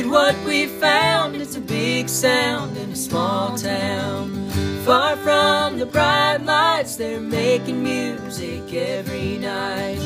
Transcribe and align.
at 0.00 0.06
what 0.06 0.36
we 0.44 0.66
found. 0.66 1.36
It's 1.36 1.56
a 1.56 1.60
big 1.60 2.08
sound 2.08 2.76
in 2.76 2.90
a 2.90 2.96
small 2.96 3.56
town. 3.56 4.48
Far 4.84 5.16
from 5.16 5.78
the 5.78 5.86
bright 5.86 6.38
lights, 6.38 6.96
they're 6.96 7.20
making 7.20 7.82
music 7.82 8.72
every 8.72 9.36
night. 9.38 9.98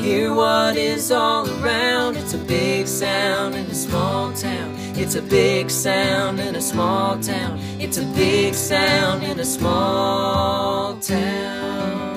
Hear 0.00 0.34
what 0.34 0.76
is 0.76 1.12
all 1.12 1.48
around. 1.62 2.16
It's 2.16 2.34
a 2.34 2.38
big 2.38 2.86
sound 2.86 3.54
in 3.54 3.66
a 3.66 3.74
small 3.74 4.32
town. 4.32 4.74
It's 4.96 5.16
a 5.16 5.22
big 5.22 5.70
sound 5.70 6.40
in 6.40 6.56
a 6.56 6.62
small 6.62 7.18
town. 7.20 7.58
It's 7.78 7.98
a 7.98 8.06
big 8.14 8.54
sound 8.54 9.22
in 9.22 9.38
a 9.38 9.44
small 9.44 10.96
town. 10.96 12.11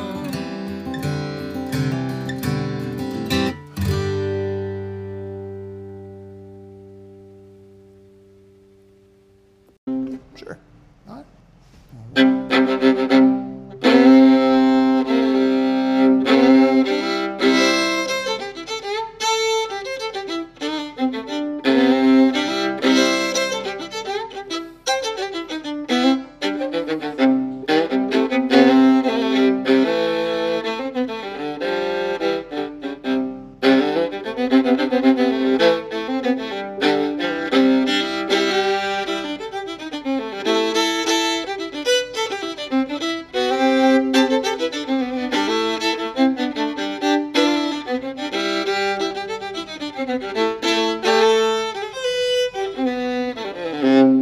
Mm-hmm. 53.85 54.14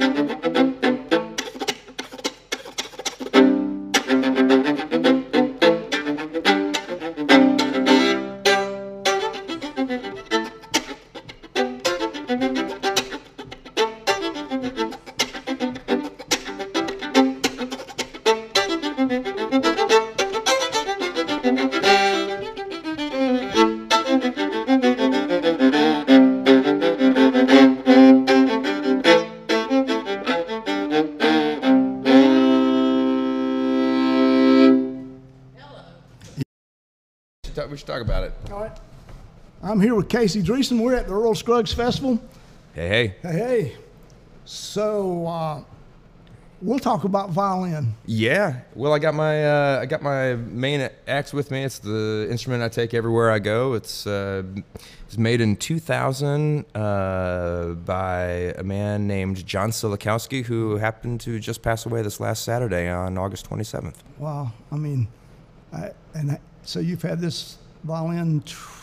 Talk, 0.00 0.25
with 40.06 40.20
Casey 40.20 40.42
Driessen. 40.42 40.80
We're 40.80 40.94
at 40.94 41.08
the 41.08 41.14
Earl 41.14 41.34
Scruggs 41.34 41.72
Festival. 41.72 42.20
Hey, 42.74 42.88
hey. 42.88 43.14
Hey, 43.22 43.38
hey. 43.38 43.76
So 44.44 45.26
uh, 45.26 45.64
we'll 46.62 46.78
talk 46.78 47.04
about 47.04 47.30
violin. 47.30 47.94
Yeah. 48.04 48.60
Well, 48.74 48.92
I 48.92 49.00
got 49.00 49.14
my 49.14 49.44
uh, 49.44 49.80
I 49.80 49.86
got 49.86 50.02
my 50.02 50.34
main 50.34 50.88
axe 51.08 51.32
with 51.32 51.50
me. 51.50 51.64
It's 51.64 51.80
the 51.80 52.28
instrument 52.30 52.62
I 52.62 52.68
take 52.68 52.94
everywhere 52.94 53.32
I 53.32 53.40
go. 53.40 53.74
It's 53.74 54.06
uh, 54.06 54.44
it's 55.06 55.18
made 55.18 55.40
in 55.40 55.56
2000 55.56 56.64
uh, 56.74 57.70
by 57.84 58.22
a 58.56 58.62
man 58.62 59.08
named 59.08 59.44
John 59.44 59.70
Silikowski, 59.70 60.44
who 60.44 60.76
happened 60.76 61.20
to 61.22 61.40
just 61.40 61.62
pass 61.62 61.84
away 61.86 62.02
this 62.02 62.20
last 62.20 62.44
Saturday 62.44 62.88
on 62.88 63.18
August 63.18 63.50
27th. 63.50 63.96
Wow. 64.18 64.52
I 64.70 64.76
mean, 64.76 65.08
I, 65.72 65.90
and 66.14 66.32
I, 66.32 66.40
so 66.62 66.78
you've 66.78 67.02
had 67.02 67.20
this 67.20 67.58
violin 67.82 68.40
tw- 68.42 68.75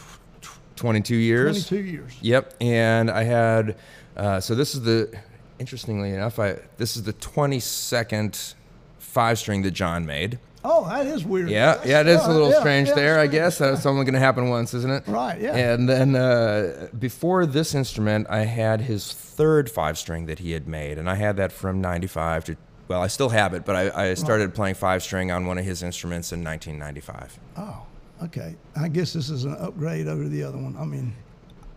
22 0.76 1.16
years. 1.16 1.68
22 1.68 1.92
years. 1.92 2.18
Yep, 2.22 2.56
and 2.62 3.10
I 3.12 3.24
had 3.24 3.76
uh, 4.16 4.40
so 4.40 4.56
this 4.56 4.76
is 4.76 4.82
the 4.82 5.16
interestingly 5.60 6.12
enough, 6.12 6.40
I 6.40 6.60
this 6.78 6.96
is 6.96 7.04
the 7.04 7.14
22nd 7.14 8.56
five 9.00 9.40
string 9.40 9.62
that 9.64 9.72
John 9.72 10.06
made. 10.06 10.40
Oh, 10.66 10.88
that 10.88 11.06
is 11.06 11.26
weird. 11.26 11.50
Yeah, 11.50 11.74
That's- 11.74 11.88
yeah, 11.88 12.00
it 12.02 12.08
is 12.08 12.26
a 12.26 12.32
little 12.32 12.50
yeah, 12.52 12.60
strange 12.62 12.88
yeah, 12.88 12.96
there, 12.96 13.20
I 13.20 13.28
guess. 13.28 13.58
That's 13.58 13.86
only 13.86 14.06
going 14.06 14.14
to 14.14 14.20
happen 14.20 14.50
once, 14.50 14.74
isn't 14.74 14.90
it? 14.90 15.04
Right, 15.08 15.40
yeah. 15.42 15.56
And 15.56 15.90
then 15.90 16.16
uh, 16.16 16.88
before 16.98 17.46
this 17.46 17.76
instrument, 17.76 18.28
I 18.30 18.46
had 18.46 18.82
his 18.82 19.12
third 19.12 19.70
five 19.70 19.98
string 19.98 20.26
that 20.28 20.40
he 20.40 20.52
had 20.52 20.66
made, 20.66 20.98
and 20.98 21.10
I 21.10 21.16
had 21.16 21.36
that 21.36 21.52
from 21.52 21.82
95 21.82 22.46
to, 22.46 22.58
well, 22.88 23.02
I 23.02 23.08
still 23.08 23.30
have 23.30 23.54
it, 23.54 23.66
but 23.66 23.76
I, 23.76 24.12
I 24.12 24.14
started 24.14 24.54
playing 24.56 24.76
five 24.76 25.04
string 25.04 25.32
on 25.32 25.46
one 25.46 25.58
of 25.58 25.66
his 25.66 25.84
instruments 25.84 26.32
in 26.32 26.42
1995. 26.46 27.40
Oh, 27.58 27.86
okay. 28.26 28.56
I 28.76 28.88
guess 28.88 29.14
this 29.14 29.30
is 29.30 29.46
an 29.46 29.56
upgrade 29.60 30.08
over 30.08 30.28
the 30.28 30.44
other 30.44 30.58
one. 30.58 30.76
I 30.78 30.86
mean, 30.86 31.14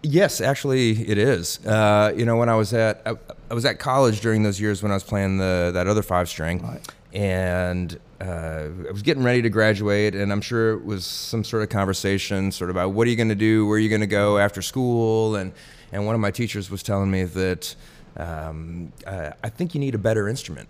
Yes, 0.02 0.40
actually, 0.40 0.90
it 1.08 1.19
is. 1.19 1.64
Uh, 1.66 2.12
you 2.16 2.25
know, 2.25 2.37
when 2.37 2.48
I 2.48 2.54
was 2.54 2.72
at 2.72 3.02
I, 3.06 3.14
I 3.50 3.54
was 3.54 3.64
at 3.64 3.78
college 3.81 4.20
during 4.20 4.43
those 4.44 4.60
years 4.60 4.82
when 4.82 4.93
I 4.93 4.94
was 4.94 5.02
playing 5.02 5.38
the 5.38 5.70
that 5.75 5.88
other 5.88 6.02
five 6.02 6.28
string, 6.28 6.62
Right. 6.62 6.81
and 7.12 7.98
uh, 8.20 8.69
I 8.88 8.93
was 8.93 9.02
getting 9.02 9.25
ready 9.25 9.43
to 9.43 9.50
graduate, 9.50 10.14
and 10.14 10.31
I'm 10.32 10.40
sure 10.43 10.75
it 10.75 10.84
was 10.84 11.04
some 11.04 11.43
sort 11.43 11.62
of 11.64 11.70
conversation, 11.70 12.52
sort 12.52 12.70
of 12.70 12.76
about 12.76 12.92
what 12.92 13.06
are 13.06 13.10
you 13.10 13.16
going 13.16 13.31
to 13.31 13.34
do, 13.34 13.66
where 13.66 13.76
are 13.76 13.81
you 13.81 13.88
going 13.88 14.00
to 14.02 14.06
go 14.06 14.38
after 14.38 14.62
school, 14.62 15.34
and 15.34 15.52
and 15.92 16.06
one 16.06 16.14
of 16.14 16.20
my 16.20 16.31
teachers 16.31 16.70
was 16.70 16.82
telling 16.84 17.10
me 17.10 17.25
that 17.25 17.75
um, 18.16 18.92
uh, 19.06 19.31
I 19.42 19.49
think 19.49 19.75
you 19.75 19.81
need 19.81 19.94
a 19.96 19.99
better 19.99 20.28
instrument. 20.28 20.69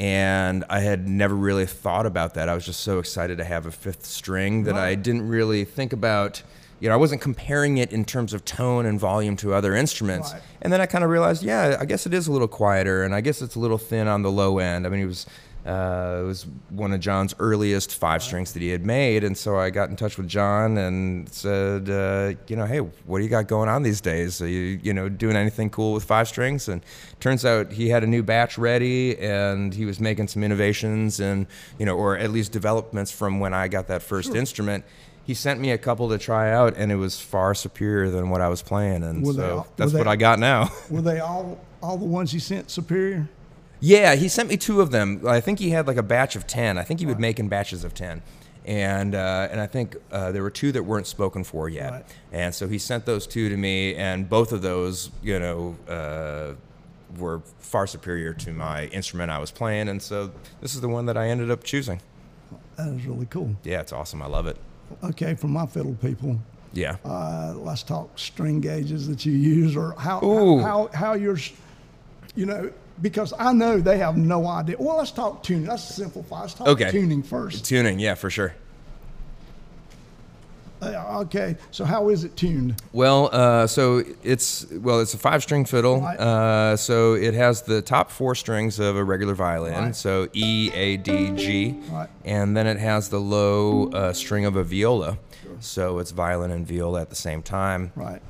And 0.00 0.64
I 0.70 0.80
had 0.80 1.06
never 1.06 1.34
really 1.34 1.66
thought 1.66 2.06
about 2.06 2.32
that. 2.34 2.48
I 2.48 2.54
was 2.54 2.64
just 2.64 2.80
so 2.80 2.98
excited 2.98 3.36
to 3.36 3.44
have 3.44 3.66
a 3.66 3.70
fifth 3.70 4.06
string 4.06 4.64
that 4.64 4.74
I 4.74 4.94
didn't 4.94 5.28
really 5.28 5.66
think 5.66 5.92
about 5.92 6.42
you 6.80 6.88
know, 6.88 6.94
I 6.94 6.96
wasn't 6.96 7.20
comparing 7.20 7.76
it 7.76 7.92
in 7.92 8.06
terms 8.06 8.32
of 8.32 8.44
tone 8.44 8.86
and 8.86 8.98
volume 8.98 9.36
to 9.36 9.52
other 9.52 9.74
instruments. 9.74 10.32
Right. 10.32 10.42
And 10.62 10.72
then 10.72 10.80
I 10.80 10.86
kind 10.86 11.04
of 11.04 11.10
realized, 11.10 11.42
yeah, 11.42 11.76
I 11.78 11.84
guess 11.84 12.06
it 12.06 12.14
is 12.14 12.26
a 12.26 12.32
little 12.32 12.48
quieter, 12.48 13.02
and 13.04 13.14
I 13.14 13.20
guess 13.20 13.42
it's 13.42 13.54
a 13.54 13.58
little 13.58 13.78
thin 13.78 14.08
on 14.08 14.22
the 14.22 14.30
low 14.30 14.58
end. 14.58 14.86
I 14.86 14.90
mean, 14.90 15.00
it 15.00 15.06
was 15.06 15.26
Uh, 15.66 16.20
it 16.22 16.26
was 16.26 16.46
one 16.70 16.92
of 16.92 17.00
John's 17.00 17.34
earliest 17.38 17.94
five 17.96 18.22
strings 18.22 18.52
that 18.54 18.62
he 18.62 18.68
had 18.70 18.86
made, 18.86 19.24
and 19.24 19.36
so 19.36 19.58
I 19.58 19.68
got 19.70 19.90
in 19.90 19.96
touch 19.96 20.16
with 20.16 20.26
John 20.26 20.78
and 20.78 21.28
said, 21.28 21.90
uh, 21.90 22.32
you 22.46 22.56
know, 22.56 22.64
hey, 22.64 22.78
what 22.78 23.18
do 23.18 23.24
you 23.24 23.28
got 23.30 23.46
going 23.46 23.68
on 23.68 23.82
these 23.82 24.00
days? 24.00 24.40
Are 24.40 24.48
you, 24.48 24.80
you 24.82 24.94
know, 24.94 25.10
doing 25.10 25.36
anything 25.36 25.68
cool 25.68 25.92
with 25.92 26.04
five 26.04 26.28
strings? 26.28 26.68
And 26.68 26.82
turns 27.20 27.44
out 27.44 27.72
he 27.72 27.90
had 27.90 28.02
a 28.02 28.06
new 28.06 28.22
batch 28.22 28.56
ready, 28.56 29.18
and 29.18 29.74
he 29.74 29.84
was 29.84 30.00
making 30.00 30.28
some 30.28 30.42
innovations 30.42 31.20
and 31.20 31.46
you 31.78 31.84
know, 31.84 31.94
or 31.96 32.16
at 32.16 32.30
least 32.30 32.52
developments 32.52 33.10
from 33.12 33.38
when 33.38 33.52
I 33.52 33.68
got 33.68 33.86
that 33.88 34.02
first 34.02 34.34
instrument. 34.34 34.84
He 35.22 35.34
sent 35.34 35.60
me 35.60 35.70
a 35.70 35.78
couple 35.78 36.08
to 36.08 36.18
try 36.18 36.50
out, 36.52 36.74
and 36.76 36.90
it 36.90 36.96
was 36.96 37.20
far 37.20 37.54
superior 37.54 38.08
than 38.10 38.30
what 38.30 38.40
I 38.40 38.48
was 38.48 38.62
playing, 38.62 39.04
and 39.04 39.22
Were 39.24 39.34
so 39.34 39.56
all- 39.58 39.66
that's 39.76 39.92
were 39.92 39.98
what 39.98 40.04
they- 40.04 40.10
I 40.10 40.16
got 40.16 40.38
now. 40.38 40.70
Were 40.88 41.02
they 41.02 41.20
all 41.20 41.58
all 41.82 41.96
the 41.98 42.04
ones 42.06 42.32
he 42.32 42.38
sent 42.38 42.70
superior? 42.70 43.28
Yeah, 43.80 44.14
he 44.14 44.28
sent 44.28 44.48
me 44.48 44.56
two 44.56 44.80
of 44.80 44.90
them. 44.90 45.22
I 45.26 45.40
think 45.40 45.58
he 45.58 45.70
had 45.70 45.86
like 45.86 45.96
a 45.96 46.02
batch 46.02 46.36
of 46.36 46.46
ten. 46.46 46.76
I 46.78 46.82
think 46.82 47.00
he 47.00 47.06
would 47.06 47.18
make 47.20 47.38
in 47.40 47.48
batches 47.48 47.82
of 47.82 47.94
ten, 47.94 48.22
and 48.66 49.14
uh, 49.14 49.48
and 49.50 49.60
I 49.60 49.66
think 49.66 49.96
uh, 50.12 50.32
there 50.32 50.42
were 50.42 50.50
two 50.50 50.70
that 50.72 50.82
weren't 50.82 51.06
spoken 51.06 51.44
for 51.44 51.68
yet. 51.68 51.90
Right. 51.92 52.04
And 52.32 52.54
so 52.54 52.68
he 52.68 52.78
sent 52.78 53.06
those 53.06 53.26
two 53.26 53.48
to 53.48 53.56
me, 53.56 53.94
and 53.94 54.28
both 54.28 54.52
of 54.52 54.60
those, 54.62 55.10
you 55.22 55.38
know, 55.38 55.76
uh, 55.88 56.54
were 57.18 57.40
far 57.58 57.86
superior 57.86 58.34
to 58.34 58.52
my 58.52 58.86
instrument 58.86 59.30
I 59.30 59.38
was 59.38 59.50
playing. 59.50 59.88
And 59.88 60.00
so 60.02 60.30
this 60.60 60.74
is 60.74 60.80
the 60.82 60.88
one 60.88 61.06
that 61.06 61.16
I 61.16 61.28
ended 61.28 61.50
up 61.50 61.64
choosing. 61.64 62.00
That 62.76 62.88
is 62.88 63.06
really 63.06 63.26
cool. 63.26 63.56
Yeah, 63.64 63.80
it's 63.80 63.92
awesome. 63.92 64.20
I 64.22 64.26
love 64.26 64.46
it. 64.46 64.56
Okay, 65.02 65.34
for 65.34 65.46
my 65.48 65.66
fiddle 65.66 65.94
people, 65.94 66.38
Yeah. 66.72 66.96
uh, 67.04 67.54
let's 67.56 67.82
talk 67.82 68.18
string 68.18 68.60
gauges 68.60 69.08
that 69.08 69.24
you 69.24 69.32
use 69.32 69.74
or 69.76 69.92
how, 69.98 70.22
Ooh. 70.24 70.58
how, 70.60 70.88
how, 70.88 70.90
how 70.92 71.12
yours, 71.14 71.52
you 72.34 72.46
know, 72.46 72.70
because 73.02 73.32
I 73.38 73.52
know 73.52 73.80
they 73.80 73.98
have 73.98 74.16
no 74.16 74.46
idea. 74.46 74.76
Well, 74.78 74.96
let's 74.98 75.10
talk 75.12 75.42
tuning. 75.42 75.66
Let's 75.68 75.82
simplify. 75.84 76.42
Let's 76.42 76.54
talk 76.54 76.68
Okay. 76.68 76.90
tuning 76.90 77.22
first. 77.22 77.64
Tuning, 77.64 77.98
yeah, 77.98 78.14
for 78.14 78.30
sure. 78.30 78.54
Uh, 80.82 81.20
okay, 81.20 81.56
so 81.70 81.84
how 81.84 82.08
is 82.08 82.24
it 82.24 82.34
tuned? 82.36 82.74
Well, 82.94 83.28
uh, 83.32 83.66
so 83.66 84.02
it's 84.22 84.64
well, 84.72 85.00
it's 85.00 85.12
a 85.12 85.18
five-string 85.18 85.66
fiddle. 85.66 86.00
Right. 86.00 86.18
Uh, 86.18 86.74
so 86.78 87.12
it 87.12 87.34
has 87.34 87.60
the 87.60 87.82
top 87.82 88.10
four 88.10 88.34
strings 88.34 88.78
of 88.78 88.96
a 88.96 89.04
regular 89.04 89.34
violin. 89.34 89.74
Right. 89.74 89.94
So 89.96 90.28
E, 90.32 90.70
A, 90.72 90.96
D, 90.96 91.32
G, 91.36 91.78
Right. 91.90 92.08
and 92.24 92.56
then 92.56 92.66
it 92.66 92.78
has 92.78 93.10
the 93.10 93.20
low 93.20 93.90
uh, 93.90 94.14
string 94.14 94.46
of 94.46 94.56
a 94.56 94.64
viola. 94.64 95.18
Sure. 95.42 95.52
So 95.60 95.98
it's 95.98 96.12
violin 96.12 96.50
and 96.50 96.66
viola 96.66 97.02
at 97.02 97.10
the 97.10 97.16
same 97.16 97.42
time. 97.42 97.92
Right. 97.94 98.22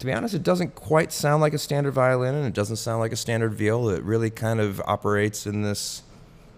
To 0.00 0.06
be 0.06 0.12
honest, 0.12 0.34
it 0.34 0.42
doesn't 0.42 0.74
quite 0.74 1.12
sound 1.12 1.40
like 1.40 1.54
a 1.54 1.58
standard 1.58 1.92
violin, 1.92 2.34
and 2.34 2.46
it 2.46 2.52
doesn't 2.52 2.76
sound 2.76 3.00
like 3.00 3.12
a 3.12 3.16
standard 3.16 3.54
viola. 3.54 3.94
It 3.94 4.02
really 4.02 4.30
kind 4.30 4.60
of 4.60 4.80
operates 4.86 5.46
in 5.46 5.62
this 5.62 6.02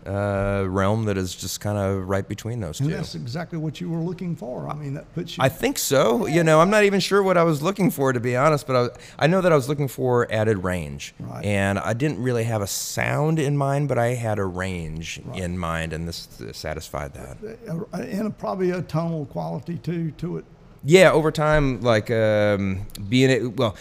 uh, 0.06 0.64
realm 0.68 1.04
that 1.04 1.18
is 1.18 1.34
just 1.34 1.60
kind 1.60 1.76
of 1.76 2.08
right 2.08 2.26
between 2.28 2.60
those 2.60 2.78
And 2.80 2.88
two. 2.88 2.94
that's 2.94 3.14
exactly 3.16 3.58
what 3.58 3.80
you 3.80 3.90
were 3.90 3.98
looking 4.00 4.36
for. 4.36 4.68
I 4.68 4.74
mean, 4.74 4.94
that 4.94 5.12
puts 5.14 5.36
you. 5.36 5.42
I 5.44 5.48
think 5.48 5.78
so. 5.78 6.26
You 6.26 6.44
know, 6.44 6.60
I'm 6.60 6.70
not 6.70 6.84
even 6.84 7.00
sure 7.00 7.22
what 7.22 7.36
I 7.36 7.42
was 7.42 7.60
looking 7.60 7.90
for, 7.90 8.12
to 8.12 8.20
be 8.20 8.36
honest, 8.36 8.66
but 8.68 8.76
I, 9.18 9.24
I 9.24 9.26
know 9.26 9.40
that 9.40 9.50
I 9.52 9.54
was 9.56 9.68
looking 9.68 9.88
for 9.88 10.30
added 10.32 10.62
range. 10.64 11.12
Right. 11.18 11.44
And 11.44 11.78
I 11.78 11.92
didn't 11.92 12.22
really 12.22 12.44
have 12.44 12.62
a 12.62 12.66
sound 12.68 13.38
in 13.40 13.56
mind, 13.56 13.88
but 13.88 13.98
I 13.98 14.14
had 14.14 14.38
a 14.38 14.44
range 14.44 15.20
in 15.34 15.58
mind, 15.58 15.92
and 15.92 16.06
this 16.08 16.28
satisfied 16.52 17.12
that. 17.14 17.58
uh, 17.68 17.96
and 17.98 18.36
probably 18.38 18.70
a 18.70 18.82
tonal 18.82 19.26
quality 19.26 19.76
too 19.78 20.12
to 20.12 20.38
it. 20.38 20.44
Yeah, 20.88 21.10
over 21.10 21.32
time, 21.32 21.80
like 21.80 22.12
um, 22.12 22.86
being 23.08 23.28
it, 23.30 23.56
well, 23.56 23.74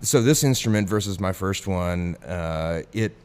so 0.00 0.22
this 0.22 0.44
instrument 0.44 0.88
versus 0.88 1.18
my 1.18 1.32
first 1.32 1.66
one, 1.66 2.14
uh, 2.24 2.82
it, 2.92 3.16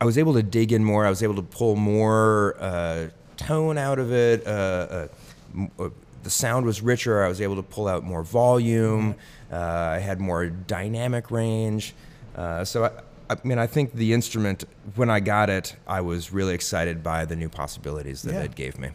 I 0.00 0.04
was 0.04 0.16
able 0.16 0.34
to 0.34 0.42
dig 0.44 0.72
in 0.72 0.84
more. 0.84 1.04
I 1.04 1.10
was 1.10 1.20
able 1.20 1.34
to 1.34 1.42
pull 1.42 1.74
more 1.74 2.56
uh, 2.60 3.08
tone 3.36 3.76
out 3.76 3.98
of 3.98 4.12
it. 4.12 4.46
Uh, 4.46 4.50
uh, 4.50 5.08
m- 5.52 5.70
uh, 5.80 5.88
the 6.22 6.30
sound 6.30 6.64
was 6.64 6.80
richer. 6.80 7.24
I 7.24 7.28
was 7.28 7.40
able 7.40 7.56
to 7.56 7.62
pull 7.64 7.88
out 7.88 8.04
more 8.04 8.22
volume. 8.22 9.16
Uh, 9.50 9.56
I 9.56 9.98
had 9.98 10.20
more 10.20 10.46
dynamic 10.46 11.32
range. 11.32 11.92
Uh, 12.36 12.64
so 12.64 12.84
I, 12.84 12.90
I 13.32 13.36
mean, 13.42 13.58
I 13.58 13.66
think 13.66 13.94
the 13.94 14.12
instrument, 14.12 14.62
when 14.94 15.10
I 15.10 15.18
got 15.18 15.50
it, 15.50 15.74
I 15.88 16.02
was 16.02 16.32
really 16.32 16.54
excited 16.54 17.02
by 17.02 17.24
the 17.24 17.34
new 17.34 17.48
possibilities 17.48 18.22
that 18.22 18.34
Yeah. 18.34 18.42
it 18.42 18.54
gave 18.54 18.78
me. 18.78 18.90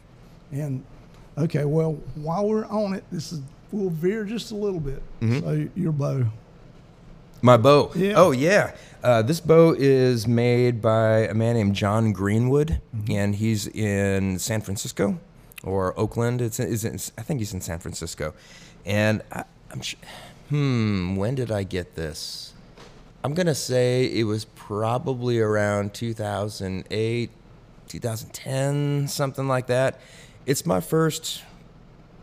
And 0.53 0.85
okay, 1.37 1.65
well, 1.65 1.93
while 2.15 2.47
we're 2.47 2.65
on 2.67 2.93
it, 2.93 3.03
this 3.11 3.33
is 3.33 3.41
we'll 3.71 3.89
veer 3.89 4.23
just 4.23 4.51
a 4.51 4.55
little 4.55 4.79
bit. 4.79 5.01
So 5.21 5.67
your 5.75 5.91
bow. 5.91 6.25
My 7.41 7.57
bow. 7.57 7.91
Yeah. 7.95 8.13
Oh 8.17 8.31
yeah. 8.31 8.75
Uh, 9.03 9.21
this 9.23 9.39
bow 9.39 9.75
is 9.77 10.27
made 10.27 10.81
by 10.81 11.27
a 11.27 11.33
man 11.33 11.55
named 11.55 11.75
John 11.75 12.13
Greenwood, 12.13 12.81
and 13.09 13.35
he's 13.35 13.67
in 13.67 14.37
San 14.37 14.61
Francisco 14.61 15.19
or 15.63 15.99
Oakland. 15.99 16.39
It's, 16.41 16.59
it's 16.59 16.83
in, 16.83 16.99
I 17.17 17.23
think 17.23 17.39
he's 17.39 17.53
in 17.53 17.61
San 17.61 17.79
Francisco, 17.79 18.33
and 18.85 19.23
I, 19.31 19.43
I'm. 19.71 19.81
Sh- 19.81 19.95
hmm. 20.49 21.15
When 21.15 21.33
did 21.33 21.51
I 21.51 21.63
get 21.63 21.95
this? 21.95 22.53
I'm 23.23 23.33
gonna 23.33 23.55
say 23.55 24.05
it 24.05 24.23
was 24.25 24.45
probably 24.45 25.39
around 25.39 25.93
2008, 25.95 27.29
2010, 27.87 29.07
something 29.07 29.47
like 29.47 29.67
that. 29.67 29.99
It's 30.45 30.65
my 30.65 30.79
first 30.79 31.43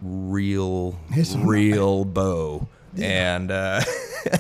real, 0.03 0.99
It's 1.11 1.35
all 1.35 1.41
right. 1.41 1.49
real 1.49 2.05
bow, 2.05 2.69
and. 2.97 3.51
Uh, 3.51 3.81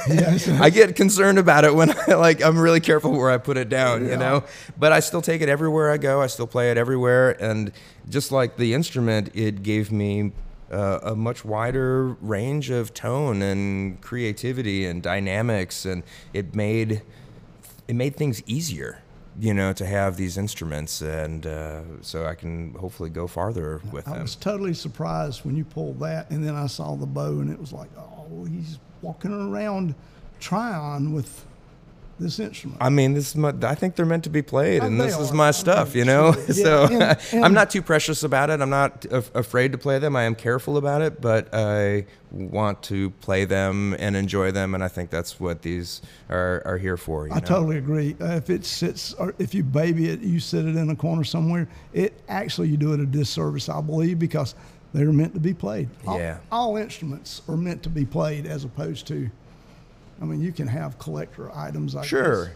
Yes. 0.09 0.49
I 0.61 0.69
get 0.71 0.97
concerned 0.97 1.39
about 1.39 1.65
it 1.65 1.75
when 1.75 1.95
I 2.09 2.15
like 2.15 2.43
I'm 2.43 2.59
really 2.59 2.81
careful 2.81 3.13
where 3.13 3.31
I 3.31 3.39
put 3.39 3.57
it 3.57 3.69
down, 3.71 4.05
Yeah. 4.05 4.11
you 4.13 4.17
know. 4.19 4.45
But 4.77 4.93
I 4.93 5.01
still 5.01 5.23
take 5.23 5.41
it 5.41 5.49
everywhere 5.49 5.91
I 5.91 5.97
go. 5.97 6.21
I 6.21 6.27
still 6.27 6.49
play 6.49 6.71
it 6.71 6.77
everywhere, 6.77 7.41
and 7.43 7.73
just 8.09 8.31
like 8.33 8.57
the 8.57 8.75
instrument, 8.75 9.31
it 9.35 9.63
gave 9.63 9.91
me 9.93 10.33
uh, 10.71 10.99
a 11.05 11.15
much 11.17 11.43
wider 11.45 12.09
range 12.21 12.69
of 12.71 12.93
tone 12.93 13.41
and 13.41 14.01
creativity 14.03 14.85
and 14.85 15.01
dynamics, 15.03 15.87
and 15.87 16.03
it 16.35 16.55
made 16.55 17.01
it 17.87 17.95
made 17.95 18.17
things 18.17 18.43
easier, 18.47 19.01
you 19.41 19.55
know, 19.55 19.73
to 19.73 19.87
have 19.87 20.17
these 20.17 20.37
instruments, 20.37 21.01
and 21.01 21.47
uh, 21.47 21.83
so 22.01 22.27
I 22.27 22.35
can 22.35 22.75
hopefully 22.75 23.11
go 23.11 23.27
farther 23.27 23.81
with 23.93 24.09
I 24.09 24.13
them. 24.15 24.23
was 24.23 24.35
totally 24.35 24.75
surprised 24.75 25.45
when 25.45 25.57
you 25.57 25.65
pulled 25.65 26.01
that, 26.01 26.31
and 26.31 26.45
then 26.45 26.55
I 26.55 26.67
saw 26.67 26.97
the 26.97 27.07
bow, 27.07 27.41
and 27.41 27.51
it 27.51 27.59
was 27.59 27.73
like, 27.73 27.91
oh, 27.97 28.45
he's 28.45 28.79
walking 29.03 29.33
around 29.33 29.95
Tryon 30.41 31.13
with 31.13 31.45
this 32.19 32.39
instrument. 32.41 32.81
I 32.83 32.89
mean, 32.89 33.15
this 33.15 33.29
is 33.31 33.37
my, 33.37 33.55
I 33.63 33.75
think 33.75 33.95
they're 33.97 34.07
meant 34.07 34.25
to 34.25 34.31
be 34.31 34.43
played, 34.43 34.83
Oh, 34.83 34.87
and 34.87 35.01
they 35.01 35.07
this 35.07 35.19
is 35.19 35.33
my 35.33 35.51
stuff, 35.51 35.95
you 35.95 36.05
know. 36.05 36.29
Absolutely. 36.29 36.55
so 36.65 36.89
Yeah, 36.91 37.21
and- 37.33 37.45
I'm 37.45 37.55
not 37.55 37.71
too 37.71 37.83
precious 37.83 38.23
about 38.23 38.51
it. 38.51 38.61
I'm 38.61 38.71
not 38.71 39.05
af- 39.11 39.31
afraid 39.35 39.73
to 39.73 39.79
play 39.79 39.99
them. 39.99 40.17
I 40.17 40.25
am 40.25 40.35
careful 40.35 40.77
about 40.77 41.03
it, 41.03 41.21
but 41.21 41.49
I 41.55 42.07
want 42.31 42.83
to 42.85 43.11
play 43.11 43.45
them 43.45 43.95
and 43.99 44.17
enjoy 44.17 44.51
them, 44.51 44.75
and 44.75 44.83
I 44.85 44.89
think 44.89 45.11
that's 45.11 45.39
what 45.41 45.63
these 45.63 46.03
are, 46.29 46.63
are 46.65 46.77
here 46.79 46.97
for. 46.97 47.27
You 47.27 47.33
I 47.33 47.37
know? 47.37 47.47
totally 47.47 47.79
agree. 47.79 48.17
Uh, 48.21 48.37
if 48.37 48.51
it 48.51 48.65
sits, 48.65 49.15
or 49.15 49.35
if 49.39 49.55
you 49.55 49.63
baby 49.63 50.09
it, 50.11 50.21
you 50.21 50.41
sit 50.41 50.67
it 50.67 50.77
in 50.77 50.91
a 50.91 50.97
corner 50.97 51.25
somewhere. 51.25 51.69
It 51.93 52.21
actually 52.29 52.69
you 52.69 52.77
do 52.77 52.93
it 52.93 53.01
a 53.01 53.07
disservice, 53.07 53.69
I 53.69 53.81
believe, 53.81 54.19
because 54.19 54.55
they're 54.93 55.13
meant 55.13 55.35
to 55.35 55.41
be 55.41 55.55
played. 55.55 55.89
All, 56.07 56.19
Yeah. 56.19 56.39
all 56.51 56.77
instruments 56.77 57.43
are 57.49 57.57
meant 57.57 57.83
to 57.85 57.89
be 57.91 58.05
played, 58.05 58.47
as 58.47 58.65
opposed 58.65 59.07
to. 59.09 59.31
I 60.21 60.25
mean, 60.25 60.41
you 60.41 60.53
can 60.53 60.67
have 60.69 60.99
collector 60.99 61.55
items 61.55 61.95
like 61.95 62.07
Sure. 62.07 62.47
this. 62.47 62.55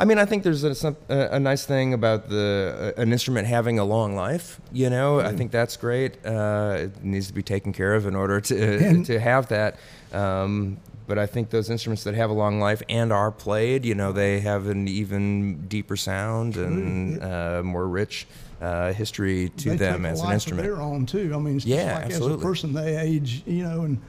I 0.00 0.04
mean, 0.04 0.18
I 0.18 0.24
think 0.24 0.42
there's 0.42 0.64
a, 0.64 0.96
a, 1.08 1.38
nice 1.38 1.64
thing 1.64 1.94
about 1.94 2.28
the 2.28 2.92
an 2.96 3.12
instrument 3.12 3.46
having 3.46 3.78
a 3.78 3.84
long 3.84 4.16
life. 4.16 4.60
You 4.72 4.90
know, 4.90 5.20
I 5.20 5.32
think 5.36 5.52
that's 5.52 5.76
great. 5.76 6.14
Uh, 6.26 6.76
it 6.80 7.04
needs 7.04 7.28
to 7.28 7.32
be 7.32 7.44
taken 7.44 7.72
care 7.72 7.94
of 7.94 8.04
in 8.04 8.16
order 8.16 8.40
to 8.40 8.84
And- 8.84 9.06
to 9.06 9.20
have 9.20 9.48
that. 9.48 9.76
Um, 10.12 10.78
but 11.06 11.18
I 11.18 11.26
think 11.26 11.50
those 11.50 11.70
instruments 11.70 12.02
that 12.04 12.14
have 12.14 12.30
a 12.30 12.32
long 12.32 12.58
life 12.60 12.82
and 12.88 13.12
are 13.12 13.30
played, 13.30 13.84
you 13.84 13.94
know, 13.94 14.10
they 14.10 14.40
have 14.40 14.66
an 14.66 14.88
even 14.88 15.68
deeper 15.68 15.96
sound 15.96 16.56
and 16.56 17.22
uh, 17.22 17.62
more 17.62 17.86
rich 17.86 18.26
uh, 18.60 18.92
history 18.94 19.50
to 19.58 19.70
they 19.70 19.76
them 19.76 20.06
as 20.06 20.22
an 20.22 20.32
instrument. 20.32 20.66
their 20.66 20.80
own 20.80 21.04
too. 21.06 21.30
I 21.34 21.38
mean, 21.38 21.56
it's 21.56 21.66
Yeah, 21.66 21.76
just 21.76 21.94
like 21.94 22.04
absolutely. 22.06 22.36
as 22.36 22.42
a 22.42 22.46
person, 22.46 22.72
they 22.72 22.96
age, 22.98 23.42
you 23.46 23.62
know, 23.62 23.82
and 23.82 24.00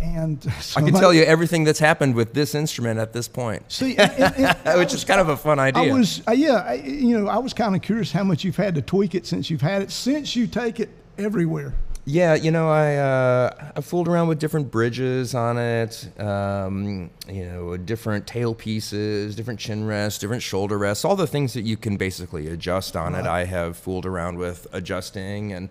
and 0.00 0.42
so 0.60 0.80
I 0.80 0.84
can 0.84 0.92
my- 0.94 1.00
tell 1.00 1.12
you 1.12 1.22
everything 1.24 1.64
that's 1.64 1.78
happened 1.78 2.14
with 2.14 2.34
this 2.34 2.54
instrument 2.54 2.98
at 3.00 3.12
this 3.12 3.28
point, 3.28 3.62
See, 3.70 3.96
and- 3.96 4.10
and- 4.12 4.56
and 4.64 4.78
which 4.78 4.94
is 4.94 5.04
kind 5.04 5.20
of 5.20 5.28
a 5.28 5.36
fun 5.36 5.58
idea. 5.58 5.92
I 5.92 5.92
was, 5.96 6.22
uh, 6.28 6.32
yeah, 6.32 6.64
I, 6.66 6.74
you 6.74 7.18
know, 7.18 7.28
I 7.28 7.38
was 7.38 7.52
kind 7.52 7.74
of 7.74 7.82
curious 7.82 8.12
how 8.12 8.24
much 8.24 8.44
you've 8.44 8.56
had 8.56 8.74
to 8.76 8.82
tweak 8.82 9.14
it 9.14 9.26
since 9.26 9.50
you've 9.50 9.60
had 9.60 9.82
it, 9.82 9.90
since 9.90 10.34
you 10.36 10.46
take 10.46 10.80
it 10.80 10.88
everywhere. 11.18 11.74
Yeah, 12.04 12.34
you 12.34 12.50
know, 12.50 12.68
I 12.68 12.96
uh, 12.96 13.70
I 13.76 13.80
fooled 13.80 14.08
around 14.08 14.26
with 14.26 14.40
different 14.40 14.72
bridges 14.72 15.36
on 15.36 15.56
it, 15.56 16.08
um, 16.18 17.10
you 17.28 17.44
know, 17.46 17.76
different 17.76 18.26
tail 18.26 18.56
pieces, 18.56 19.36
different 19.36 19.60
chin 19.60 19.86
rests, 19.86 20.18
different 20.18 20.42
shoulder 20.42 20.76
rests, 20.78 21.04
all 21.04 21.14
the 21.14 21.28
things 21.28 21.52
that 21.54 21.62
you 21.62 21.76
can 21.76 21.96
basically 21.96 22.48
adjust 22.48 22.96
on 22.96 23.14
it. 23.14 23.24
I 23.24 23.44
have 23.44 23.76
fooled 23.76 24.04
around 24.04 24.38
with 24.38 24.66
adjusting, 24.72 25.52
and 25.52 25.68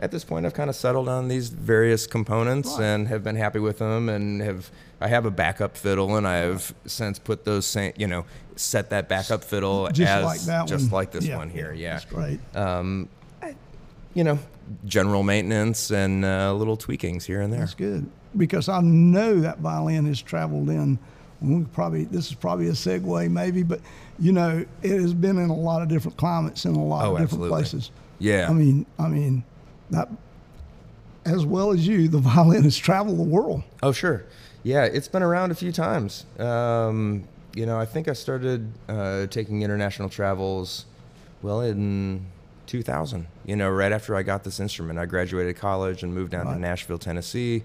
at 0.00 0.10
this 0.10 0.24
point, 0.24 0.46
I've 0.46 0.54
kind 0.54 0.70
of 0.70 0.76
settled 0.76 1.08
on 1.08 1.28
these 1.28 1.50
various 1.50 2.06
components 2.06 2.70
Right. 2.72 2.84
and 2.86 3.08
have 3.08 3.22
been 3.22 3.36
happy 3.36 3.58
with 3.58 3.78
them, 3.78 4.08
and 4.08 4.40
have 4.40 4.70
I 5.00 5.08
have 5.08 5.24
a 5.26 5.30
backup 5.30 5.76
fiddle, 5.76 6.16
and 6.16 6.26
I 6.26 6.38
have 6.38 6.74
since 6.86 7.18
put 7.18 7.44
those 7.44 7.64
same, 7.66 7.92
you 7.96 8.06
know, 8.06 8.24
set 8.56 8.90
that 8.90 9.08
backup 9.08 9.44
fiddle 9.44 9.88
Just 9.92 10.10
as 10.10 10.24
like 10.24 10.40
that 10.42 10.66
just 10.66 10.84
one. 10.86 10.90
like 10.92 11.10
this 11.12 11.26
Yeah, 11.26 11.36
one 11.38 11.48
here. 11.50 11.72
Yeah, 11.72 11.94
That's 11.94 12.04
great. 12.06 12.40
um, 12.56 13.08
I, 13.42 13.54
you 14.14 14.24
know, 14.24 14.38
general 14.84 15.22
maintenance 15.22 15.90
and 15.90 16.24
uh, 16.24 16.52
little 16.54 16.76
tweakings 16.76 17.24
here 17.24 17.40
and 17.40 17.52
there. 17.52 17.60
That's 17.60 17.74
good 17.74 18.08
because 18.36 18.68
I 18.68 18.80
know 18.80 19.40
that 19.40 19.58
violin 19.58 20.06
has 20.06 20.20
traveled 20.22 20.68
in. 20.70 20.98
We 21.42 21.64
probably 21.72 22.04
this 22.04 22.28
is 22.28 22.34
probably 22.34 22.68
a 22.68 22.72
segue 22.72 23.30
maybe, 23.30 23.62
but 23.62 23.80
you 24.18 24.32
know 24.32 24.64
it 24.82 25.00
has 25.00 25.14
been 25.14 25.38
in 25.38 25.48
a 25.48 25.56
lot 25.56 25.80
of 25.82 25.88
different 25.88 26.18
climates 26.18 26.64
in 26.66 26.74
a 26.74 26.84
lot 26.84 27.04
Oh, 27.06 27.12
of 27.16 27.20
different 27.20 27.22
absolutely. 27.44 27.50
places. 27.50 27.90
Yeah. 28.18 28.46
I 28.50 28.52
mean, 28.52 28.84
I 28.98 29.08
mean, 29.08 29.42
that 29.90 30.08
as 31.24 31.44
well 31.44 31.70
as 31.70 31.86
you, 31.86 32.08
the 32.08 32.18
violin 32.30 32.64
has 32.64 32.76
traveled 32.76 33.18
the 33.18 33.22
world. 33.24 33.62
Oh, 33.82 33.92
sure. 33.92 34.24
Yeah, 34.62 34.84
it's 34.84 35.08
been 35.08 35.22
around 35.22 35.50
a 35.50 35.54
few 35.54 35.72
times. 35.72 36.26
Um, 36.38 37.24
you 37.54 37.66
know, 37.66 37.78
I 37.78 37.86
think 37.86 38.08
I 38.08 38.12
started 38.12 38.70
uh, 38.88 39.26
taking 39.26 39.62
international 39.62 40.08
travels, 40.08 40.86
well, 41.42 41.62
in 41.62 42.26
2000. 42.66 43.26
You 43.46 43.56
know, 43.56 43.70
right 43.70 43.90
after 43.90 44.14
I 44.14 44.22
got 44.22 44.44
this 44.44 44.60
instrument, 44.60 44.98
I 44.98 45.06
graduated 45.06 45.56
college 45.56 46.02
and 46.02 46.14
moved 46.14 46.32
down 46.32 46.46
to 46.46 46.58
Nashville, 46.58 46.98
Tennessee. 46.98 47.62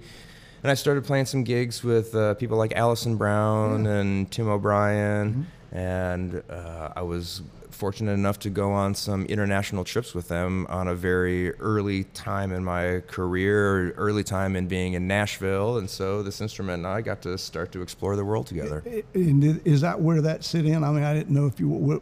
And 0.63 0.71
I 0.71 0.73
started 0.73 1.03
playing 1.03 1.25
some 1.25 1.43
gigs 1.43 1.83
with 1.83 2.15
uh, 2.15 2.33
people 2.35 2.57
like 2.57 2.73
Alison 2.75 3.17
Brown 3.17 3.85
and 3.85 4.31
Tim 4.31 4.47
O'Brien. 4.47 5.45
And 5.71 6.41
uh, 6.49 6.93
I 6.95 7.01
was 7.03 7.43
fortunate 7.75 8.13
enough 8.13 8.39
to 8.39 8.49
go 8.49 8.71
on 8.71 8.95
some 8.95 9.25
international 9.25 9.83
trips 9.83 10.15
with 10.15 10.27
them 10.27 10.65
on 10.69 10.87
a 10.87 10.95
very 10.95 11.51
early 11.59 12.05
time 12.05 12.51
in 12.51 12.63
my 12.63 13.01
career, 13.07 13.91
early 13.91 14.23
time 14.23 14.55
in 14.55 14.67
being 14.67 14.93
in 14.93 15.07
Nashville. 15.07 15.77
And 15.77 15.89
so 15.89 16.23
this 16.23 16.41
instrument 16.41 16.79
and 16.79 16.87
I 16.87 17.01
got 17.01 17.21
to 17.23 17.37
start 17.37 17.71
to 17.73 17.81
explore 17.81 18.15
the 18.15 18.25
world 18.25 18.47
together. 18.47 18.83
And 19.13 19.61
is 19.65 19.81
that 19.81 19.99
where 19.99 20.21
that 20.21 20.43
sit 20.43 20.65
in? 20.65 20.83
I 20.83 20.91
mean, 20.91 21.03
I 21.03 21.13
didn't 21.13 21.33
know 21.33 21.45
if 21.45 21.59
you 21.59 21.69
would 21.69 22.01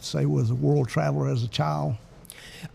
say 0.00 0.26
was 0.26 0.50
a 0.50 0.54
world 0.54 0.88
traveler 0.88 1.28
as 1.28 1.42
a 1.42 1.48
child. 1.48 1.96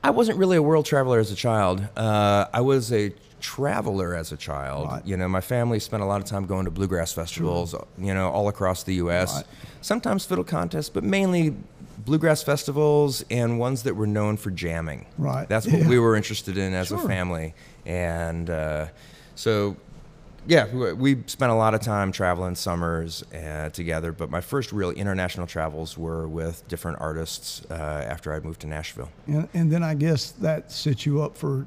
I 0.03 0.11
wasn't 0.11 0.37
really 0.37 0.57
a 0.57 0.61
world 0.61 0.85
traveler 0.85 1.19
as 1.19 1.31
a 1.31 1.35
child. 1.35 1.87
Uh, 1.95 2.45
I 2.53 2.61
was 2.61 2.91
a 2.91 3.13
traveler 3.43 4.15
as 4.15 4.31
a 4.31 4.37
child. 4.37 4.87
Right. 4.87 5.05
You 5.05 5.17
know, 5.17 5.27
my 5.27 5.41
family 5.41 5.79
spent 5.79 6.01
a 6.01 6.05
lot 6.05 6.21
of 6.21 6.27
time 6.27 6.45
going 6.45 6.65
to 6.65 6.71
bluegrass 6.71 7.13
festivals, 7.13 7.75
you 7.97 8.13
know, 8.13 8.29
all 8.29 8.47
across 8.47 8.83
the 8.83 8.95
U.S. 8.95 9.35
Right. 9.35 9.45
Sometimes 9.81 10.25
fiddle 10.25 10.45
contests, 10.45 10.89
but 10.89 11.03
mainly 11.03 11.55
bluegrass 11.97 12.43
festivals 12.43 13.23
and 13.29 13.59
ones 13.59 13.83
that 13.83 13.95
were 13.95 14.07
known 14.07 14.37
for 14.37 14.51
jamming. 14.51 15.05
Right. 15.17 15.47
That's 15.47 15.65
what 15.67 15.81
Yeah. 15.81 15.87
we 15.87 15.99
were 15.99 16.15
interested 16.15 16.57
in 16.57 16.73
as 16.73 16.91
a 16.91 16.97
family. 16.97 17.53
And 17.85 18.49
uh, 18.49 18.87
so, 19.35 19.77
yeah, 20.47 20.67
we- 20.73 20.93
we 20.93 21.23
spent 21.27 21.51
a 21.51 21.55
lot 21.55 21.73
of 21.73 21.81
time 21.81 22.11
traveling 22.11 22.55
summers 22.55 23.23
uh, 23.33 23.69
together, 23.69 24.11
but 24.11 24.29
my 24.29 24.41
first 24.41 24.71
real 24.73 24.91
international 24.91 25.47
travels 25.47 25.97
were 25.97 26.27
with 26.27 26.67
different 26.67 26.99
artists 26.99 27.61
uh, 27.69 27.73
after 27.73 28.33
I 28.33 28.39
moved 28.39 28.61
to 28.61 28.67
Nashville. 28.67 29.09
And, 29.27 29.47
and 29.53 29.71
then 29.71 29.83
I 29.83 29.93
guess 29.93 30.31
that 30.31 30.71
sets 30.71 31.05
you 31.05 31.21
up 31.21 31.37
for 31.37 31.65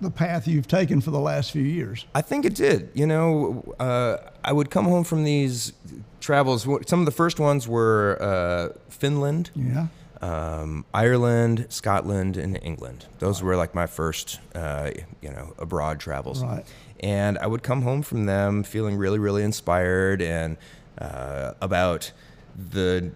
the 0.00 0.10
path 0.10 0.46
you've 0.46 0.68
taken 0.68 1.00
for 1.00 1.10
the 1.10 1.20
last 1.20 1.50
few 1.52 1.62
years. 1.62 2.06
I 2.14 2.20
think 2.22 2.44
it 2.44 2.54
did. 2.54 2.90
You 2.94 3.06
know, 3.06 3.74
uh, 3.80 4.18
I 4.44 4.52
would 4.52 4.70
come 4.70 4.84
home 4.86 5.04
from 5.04 5.24
these 5.24 5.72
travels. 6.20 6.62
Some 6.86 7.00
of 7.00 7.06
the 7.06 7.12
first 7.12 7.38
ones 7.40 7.66
were 7.68 8.18
uh, 8.20 8.76
Finland, 8.88 9.50
Yeah. 9.54 9.86
um, 10.20 10.84
Ireland, 10.92 11.66
Scotland, 11.68 12.36
and 12.36 12.58
England. 12.62 13.06
Those 13.18 13.42
were 13.42 13.56
like 13.56 13.74
my 13.74 13.86
first, 13.86 14.40
uh, 14.54 14.90
you 15.22 15.30
know, 15.30 15.54
abroad 15.58 16.00
travels. 16.00 16.42
Right. 16.42 16.64
And 17.00 17.38
I 17.38 17.46
would 17.46 17.62
come 17.62 17.82
home 17.82 18.02
from 18.02 18.26
them 18.26 18.62
feeling 18.62 18.96
really, 18.96 19.18
really 19.18 19.42
inspired 19.42 20.22
and 20.22 20.56
uh, 20.98 21.52
about 21.60 22.12
the 22.56 23.12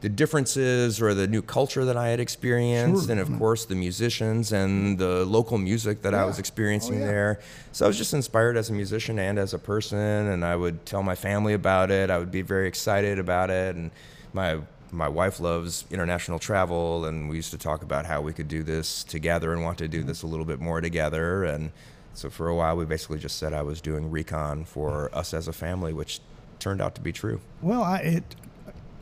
the 0.00 0.08
differences 0.08 1.00
or 1.00 1.12
the 1.12 1.26
new 1.26 1.42
culture 1.42 1.84
that 1.84 1.96
I 1.96 2.08
had 2.08 2.20
experienced, 2.20 3.04
Sure. 3.04 3.12
and 3.12 3.20
of 3.20 3.28
mm-hmm. 3.28 3.38
course 3.38 3.66
the 3.66 3.74
musicians 3.74 4.52
and 4.52 4.98
mm-hmm. 4.98 5.02
the 5.02 5.24
local 5.26 5.58
music 5.58 6.02
that 6.02 6.14
I 6.14 6.24
was 6.24 6.38
oh, 6.38 6.40
experiencing 6.40 6.96
Oh, 6.96 7.00
yeah. 7.00 7.06
there. 7.06 7.40
So 7.72 7.84
I 7.84 7.88
was 7.88 7.98
just 7.98 8.14
inspired 8.14 8.56
as 8.56 8.70
a 8.70 8.72
musician 8.72 9.18
and 9.18 9.38
as 9.38 9.52
a 9.52 9.58
person, 9.58 9.98
and 9.98 10.44
I 10.44 10.56
would 10.56 10.86
tell 10.86 11.02
my 11.02 11.14
family 11.14 11.52
about 11.52 11.90
it. 11.90 12.10
I 12.10 12.18
would 12.18 12.30
be 12.30 12.42
very 12.42 12.66
excited 12.66 13.18
about 13.18 13.50
it, 13.50 13.76
and 13.76 13.90
my 14.32 14.60
my 14.92 15.08
wife 15.08 15.38
loves 15.38 15.84
international 15.90 16.38
travel, 16.38 17.04
and 17.04 17.28
we 17.28 17.36
used 17.36 17.52
to 17.52 17.58
talk 17.58 17.82
about 17.82 18.06
how 18.06 18.20
we 18.20 18.32
could 18.32 18.48
do 18.48 18.62
this 18.62 19.04
together 19.04 19.52
and 19.52 19.62
want 19.62 19.78
to 19.78 19.88
do 19.88 19.98
mm-hmm. 19.98 20.08
this 20.08 20.22
a 20.22 20.26
little 20.26 20.44
bit 20.44 20.60
more 20.60 20.80
together. 20.80 21.44
And 21.44 21.70
so 22.14 22.28
for 22.28 22.48
a 22.48 22.54
while, 22.56 22.76
we 22.76 22.84
basically 22.84 23.18
just 23.18 23.38
said 23.38 23.52
I 23.52 23.62
was 23.62 23.80
doing 23.80 24.10
recon 24.10 24.64
for 24.64 25.14
us 25.14 25.32
as 25.32 25.46
a 25.46 25.52
family, 25.52 25.92
which 25.92 26.20
turned 26.58 26.80
out 26.80 26.94
to 26.94 27.00
be 27.00 27.12
true. 27.12 27.40
Well, 27.62 27.82
I 27.82 27.98
it, 27.98 28.36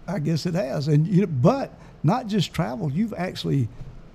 I 0.09 0.19
guess 0.19 0.47
it 0.47 0.55
has, 0.55 0.88
and 0.88 1.07
you 1.07 1.23
know, 1.23 1.27
but 1.27 1.73
not 2.03 2.27
just 2.27 2.53
traveled. 2.55 2.93
You've 2.95 3.15
actually 3.15 3.69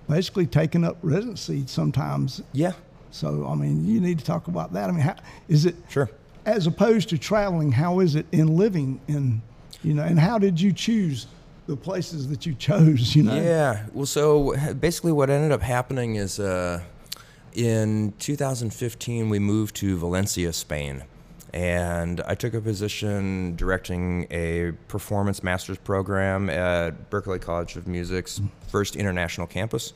basically 0.10 0.46
taken 0.48 0.84
up 0.84 0.98
residency 1.02 1.64
sometimes. 1.68 2.42
Yeah, 2.52 2.74
So 3.12 3.48
I 3.48 3.56
mean, 3.56 3.86
you 3.86 4.02
need 4.02 4.20
to 4.20 4.26
talk 4.26 4.48
about 4.48 4.74
that. 4.74 4.90
I 4.90 4.92
mean, 4.92 5.02
how 5.02 5.16
is 5.48 5.66
it? 5.66 5.76
sure. 5.90 6.10
As 6.46 6.68
opposed 6.68 7.08
to 7.10 7.18
traveling, 7.18 7.72
how 7.72 8.00
is 8.02 8.16
it 8.16 8.26
in 8.34 8.58
living 8.58 9.00
in, 9.08 9.42
you 9.82 9.94
know, 9.94 10.04
and 10.04 10.20
how 10.20 10.38
did 10.38 10.60
you 10.60 10.74
choose 10.74 11.28
the 11.68 11.78
places 11.78 12.28
that 12.30 12.46
you 12.46 12.54
chose? 12.56 13.16
You 13.16 13.24
know. 13.24 13.36
Yeah. 13.36 13.86
Well, 13.94 14.06
so 14.06 14.54
basically, 14.74 15.12
what 15.14 15.30
ended 15.30 15.52
up 15.54 15.62
happening 15.62 16.16
is 16.16 16.40
uh, 16.40 16.82
in 17.54 18.14
2015, 18.20 19.30
we 19.30 19.40
moved 19.40 19.76
to 19.78 19.96
Valencia, 19.98 20.52
Spain. 20.52 21.04
And 21.54 22.20
I 22.22 22.34
took 22.34 22.56
a 22.56 22.62
position 22.62 23.56
directing 23.56 24.26
a 24.32 24.72
performance 24.88 25.44
master's 25.44 25.78
program 25.78 26.50
at 26.50 27.12
Berklee 27.12 27.40
College 27.40 27.76
of 27.76 27.88
Music's 27.88 28.42
first 28.68 28.96
international 28.96 29.46
campus. 29.46 29.94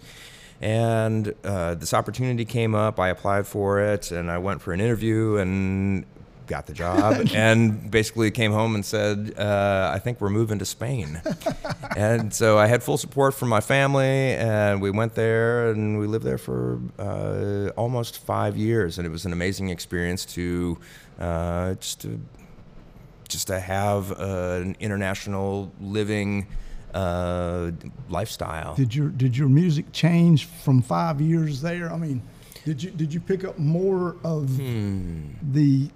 And 0.61 1.33
uh, 1.43 1.75
this 1.75 1.93
opportunity 1.93 2.45
came 2.45 2.75
up. 2.75 2.99
I 2.99 3.09
applied 3.09 3.47
for 3.47 3.79
it, 3.79 4.11
and 4.11 4.29
I 4.29 4.37
went 4.37 4.61
for 4.61 4.71
an 4.71 4.81
interview 4.81 5.37
and 5.37 6.05
got 6.47 6.65
the 6.65 6.73
job. 6.73 7.27
and 7.35 7.91
basically 7.91 8.31
came 8.31 8.51
home 8.51 8.73
and 8.75 8.83
said, 8.85 9.33
uh, 9.37 9.91
"I 9.93 9.99
think 9.99 10.19
we're 10.21 10.29
moving 10.29 10.59
to 10.59 10.65
Spain." 10.65 11.21
and 11.97 12.33
so 12.33 12.57
I 12.57 12.67
had 12.67 12.81
full 12.83 12.97
support 12.97 13.33
from 13.35 13.49
my 13.49 13.61
family, 13.61 14.33
and 14.35 14.81
we 14.81 14.89
went 14.91 15.13
there, 15.15 15.69
and 15.71 15.99
we 15.99 16.07
lived 16.07 16.25
there 16.25 16.37
for 16.37 16.79
uh, 16.97 17.69
almost 17.75 18.19
five 18.25 18.57
years, 18.57 18.97
and 18.97 19.05
it 19.05 19.11
was 19.11 19.25
an 19.25 19.33
amazing 19.33 19.69
experience 19.69 20.25
to 20.25 20.77
uh, 21.19 21.73
just 21.75 22.01
to 22.01 22.19
just 23.29 23.47
to 23.47 23.59
have 23.59 24.11
uh, 24.13 24.59
an 24.61 24.75
international 24.79 25.71
living 25.81 26.47
uh, 26.93 27.71
lifestyle. 28.09 28.73
Did 28.75 28.95
your 28.95 29.09
did 29.09 29.35
your 29.37 29.49
music 29.49 29.91
change 29.91 30.45
from 30.45 30.81
five 30.81 31.19
years 31.19 31.61
there? 31.61 31.91
I 31.91 31.97
mean, 31.97 32.21
did 32.65 32.81
you 32.81 32.89
did 32.91 33.13
you 33.13 33.19
pick 33.19 33.43
up 33.43 33.57
more 33.59 34.15
of 34.23 34.49
Hmm. 34.49 35.31
the 35.51 35.89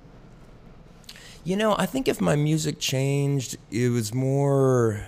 You 1.44 1.56
know, 1.56 1.76
I 1.78 1.86
think 1.88 2.08
if 2.08 2.22
my 2.22 2.36
music 2.36 2.80
changed, 2.80 3.58
it 3.72 3.90
was 3.90 4.14
more 4.14 5.04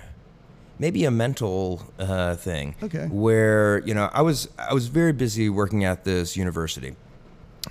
maybe 0.79 1.05
a 1.05 1.11
mental 1.11 1.83
uh, 1.99 2.35
thing. 2.35 2.75
Okay. 2.81 3.05
Where 3.07 3.79
you 3.85 3.93
know, 3.93 4.09
I 4.13 4.21
was 4.21 4.47
I 4.57 4.73
was 4.73 4.87
very 4.87 5.13
busy 5.13 5.49
working 5.49 5.83
at 5.83 6.03
this 6.05 6.35
university, 6.35 6.95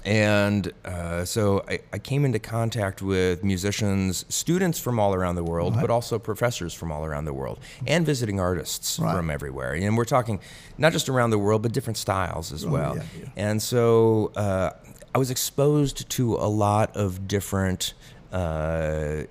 and 0.04 0.72
uh, 0.84 1.24
so 1.24 1.64
I, 1.68 1.80
I 1.92 1.98
came 1.98 2.24
into 2.24 2.38
contact 2.38 3.02
with 3.02 3.42
musicians, 3.42 4.24
students 4.28 4.78
from 4.78 5.00
all 5.00 5.12
around 5.12 5.34
the 5.34 5.44
world, 5.44 5.74
but 5.80 5.90
also 5.90 6.20
professors 6.20 6.72
from 6.72 6.92
all 6.92 7.04
around 7.04 7.24
the 7.24 7.34
world, 7.34 7.58
and 7.86 8.06
visiting 8.06 8.38
artists 8.38 8.98
Right. 9.00 9.12
from 9.16 9.28
everywhere. 9.28 9.72
And 9.74 9.96
we're 9.96 10.04
talking 10.04 10.38
not 10.78 10.92
just 10.92 11.08
around 11.08 11.30
the 11.30 11.38
world, 11.38 11.62
but 11.62 11.72
different 11.72 11.96
styles 11.96 12.52
as 12.52 12.64
well. 12.64 12.92
Oh, 12.92 12.96
yeah, 12.96 13.02
yeah. 13.22 13.28
And 13.34 13.60
so 13.60 14.30
uh, 14.36 14.70
I 15.12 15.18
was 15.18 15.32
exposed 15.32 16.08
to 16.10 16.36
a 16.36 16.46
lot 16.46 16.96
of 16.96 17.26
different 17.26 17.94
uh, 18.32 19.22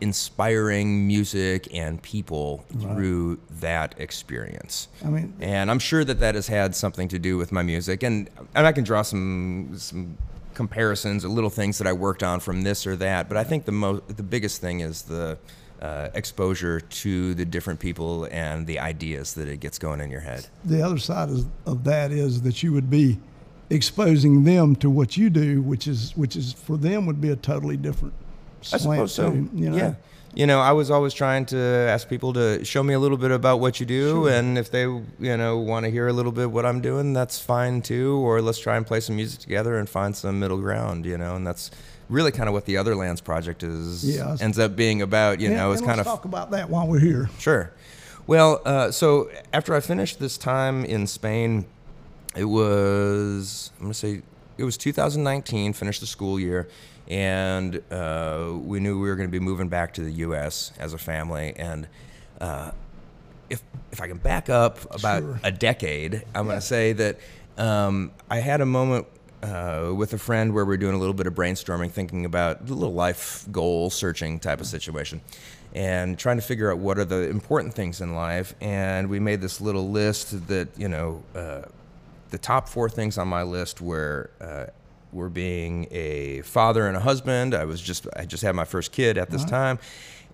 inspiring 0.00 1.06
music 1.06 1.68
and 1.74 2.00
people 2.02 2.64
through 2.80 3.38
that 3.60 3.94
experience. 3.98 4.88
I 5.04 5.08
mean, 5.08 5.34
And 5.40 5.70
I'm 5.70 5.78
sure 5.78 6.04
that 6.04 6.20
that 6.20 6.34
has 6.34 6.46
had 6.46 6.74
something 6.74 7.08
to 7.08 7.18
do 7.18 7.36
with 7.36 7.50
my 7.52 7.62
music. 7.62 8.02
And, 8.02 8.30
and 8.54 8.66
I 8.66 8.72
can 8.72 8.84
draw 8.84 9.02
some, 9.02 9.72
some 9.76 10.16
comparisons 10.54 11.24
or 11.24 11.28
little 11.28 11.50
things 11.50 11.78
that 11.78 11.86
I 11.86 11.92
worked 11.92 12.22
on 12.22 12.40
from 12.40 12.62
this 12.62 12.86
or 12.86 12.96
that. 12.96 13.28
But 13.28 13.38
I 13.38 13.44
think 13.44 13.64
the, 13.64 13.72
mo- 13.72 14.02
the 14.06 14.22
biggest 14.22 14.60
thing 14.60 14.80
is 14.80 15.02
the 15.02 15.38
uh, 15.80 16.08
exposure 16.14 16.80
to 16.80 17.34
the 17.34 17.44
different 17.44 17.80
people 17.80 18.28
and 18.30 18.66
the 18.66 18.78
ideas 18.78 19.34
that 19.34 19.48
it 19.48 19.60
gets 19.60 19.78
going 19.78 20.00
in 20.00 20.10
your 20.10 20.20
head. 20.20 20.46
the 20.64 20.82
other 20.82 20.98
side 20.98 21.28
is, 21.30 21.46
of 21.66 21.84
that 21.84 22.10
is 22.10 22.42
that 22.42 22.62
you 22.62 22.72
would 22.72 22.90
be 22.90 23.18
exposing 23.70 24.44
them 24.44 24.74
to 24.74 24.90
what 24.90 25.16
you 25.16 25.30
do, 25.30 25.62
which 25.62 25.86
is 25.86 26.16
which 26.16 26.34
is 26.34 26.52
for 26.52 26.76
them 26.76 27.06
would 27.06 27.20
be 27.20 27.30
a 27.30 27.36
totally 27.36 27.76
different 27.76 28.14
I 28.72 28.76
suppose 28.78 29.14
so. 29.14 29.30
too, 29.30 29.48
you 29.54 29.70
know? 29.70 29.76
Yeah. 29.76 29.94
You 30.34 30.46
know, 30.46 30.60
I 30.60 30.72
was 30.72 30.90
always 30.90 31.14
trying 31.14 31.46
to 31.46 31.58
ask 31.58 32.08
people 32.08 32.32
to 32.34 32.62
show 32.64 32.82
me 32.82 32.92
a 32.94 32.98
little 32.98 33.16
bit 33.16 33.30
about 33.30 33.60
what 33.60 33.80
you 33.80 33.86
do, 33.86 34.10
Sure. 34.24 34.30
and 34.30 34.58
if 34.58 34.70
they, 34.70 34.82
you 34.82 35.36
know, 35.36 35.58
want 35.58 35.84
to 35.84 35.90
hear 35.90 36.06
a 36.06 36.12
little 36.12 36.32
bit 36.32 36.50
what 36.50 36.66
I'm 36.66 36.80
doing, 36.80 37.12
that's 37.14 37.40
fine 37.40 37.80
too. 37.82 38.16
Or 38.18 38.40
let's 38.42 38.58
try 38.58 38.76
and 38.76 38.86
play 38.86 39.00
some 39.00 39.16
music 39.16 39.40
together 39.40 39.78
and 39.78 39.88
find 39.88 40.14
some 40.14 40.38
middle 40.38 40.58
ground. 40.58 41.06
You 41.06 41.16
know, 41.18 41.34
and 41.34 41.46
that's 41.46 41.70
really 42.10 42.30
kind 42.30 42.46
of 42.48 42.52
what 42.52 42.66
the 42.66 42.76
Other 42.76 42.94
Lands 42.94 43.20
project 43.20 43.62
is 43.62 44.04
Yeah. 44.04 44.36
ends 44.40 44.58
up 44.58 44.76
being 44.76 45.02
about. 45.02 45.40
You 45.40 45.48
know, 45.50 45.72
it's 45.72 45.80
kind 45.80 45.96
let's 45.96 46.08
of 46.08 46.14
talk 46.16 46.24
about 46.26 46.50
that 46.52 46.68
while 46.70 46.86
we're 46.86 47.00
here. 47.00 47.30
Sure. 47.38 47.72
Well, 48.26 48.60
uh, 48.66 48.90
so 48.90 49.30
after 49.54 49.74
I 49.74 49.80
finished 49.80 50.20
this 50.20 50.36
time 50.36 50.84
in 50.84 51.06
Spain, 51.06 51.64
it 52.36 52.44
was 52.44 53.70
I'm 53.78 53.86
gonna 53.86 53.94
say 53.94 54.22
it 54.58 54.64
was 54.64 54.76
2019. 54.76 55.72
Finished 55.72 56.00
the 56.00 56.06
school 56.06 56.38
year, 56.38 56.68
and 57.08 57.82
uh, 57.90 58.52
we 58.54 58.80
knew 58.80 59.00
we 59.00 59.08
were 59.08 59.16
going 59.16 59.28
to 59.28 59.32
be 59.32 59.40
moving 59.40 59.68
back 59.68 59.94
to 59.94 60.02
the 60.02 60.12
U.S. 60.12 60.72
as 60.78 60.92
a 60.92 60.98
family. 60.98 61.54
And 61.56 61.88
uh, 62.40 62.70
if 63.50 63.62
if 63.90 64.00
I 64.00 64.08
can 64.08 64.18
back 64.18 64.50
up 64.50 64.78
about 64.94 65.22
Sure. 65.22 65.40
a 65.42 65.50
decade, 65.50 66.24
I'm 66.34 66.46
going 66.46 66.58
to 66.58 66.64
say 66.66 66.92
that 66.92 67.18
um, 67.56 68.12
I 68.30 68.36
had 68.40 68.60
a 68.60 68.66
moment 68.66 69.06
uh, 69.42 69.92
with 69.96 70.12
a 70.12 70.18
friend 70.18 70.52
where 70.52 70.64
we 70.64 70.74
are 70.74 70.78
doing 70.78 70.94
a 70.94 70.98
little 70.98 71.14
bit 71.14 71.26
of 71.26 71.34
brainstorming, 71.34 71.90
thinking 71.90 72.24
about 72.26 72.66
the 72.66 72.74
little 72.74 72.94
life 72.94 73.46
goal 73.50 73.88
searching 73.88 74.38
type 74.38 74.60
of 74.60 74.66
situation, 74.66 75.22
and 75.74 76.18
trying 76.18 76.36
to 76.36 76.42
figure 76.42 76.70
out 76.70 76.78
what 76.78 76.98
are 76.98 77.04
the 77.06 77.28
important 77.30 77.72
things 77.72 78.00
in 78.02 78.14
life. 78.14 78.54
And 78.60 79.08
we 79.08 79.18
made 79.18 79.40
this 79.40 79.60
little 79.60 79.90
list 79.90 80.46
that 80.48 80.68
you 80.76 80.88
know. 80.88 81.22
Uh, 81.34 81.62
the 82.30 82.36
top 82.36 82.68
four 82.68 82.90
things 82.90 83.16
on 83.16 83.26
my 83.26 83.42
list 83.42 83.80
were 83.80 84.28
uh, 84.38 84.66
were 85.12 85.28
being 85.30 85.86
a 85.90 86.42
father 86.42 86.86
and 86.86 86.96
a 86.96 87.00
husband. 87.00 87.54
I 87.54 87.64
was 87.64 87.80
just 87.80 88.06
I 88.16 88.24
just 88.24 88.42
had 88.42 88.54
my 88.54 88.64
first 88.64 88.92
kid 88.92 89.16
at 89.18 89.30
this 89.30 89.44
time, 89.44 89.78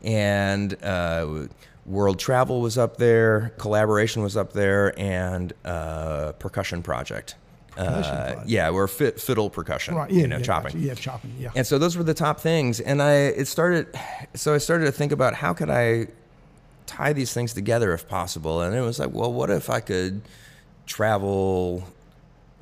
and 0.03 0.77
uh, 0.83 1.47
world 1.87 2.19
travel 2.19 2.61
was 2.61 2.77
up 2.79 2.97
there, 2.97 3.53
collaboration 3.59 4.23
was 4.23 4.37
up 4.37 4.53
there, 4.53 4.99
and 4.99 5.53
uh, 5.65 6.33
percussion 6.33 6.83
project. 6.83 7.37
Percussion 7.77 8.15
Uh, 8.15 8.43
yeah, 8.47 8.71
we're 8.71 8.87
fit, 8.87 9.21
fiddle 9.21 9.51
percussion, 9.51 9.97
Right. 9.97 10.09
Yeah. 10.11 10.21
you 10.21 10.29
know, 10.29 10.37
yeah, 10.37 10.43
chopping. 10.45 10.73
gotcha. 10.75 10.87
Yeah, 10.87 10.95
chopping. 10.95 11.35
Yeah. 11.41 11.51
And 11.57 11.67
so 11.67 11.77
those 11.77 11.97
were 11.97 12.05
the 12.05 12.15
top 12.15 12.39
things. 12.39 12.79
And 12.81 13.03
I 13.03 13.15
it 13.15 13.47
started 13.49 13.89
so 14.35 14.55
I 14.55 14.59
started 14.59 14.85
to 14.87 14.93
think 14.93 15.11
about 15.11 15.35
how 15.35 15.55
could 15.55 15.71
I 15.71 16.07
tie 16.87 17.13
these 17.13 17.33
things 17.35 17.53
together 17.53 17.93
if 17.93 18.07
possible. 18.09 18.61
And 18.63 18.77
it 18.77 18.81
was 18.81 19.01
like, 19.01 19.11
well, 19.13 19.33
what 19.33 19.51
if 19.51 19.71
I 19.71 19.81
could 19.81 20.23
travel 20.87 21.83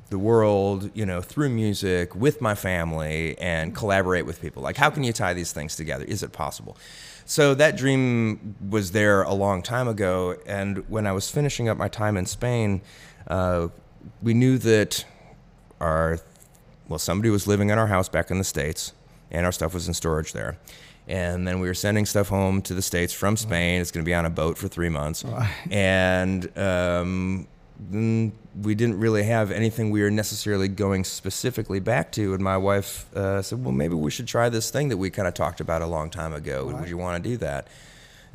the 0.09 0.19
world, 0.19 0.91
you 0.93 1.05
know, 1.05 1.21
through 1.21 1.49
music 1.49 2.15
with 2.15 2.41
my 2.41 2.55
family 2.55 3.37
and 3.39 3.75
collaborate 3.75 4.25
with 4.25 4.41
people? 4.41 4.63
Like 4.63 4.77
how 4.77 4.89
can 4.89 5.03
you 5.03 5.13
tie 5.13 5.33
these 5.33 5.51
things 5.51 5.75
together? 5.75 6.05
Is 6.05 6.23
it 6.23 6.31
possible? 6.31 6.77
So 7.25 7.53
that 7.55 7.77
dream 7.77 8.55
was 8.69 8.91
there 8.91 9.23
a 9.23 9.33
long 9.33 9.61
time 9.61 9.87
ago, 9.87 10.35
and 10.45 10.87
when 10.89 11.07
I 11.07 11.13
was 11.13 11.31
finishing 11.31 11.69
up 11.69 11.77
my 11.77 11.87
time 11.87 12.17
in 12.17 12.25
Spain, 12.25 12.81
uh, 13.27 13.69
we 14.21 14.33
knew 14.33 14.57
that 14.57 15.05
our 15.79 16.19
well, 16.89 16.99
somebody 16.99 17.29
was 17.29 17.47
living 17.47 17.69
in 17.69 17.77
our 17.77 17.87
house 17.87 18.09
back 18.09 18.29
in 18.29 18.37
the 18.37 18.43
States, 18.43 18.93
and 19.31 19.45
our 19.45 19.51
stuff 19.51 19.73
was 19.73 19.87
in 19.87 19.93
storage 19.93 20.33
there. 20.33 20.57
And 21.07 21.47
then 21.47 21.59
we 21.59 21.67
were 21.67 21.73
sending 21.73 22.05
stuff 22.05 22.29
home 22.29 22.61
to 22.63 22.73
the 22.73 22.81
States 22.81 23.11
from 23.11 23.35
Spain. 23.35 23.81
It's 23.81 23.91
going 23.91 24.05
to 24.05 24.09
be 24.09 24.13
on 24.13 24.25
a 24.25 24.29
boat 24.29 24.57
for 24.57 24.67
three 24.67 24.89
months. 24.89 25.25
And 25.69 26.57
um, 26.57 27.47
mm, 27.91 28.31
we 28.61 28.75
didn't 28.75 28.99
really 28.99 29.23
have 29.23 29.51
anything 29.51 29.91
we 29.91 30.01
were 30.01 30.11
necessarily 30.11 30.67
going 30.67 31.03
specifically 31.03 31.79
back 31.79 32.11
to. 32.13 32.33
And 32.33 32.43
my 32.43 32.57
wife 32.57 33.13
uh, 33.15 33.41
said, 33.41 33.63
well, 33.63 33.71
maybe 33.71 33.95
we 33.95 34.11
should 34.11 34.27
try 34.27 34.49
this 34.49 34.69
thing 34.69 34.89
that 34.89 34.97
we 34.97 35.09
kind 35.09 35.27
of 35.27 35.33
talked 35.33 35.59
about 35.59 35.81
a 35.81 35.87
long 35.87 36.09
time 36.09 36.33
ago. 36.33 36.65
Would 36.65 36.89
you 36.89 36.97
want 36.97 37.23
to 37.23 37.29
do 37.29 37.37
that? 37.37 37.67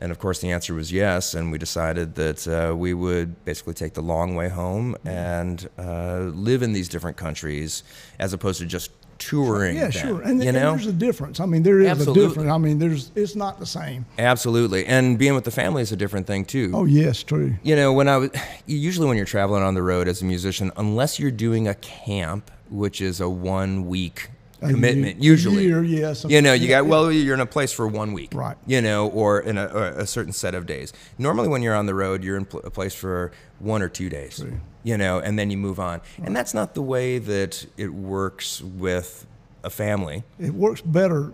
And 0.00 0.12
of 0.12 0.18
course, 0.18 0.40
the 0.40 0.52
answer 0.52 0.74
was 0.74 0.92
yes. 0.92 1.34
And 1.34 1.50
we 1.50 1.58
decided 1.58 2.14
that 2.14 2.46
uh, 2.46 2.76
we 2.76 2.94
would 2.94 3.44
basically 3.44 3.74
take 3.74 3.94
the 3.94 4.02
long 4.02 4.34
way 4.36 4.48
home 4.48 4.96
and 5.04 5.68
uh, 5.76 6.30
live 6.32 6.62
in 6.62 6.72
these 6.72 6.88
different 6.88 7.16
countries 7.16 7.82
as 8.18 8.32
opposed 8.32 8.60
to 8.60 8.66
just 8.66 8.90
touring. 9.18 9.76
Yeah, 9.76 9.88
them, 9.88 9.92
sure. 9.92 10.22
And, 10.22 10.42
you 10.42 10.48
and 10.48 10.56
know? 10.56 10.70
there's 10.72 10.87
a 10.87 10.92
difference. 10.92 11.40
I 11.40 11.46
mean, 11.46 11.62
there 11.62 11.80
is 11.80 11.88
Absolutely. 11.88 12.25
a 12.25 12.28
difference. 12.28 12.50
I 12.50 12.58
mean, 12.58 12.78
there's 12.78 13.10
it's 13.14 13.37
not 13.37 13.58
the 13.58 13.66
same. 13.66 14.06
Absolutely. 14.18 14.87
And 14.87 15.18
being 15.18 15.35
with 15.35 15.44
the 15.44 15.50
family 15.50 15.83
is 15.83 15.92
a 15.92 15.96
different 15.96 16.26
thing, 16.26 16.44
too. 16.44 16.72
Oh 16.74 16.85
yes, 16.85 17.22
true. 17.22 17.54
You 17.62 17.76
know, 17.76 17.92
when 17.92 18.09
I 18.09 18.16
was 18.18 18.31
usually 18.66 19.07
when 19.07 19.16
you're 19.16 19.26
traveling 19.26 19.62
on 19.62 19.74
the 19.74 19.83
road 19.83 20.09
as 20.09 20.22
a 20.22 20.24
musician, 20.24 20.72
unless 20.76 21.18
you're 21.18 21.31
doing 21.31 21.68
a 21.68 21.74
camp, 21.74 22.50
which 22.70 23.00
is 23.00 23.20
a 23.20 23.28
one 23.28 23.87
week 23.87 24.31
commitment, 24.61 25.23
year- 25.23 25.33
usually. 25.33 25.64
year, 25.64 25.83
yeah, 25.85 26.14
You 26.27 26.42
know, 26.42 26.53
you 26.53 26.68
got 26.68 26.87
well, 26.87 27.11
you're 27.12 27.35
in 27.35 27.40
a 27.40 27.47
place 27.47 27.73
for 27.73 27.87
one 27.87 28.12
week, 28.12 28.31
Right. 28.35 28.57
You 28.66 28.81
know, 28.81 29.09
or 29.09 29.40
in 29.40 29.57
a, 29.59 29.66
or 29.66 29.87
a 29.88 30.07
certain 30.07 30.33
set 30.33 30.55
of 30.55 30.66
days. 30.66 30.92
Normally, 31.18 31.49
when 31.49 31.62
you're 31.62 31.75
on 31.77 31.87
the 31.87 31.94
road, 31.94 32.25
you're 32.25 32.37
in 32.37 32.44
pl- 32.44 32.61
a 32.64 32.71
place 32.71 32.94
for 32.94 33.33
one 33.59 33.83
or 33.83 33.88
two 33.88 34.09
days. 34.09 34.44
You 34.85 34.97
know, 34.97 35.18
and 35.18 35.38
then 35.38 35.51
you 35.51 35.57
move 35.59 35.79
on, 35.81 36.01
and 36.23 36.35
that's 36.35 36.55
not 36.55 36.75
the 36.75 36.83
way 36.83 37.18
that 37.18 37.66
it 37.77 37.92
works 37.92 38.61
with 38.62 39.27
a 39.64 39.71
family. 39.71 40.23
It 40.38 40.55
works 40.55 40.81
better 40.81 41.33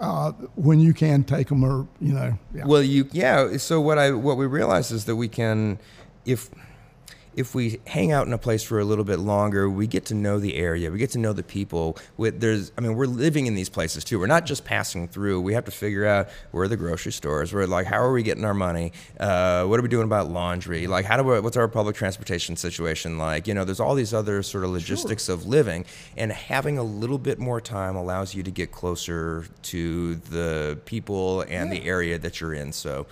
uh, 0.00 0.32
when 0.56 0.80
you 0.80 0.92
can 0.92 1.24
take 1.24 1.48
them, 1.48 1.64
or 1.64 1.86
you 2.00 2.12
know. 2.12 2.38
Yeah. 2.54 2.66
Well, 2.66 2.82
you 2.82 3.08
yeah. 3.12 3.56
So 3.58 3.80
what 3.80 3.96
I 3.98 4.10
what 4.10 4.36
we 4.36 4.46
realize 4.46 4.90
is 4.90 5.04
that 5.06 5.16
we 5.16 5.28
can, 5.28 5.78
if 6.26 6.50
if 7.36 7.54
we 7.54 7.80
hang 7.86 8.12
out 8.12 8.26
in 8.26 8.32
a 8.32 8.38
place 8.38 8.62
for 8.62 8.80
a 8.80 8.84
little 8.84 9.04
bit 9.04 9.18
longer, 9.18 9.68
we 9.68 9.86
get 9.86 10.06
to 10.06 10.14
know 10.14 10.38
the 10.38 10.56
area. 10.56 10.90
We 10.90 10.98
get 10.98 11.10
to 11.10 11.18
know 11.18 11.32
the 11.32 11.42
people. 11.42 11.96
With 12.16 12.40
there's, 12.40 12.72
I 12.76 12.80
mean, 12.80 12.94
we're 12.94 13.06
living 13.06 13.46
in 13.46 13.54
these 13.54 13.68
places 13.68 14.04
too. 14.04 14.18
We're 14.18 14.26
not 14.26 14.46
just 14.46 14.64
passing 14.64 15.08
through. 15.08 15.40
We 15.40 15.54
have 15.54 15.64
to 15.66 15.70
figure 15.70 16.06
out 16.06 16.28
where 16.50 16.64
are 16.64 16.68
the 16.68 16.76
grocery 16.76 17.12
stores. 17.12 17.52
We're 17.52 17.66
like, 17.66 17.86
how 17.86 18.00
are 18.00 18.12
we 18.12 18.22
getting 18.22 18.44
our 18.44 18.54
money? 18.54 18.92
Uh, 19.18 19.64
what 19.66 19.78
are 19.78 19.82
we 19.82 19.88
doing 19.88 20.04
about 20.04 20.30
laundry? 20.30 20.86
Like, 20.86 21.04
how 21.04 21.16
do 21.16 21.22
we, 21.22 21.40
what's 21.40 21.56
our 21.56 21.68
public 21.68 21.96
transportation 21.96 22.56
situation 22.56 23.18
like? 23.18 23.46
You 23.46 23.54
know, 23.54 23.64
there's 23.64 23.80
all 23.80 23.94
these 23.94 24.12
other 24.12 24.42
sort 24.42 24.64
of 24.64 24.70
logistics 24.70 25.28
of 25.28 25.46
living, 25.46 25.84
and 26.16 26.32
having 26.32 26.78
a 26.78 26.82
little 26.82 27.18
bit 27.18 27.38
more 27.38 27.60
time 27.60 27.96
allows 27.96 28.34
you 28.34 28.42
to 28.42 28.50
get 28.50 28.72
closer 28.72 29.46
to 29.62 30.16
the 30.16 30.78
people 30.84 31.42
and 31.42 31.72
the 31.72 31.84
area 31.84 32.18
that 32.18 32.40
you're 32.40 32.54
in. 32.54 32.72
So, 32.72 33.06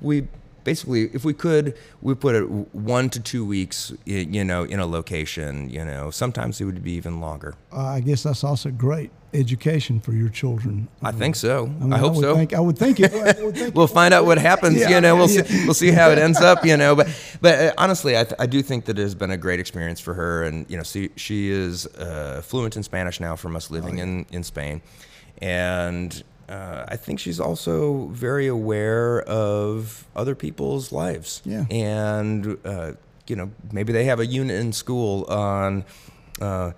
we 0.00 0.26
basically, 0.64 1.10
if 1.12 1.24
we 1.24 1.34
could, 1.34 1.76
we 2.02 2.14
put 2.14 2.34
it 2.34 2.44
one 2.74 3.10
to 3.10 3.20
two 3.20 3.44
weeks, 3.44 3.92
you 4.04 4.44
know, 4.44 4.64
in 4.64 4.80
a 4.80 4.86
location. 4.86 5.70
You 5.70 5.84
know, 5.84 6.10
sometimes 6.10 6.60
it 6.60 6.64
would 6.64 6.82
be 6.82 6.92
even 6.92 7.20
longer. 7.20 7.54
Uh, 7.72 7.80
I 7.80 8.00
guess 8.00 8.22
that's 8.22 8.44
also 8.44 8.70
great 8.70 9.10
education 9.32 10.00
for 10.00 10.12
your 10.12 10.28
children. 10.28 10.88
I 11.02 11.12
think 11.12 11.36
so. 11.36 11.66
I, 11.66 11.84
mean, 11.84 11.92
hope 11.92 12.14
would 12.14 12.22
so. 12.22 12.34
Think, 12.34 12.54
I 12.54 12.60
would 12.60 12.78
think 12.78 13.00
it. 13.00 13.12
I 13.12 13.44
would 13.44 13.56
think 13.56 13.74
we'll 13.74 13.86
find 13.86 14.12
out 14.12 14.24
what 14.24 14.38
happens. 14.38 14.78
Yeah, 14.78 14.90
you 14.90 15.00
know, 15.00 15.16
we'll 15.16 15.30
yeah. 15.30 15.44
see. 15.44 15.64
We'll 15.64 15.74
see 15.74 15.90
how 15.90 16.10
it 16.10 16.18
ends 16.26 16.40
up. 16.40 16.64
You 16.64 16.76
know, 16.76 16.94
but 16.96 17.08
but 17.40 17.58
uh, 17.60 17.72
honestly, 17.78 18.18
I, 18.18 18.24
th- 18.24 18.36
I 18.38 18.46
do 18.46 18.62
think 18.62 18.86
that 18.86 18.98
it 18.98 19.02
has 19.02 19.14
been 19.14 19.30
a 19.30 19.36
great 19.36 19.60
experience 19.60 20.00
for 20.00 20.14
her, 20.14 20.44
and 20.44 20.68
you 20.68 20.76
know, 20.76 20.82
see, 20.82 21.10
she 21.16 21.50
is 21.50 21.86
uh, 21.86 22.42
fluent 22.44 22.76
in 22.76 22.82
Spanish 22.82 23.20
now 23.20 23.36
from 23.36 23.56
us 23.56 23.70
living 23.70 24.00
Oh, 24.00 24.02
in 24.02 24.26
in 24.30 24.42
Spain, 24.42 24.82
and. 25.40 26.22
Uh, 26.50 26.84
I 26.88 26.96
think 26.96 27.20
she's 27.20 27.38
also 27.38 28.06
very 28.08 28.48
aware 28.48 29.22
of 29.22 30.04
other 30.16 30.34
people's 30.34 30.90
lives. 30.90 31.42
Yeah. 31.44 31.64
And, 31.70 32.58
uh, 32.64 32.92
you 33.28 33.36
know, 33.36 33.50
maybe 33.70 33.92
they 33.92 34.04
have 34.06 34.18
a 34.18 34.26
unit 34.26 34.56
in 34.60 34.72
school 34.72 35.24
on 35.30 35.84
uh, 36.40 36.72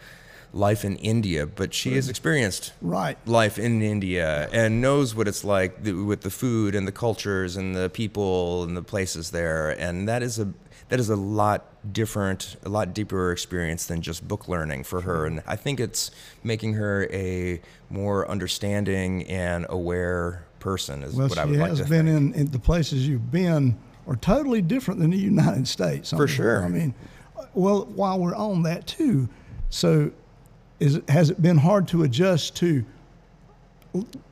life 0.52 0.84
in 0.84 0.96
India, 0.96 1.46
but 1.46 1.72
she 1.72 1.94
has 1.94 2.10
experienced 2.10 2.74
Right. 2.82 3.16
life 3.26 3.58
in 3.58 3.80
India 3.80 4.50
and 4.52 4.82
knows 4.82 5.14
what 5.14 5.26
it's 5.26 5.44
like 5.44 5.82
th- 5.84 5.96
with 5.96 6.20
the 6.20 6.30
food 6.30 6.74
and 6.74 6.86
the 6.86 6.92
cultures 6.92 7.56
and 7.56 7.74
the 7.74 7.88
people 7.88 8.64
and 8.64 8.76
the 8.76 8.82
places 8.82 9.30
there. 9.30 9.70
And 9.70 10.06
that 10.08 10.22
is 10.22 10.38
a 10.38 10.52
that 10.90 11.00
is 11.00 11.08
a 11.08 11.16
lot 11.16 11.71
different, 11.90 12.56
a 12.64 12.68
lot 12.68 12.94
deeper 12.94 13.32
experience 13.32 13.86
than 13.86 14.02
just 14.02 14.26
book 14.26 14.48
learning 14.48 14.84
for 14.84 15.00
her. 15.00 15.26
And 15.26 15.42
I 15.46 15.56
think 15.56 15.80
it's 15.80 16.10
making 16.44 16.74
her 16.74 17.08
a 17.10 17.60
more 17.90 18.28
understanding 18.28 19.24
and 19.26 19.66
aware 19.68 20.44
person. 20.60 21.02
Is 21.02 21.14
Well, 21.14 21.28
what 21.28 21.38
I 21.38 21.44
would 21.44 21.58
like 21.58 21.70
to 21.72 21.76
has 21.76 21.78
to 21.80 21.88
been 21.88 22.06
think. 22.06 22.34
in, 22.34 22.40
in 22.42 22.50
the 22.50 22.58
places 22.58 23.08
you've 23.08 23.30
been 23.32 23.76
are 24.06 24.16
totally 24.16 24.62
different 24.62 25.00
than 25.00 25.10
the 25.10 25.18
United 25.18 25.66
States. 25.66 26.10
For 26.10 26.28
sure. 26.28 26.64
I 26.64 26.68
mean, 26.68 26.94
well, 27.54 27.84
while 27.86 28.18
we're 28.18 28.34
on 28.34 28.62
that 28.62 28.86
too, 28.86 29.28
so 29.70 30.10
is 30.80 31.00
has 31.08 31.30
it 31.30 31.40
been 31.42 31.58
hard 31.58 31.88
to 31.88 32.02
adjust 32.04 32.56
to? 32.56 32.84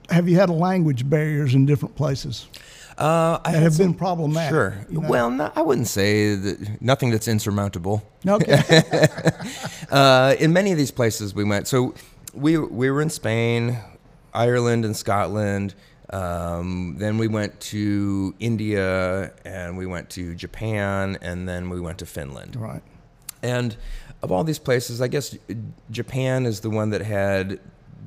Have 0.09 0.29
you 0.29 0.37
had 0.37 0.51
language 0.51 1.09
barriers 1.09 1.55
in 1.55 1.67
different 1.67 1.95
places 1.95 2.49
Uh, 3.01 3.41
I 3.45 3.53
that 3.53 3.63
have 3.63 3.75
some- 3.75 3.87
been 3.87 3.95
problematic? 3.95 4.51
Sure. 4.51 4.75
you 4.91 5.01
know? 5.01 5.09
Well, 5.09 5.31
no, 5.31 5.51
I 5.57 5.63
wouldn't 5.63 5.89
say 5.89 6.35
that 6.35 6.83
nothing 6.83 7.11
that's 7.11 7.29
insurmountable. 7.29 8.03
okay, 8.27 8.61
uh, 9.91 10.35
in 10.39 10.53
many 10.53 10.73
of 10.73 10.79
these 10.79 10.91
places 10.91 11.35
we 11.35 11.45
went. 11.45 11.67
So 11.67 11.95
we 12.35 12.59
we 12.59 12.91
were 12.91 13.01
in 13.03 13.11
Spain, 13.11 13.79
Ireland, 14.35 14.85
and 14.85 14.97
Scotland. 14.97 15.75
Um, 16.11 16.97
then 16.99 17.19
we 17.19 17.29
went 17.29 17.59
to 17.61 18.35
India, 18.41 19.33
and 19.45 19.79
we 19.79 19.87
went 19.87 20.11
to 20.11 20.35
Japan, 20.35 21.17
and 21.23 21.49
then 21.49 21.71
we 21.71 21.81
went 21.81 21.99
to 21.99 22.07
Finland. 22.07 22.57
right. 22.57 22.83
And 23.43 23.77
of 24.23 24.31
all 24.31 24.45
these 24.45 24.59
places, 24.59 25.01
I 25.01 25.09
guess 25.09 25.35
Japan 25.91 26.45
is 26.47 26.61
the 26.61 26.69
one 26.69 26.91
that 26.91 27.01
had 27.01 27.59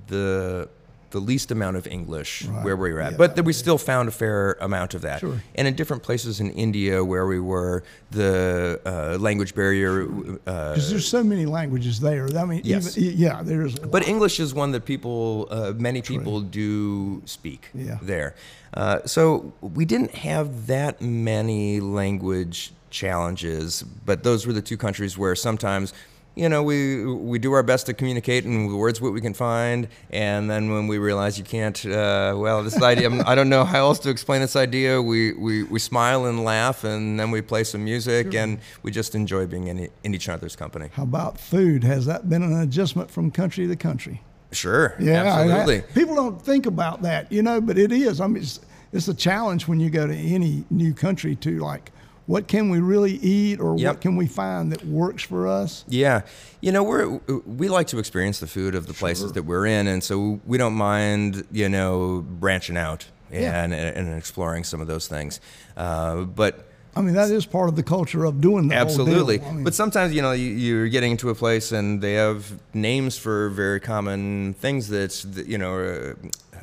the 0.08 0.70
the 1.13 1.19
least 1.21 1.52
amount 1.52 1.78
of 1.78 1.88
English 1.88 2.43
Right. 2.45 2.65
where 2.65 2.76
we 2.76 2.91
were 2.91 2.99
at, 2.99 3.12
Yeah, 3.12 3.17
but 3.17 3.36
that 3.38 3.45
we 3.45 3.54
still 3.54 3.78
found 3.78 4.10
a 4.10 4.12
fair 4.12 4.58
amount 4.60 4.93
of 4.95 5.02
that. 5.04 5.19
Sure. 5.21 5.39
And 5.56 5.67
in 5.67 5.76
different 5.76 6.04
places 6.04 6.39
in 6.39 6.49
India 6.52 7.04
where 7.06 7.26
we 7.26 7.39
were, 7.39 7.84
the 8.12 8.82
uh, 8.86 9.17
language 9.19 9.54
barrier. 9.56 10.04
Uh, 10.04 10.73
Because 10.73 10.89
there's 10.89 11.08
so 11.08 11.23
many 11.23 11.45
languages 11.45 11.99
there. 11.99 12.28
I 12.38 12.45
mean, 12.45 12.62
Yes. 12.63 12.97
even, 12.97 13.17
yeah, 13.17 13.41
there's. 13.43 13.78
but 13.80 14.08
English 14.08 14.39
is 14.39 14.54
one 14.54 14.71
that 14.71 14.86
people, 14.86 15.47
uh, 15.52 15.73
many 15.78 16.02
people 16.02 16.41
do 16.41 17.21
speak 17.26 17.69
Yeah. 17.73 17.99
there. 18.02 18.34
Uh, 18.73 18.99
so 19.06 19.54
we 19.62 19.86
didn't 19.86 20.15
have 20.15 20.65
that 20.67 20.99
many 20.99 21.80
language 21.80 22.73
challenges, 22.89 23.84
but 24.06 24.23
those 24.23 24.47
were 24.47 24.54
the 24.54 24.62
two 24.62 24.78
countries 24.78 25.15
where 25.17 25.36
sometimes, 25.36 25.93
you 26.36 26.50
know, 26.50 26.63
we 26.63 27.06
we 27.06 27.38
do 27.38 27.52
our 27.54 27.62
best 27.63 27.86
to 27.86 27.93
communicate 27.93 28.43
in 28.46 28.67
the 28.67 28.76
words 28.76 29.00
what 29.00 29.13
we 29.13 29.22
can 29.22 29.34
find, 29.34 29.88
and 30.10 30.50
then 30.50 30.72
when 30.72 30.88
we 30.88 30.98
realize 30.98 31.38
you 31.38 31.43
can't, 31.43 31.86
uh, 31.86 32.34
well, 32.36 32.63
this 32.63 32.82
idea, 32.82 33.10
I 33.28 33.36
don't 33.36 33.50
know 33.50 33.63
how 33.63 33.80
else 33.80 34.00
to 34.00 34.10
explain 34.10 34.41
this 34.41 34.56
idea. 34.56 35.00
We, 35.02 35.34
we, 35.34 35.63
we 35.63 35.78
smile 35.80 36.26
and 36.26 36.43
laugh, 36.43 36.84
and 36.84 37.19
then 37.19 37.30
we 37.30 37.41
play 37.41 37.63
some 37.63 37.84
music, 37.84 38.34
and 38.34 38.58
we 38.82 38.89
just 38.91 39.13
enjoy 39.13 39.46
being 39.46 39.67
in, 39.67 39.89
in 40.04 40.15
each 40.15 40.28
other's 40.28 40.56
company. 40.56 40.89
How 40.93 41.04
about 41.04 41.39
food? 41.39 41.84
Has 41.84 42.06
that 42.08 42.28
been 42.30 42.41
an 42.41 42.60
adjustment 42.62 43.12
from 43.12 43.30
country 43.30 43.67
to 43.67 43.76
country? 43.76 44.22
Sure, 44.52 44.96
Yeah, 45.00 45.24
I- 45.24 45.50
absolutely. 45.50 45.82
people 45.93 46.15
don't 46.15 46.41
think 46.41 46.65
about 46.65 47.02
that, 47.04 47.32
you 47.32 47.41
know, 47.43 47.62
but 47.62 47.78
it 47.78 47.91
is. 47.91 48.19
I 48.22 48.28
mean, 48.28 48.41
it's, 48.43 48.60
it's 48.91 49.08
a 49.08 49.13
challenge 49.13 49.67
when 49.67 49.80
you 49.80 49.89
go 49.89 50.06
to 50.08 50.15
any 50.15 50.63
new 50.69 50.93
country 50.93 51.36
to 51.38 51.60
like, 51.60 51.91
what 52.26 52.48
can 52.48 52.70
we 52.70 52.80
really 52.80 53.14
eat, 53.18 53.60
or 53.60 53.78
Yep. 53.78 53.88
what 53.96 54.02
can 54.02 54.16
we 54.16 54.28
find 54.28 54.72
that 54.72 54.86
works 54.86 55.24
for 55.24 55.48
us? 55.48 55.84
Yeah, 55.88 56.22
you 56.62 56.72
know, 56.72 56.84
we're 56.84 57.20
we 57.46 57.68
like 57.70 57.88
to 57.88 58.00
experience 58.00 58.40
the 58.40 58.48
food 58.48 58.76
of 58.76 58.88
the 58.88 58.94
places 58.94 59.34
that 59.34 59.44
we're 59.44 59.66
in, 59.66 59.88
and 59.88 60.04
so 60.04 60.40
we 60.46 60.58
don't 60.58 60.74
mind, 60.76 61.46
you 61.52 61.68
know, 61.70 62.22
branching 62.28 62.78
out 62.78 63.06
Yeah. 63.32 63.64
and 63.64 63.74
and 63.74 64.18
exploring 64.18 64.64
some 64.64 64.80
of 64.82 64.88
those 64.88 65.08
things. 65.08 65.40
Uh, 65.76 66.22
but 66.22 66.68
I 66.96 67.02
mean, 67.02 67.16
that 67.16 67.32
is 67.32 67.46
part 67.46 67.70
of 67.70 67.76
the 67.76 67.84
culture 67.84 68.24
of 68.26 68.40
doing 68.42 68.70
deal. 68.70 68.78
absolutely, 68.78 69.42
I 69.42 69.52
mean, 69.52 69.64
but 69.64 69.74
sometimes 69.74 70.14
you 70.14 70.22
know 70.22 70.32
you, 70.32 70.52
you're 70.52 70.88
getting 70.90 71.12
into 71.12 71.30
a 71.30 71.36
place 71.36 71.72
and 71.72 72.02
they 72.02 72.14
have 72.14 72.52
names 72.74 73.18
for 73.18 73.50
very 73.50 73.80
common 73.80 74.54
things 74.54 74.88
that's 74.90 75.24
that, 75.24 75.48
you 75.48 75.58
know. 75.58 75.80
Uh, 75.80 76.14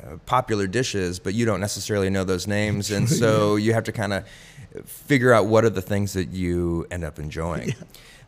uh, 0.03 0.17
popular 0.25 0.65
dishes, 0.65 1.19
but 1.19 1.35
you 1.35 1.45
don't 1.45 1.59
necessarily 1.59 2.09
know 2.09 2.23
those 2.23 2.47
names, 2.47 2.89
and 2.89 3.07
so 3.07 3.55
you 3.55 3.71
have 3.73 3.83
to 3.83 3.91
kind 3.91 4.13
of 4.13 4.25
figure 4.85 5.31
out 5.31 5.45
what 5.45 5.63
are 5.63 5.69
the 5.69 5.81
things 5.81 6.13
that 6.13 6.29
you 6.29 6.87
end 6.89 7.03
up 7.03 7.19
enjoying. 7.19 7.75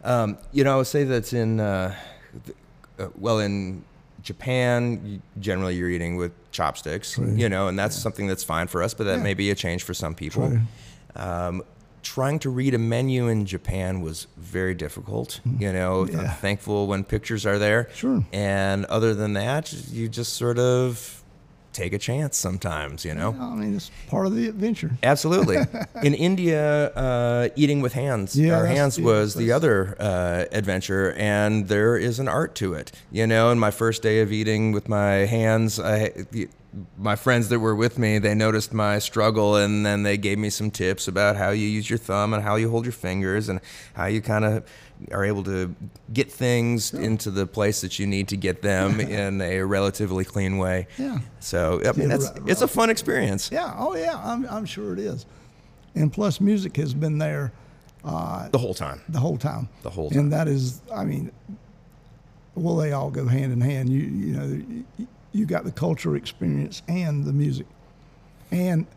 Um, 0.03 0.37
you 0.51 0.63
know, 0.65 0.73
I 0.73 0.77
would 0.77 0.85
say 0.87 1.03
that's 1.05 1.33
in 1.33 1.59
uh, 1.59 1.95
uh, 2.99 3.07
well 3.17 3.39
in 3.39 3.83
Japan. 4.21 5.21
Generally, 5.39 5.77
you're 5.77 5.89
eating 5.89 6.15
with 6.15 6.31
chopsticks, 6.51 7.17
you 7.17 7.49
know, 7.49 7.69
and 7.69 7.79
that's 7.79 7.95
something 7.95 8.27
that's 8.27 8.43
fine 8.43 8.67
for 8.67 8.83
us, 8.83 8.93
but 8.93 9.05
that 9.05 9.17
Yeah. 9.17 9.23
may 9.23 9.33
be 9.33 9.49
a 9.49 9.55
change 9.55 9.81
for 9.83 9.93
some 9.95 10.13
people. 10.13 10.59
Um, 11.15 11.63
trying 12.03 12.37
to 12.39 12.49
read 12.49 12.73
a 12.73 12.77
menu 12.77 13.27
in 13.27 13.45
Japan 13.45 14.01
was 14.01 14.27
very 14.37 14.75
difficult. 14.75 15.39
You 15.57 15.73
know, 15.73 16.03
Mm-hmm. 16.05 16.15
Yeah. 16.15 16.21
I'm 16.31 16.37
thankful 16.37 16.87
when 16.87 17.03
pictures 17.03 17.45
are 17.45 17.57
there. 17.57 17.89
Sure. 17.95 18.23
And 18.31 18.85
other 18.85 19.13
than 19.15 19.33
that, 19.33 19.73
you 19.91 20.07
just 20.09 20.33
sort 20.33 20.59
of 20.59 21.19
take 21.71 21.91
a 21.93 21.97
chance 21.97 22.37
sometimes. 22.37 23.03
You 23.03 23.15
know. 23.15 23.35
I 23.39 23.55
mean, 23.55 23.75
it's 23.75 23.89
part 24.07 24.27
of 24.27 24.35
the 24.35 24.47
adventure. 24.47 24.91
Absolutely. 25.01 25.57
In 26.03 26.13
India, 26.13 26.87
uh, 26.93 27.49
eating 27.55 27.81
with 27.81 27.93
hands, 27.93 28.35
Yeah, 28.35 28.57
our 28.57 28.65
hands 28.67 28.99
yeah, 28.99 29.05
was 29.05 29.33
the 29.33 29.51
other 29.51 29.95
uh, 29.99 30.45
adventure, 30.51 31.13
and 31.13 31.67
there 31.67 31.97
is 31.97 32.19
an 32.19 32.27
art 32.27 32.53
to 32.55 32.73
it. 32.75 32.91
You 33.11 33.25
know, 33.25 33.49
in 33.51 33.57
my 33.59 33.71
first 33.71 34.03
day 34.03 34.21
of 34.21 34.31
eating 34.31 34.71
with 34.71 34.87
my 34.87 35.25
hands, 35.25 35.79
I, 35.79 36.11
my 36.97 37.15
friends 37.15 37.49
that 37.49 37.59
were 37.59 37.75
with 37.75 37.99
me, 37.99 38.17
they 38.17 38.33
noticed 38.33 38.73
my 38.73 38.99
struggle, 38.99 39.55
and 39.55 39.85
then 39.85 40.03
they 40.03 40.17
gave 40.17 40.37
me 40.37 40.49
some 40.49 40.71
tips 40.71 41.07
about 41.07 41.35
how 41.35 41.49
you 41.51 41.67
use 41.67 41.89
your 41.89 41.99
thumb 41.99 42.33
and 42.33 42.43
how 42.43 42.55
you 42.55 42.69
hold 42.69 42.85
your 42.85 42.93
fingers 42.93 43.49
and 43.49 43.59
how 43.93 44.05
you 44.05 44.21
kind 44.21 44.45
of 44.45 44.67
are 45.11 45.25
able 45.25 45.43
to 45.43 45.75
get 46.13 46.31
things 46.31 46.93
into 46.93 47.29
the 47.29 47.45
place 47.45 47.81
that 47.81 47.99
you 47.99 48.07
need 48.07 48.27
to 48.29 48.37
get 48.37 48.61
them 48.61 48.99
in 48.99 49.41
a 49.41 49.61
relatively 49.61 50.25
clean 50.25 50.57
way. 50.57 50.87
Yeah. 50.97 51.19
So 51.39 51.81
I 51.85 51.91
mean, 51.91 52.09
that's 52.09 52.31
it's 52.47 52.61
a 52.61 52.65
uh, 52.65 52.67
fun 52.67 52.89
experience. 52.89 53.51
Yeah. 53.51 53.73
Oh, 53.77 53.95
yeah. 53.95 54.19
I'm, 54.23 54.45
I'm 54.47 54.65
sure 54.65 54.93
it 54.93 54.99
is. 54.99 55.25
And 55.95 56.11
plus, 56.11 56.41
music 56.41 56.75
has 56.77 56.93
been 56.93 57.17
there 57.19 57.51
uh, 58.03 58.49
The 58.49 58.57
whole 58.57 58.73
time. 58.73 59.01
the 59.09 59.19
whole 59.19 59.37
time. 59.37 59.69
The 59.83 59.89
whole 59.89 60.09
time. 60.09 60.19
And 60.19 60.33
that 60.33 60.47
is, 60.47 60.81
I 60.93 61.03
mean, 61.05 61.31
well, 62.55 62.75
they 62.75 62.91
all 62.91 63.11
go 63.11 63.27
hand 63.27 63.51
in 63.53 63.61
hand. 63.61 63.89
You 63.89 64.01
you 64.01 64.33
know, 64.33 65.07
you, 65.33 65.45
got 65.45 65.65
the 65.65 65.71
culture 65.71 66.15
experience 66.15 66.81
and 66.87 67.25
the 67.25 67.33
music, 67.33 67.67
and 68.51 68.87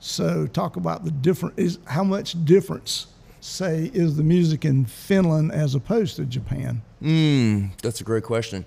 so 0.00 0.46
talk 0.46 0.76
about 0.76 1.04
the 1.04 1.10
different 1.10 1.58
is 1.58 1.78
how 1.86 2.04
much 2.04 2.44
difference 2.44 3.06
say 3.40 3.90
is 3.94 4.16
the 4.16 4.22
music 4.22 4.64
in 4.64 4.84
Finland 4.84 5.52
as 5.52 5.74
opposed 5.74 6.16
to 6.16 6.24
Japan. 6.24 6.82
Mm, 7.02 7.70
that's 7.80 8.00
a 8.00 8.04
great 8.04 8.24
question. 8.24 8.66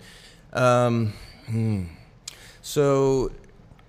Um, 0.53 1.13
hmm. 1.47 1.83
So, 2.61 3.31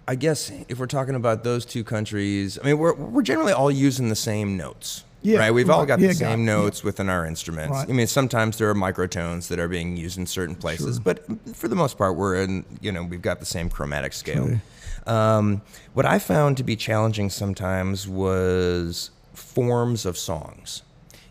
I 0.07 0.15
guess 0.15 0.51
if 0.69 0.79
we're 0.79 0.87
talking 0.87 1.15
about 1.15 1.45
those 1.45 1.65
two 1.65 1.85
countries, 1.85 2.59
I 2.63 2.67
mean, 2.67 2.79
we're, 2.79 2.95
we're 2.95 3.23
generally 3.23 3.53
all 3.53 3.71
using 3.71 4.09
the 4.09 4.17
same 4.17 4.57
notes. 4.57 5.05
Yeah, 5.23 5.39
right. 5.39 5.51
We've 5.51 5.69
all 5.69 5.85
got 5.85 6.01
Yeah, 6.01 6.09
the 6.09 6.15
got 6.15 6.19
same 6.19 6.41
it. 6.41 6.45
notes 6.45 6.83
within 6.83 7.09
our 7.11 7.27
instruments. 7.27 7.73
Right. 7.73 7.89
I 7.89 7.93
mean, 7.93 8.07
sometimes 8.07 8.57
there 8.59 8.71
are 8.71 8.75
microtones 8.75 9.49
that 9.49 9.59
are 9.59 9.69
being 9.69 9.97
used 9.97 10.17
in 10.19 10.27
certain 10.27 10.55
places, 10.55 10.97
Sure. 10.97 11.03
but 11.05 11.25
for 11.57 11.69
the 11.69 11.77
most 11.77 11.99
part, 11.99 12.17
we're 12.17 12.37
in, 12.37 12.65
you 12.81 12.91
know, 12.91 13.03
we've 13.05 13.21
got 13.23 13.39
the 13.41 13.47
same 13.47 13.69
chromatic 13.69 14.13
scale. 14.13 14.61
Um, 15.07 15.63
what 15.95 16.07
I 16.07 16.19
found 16.19 16.57
to 16.59 16.63
be 16.63 16.77
challenging 16.77 17.31
sometimes 17.31 18.07
was 18.09 19.11
forms 19.35 20.07
of 20.07 20.17
songs. 20.17 20.83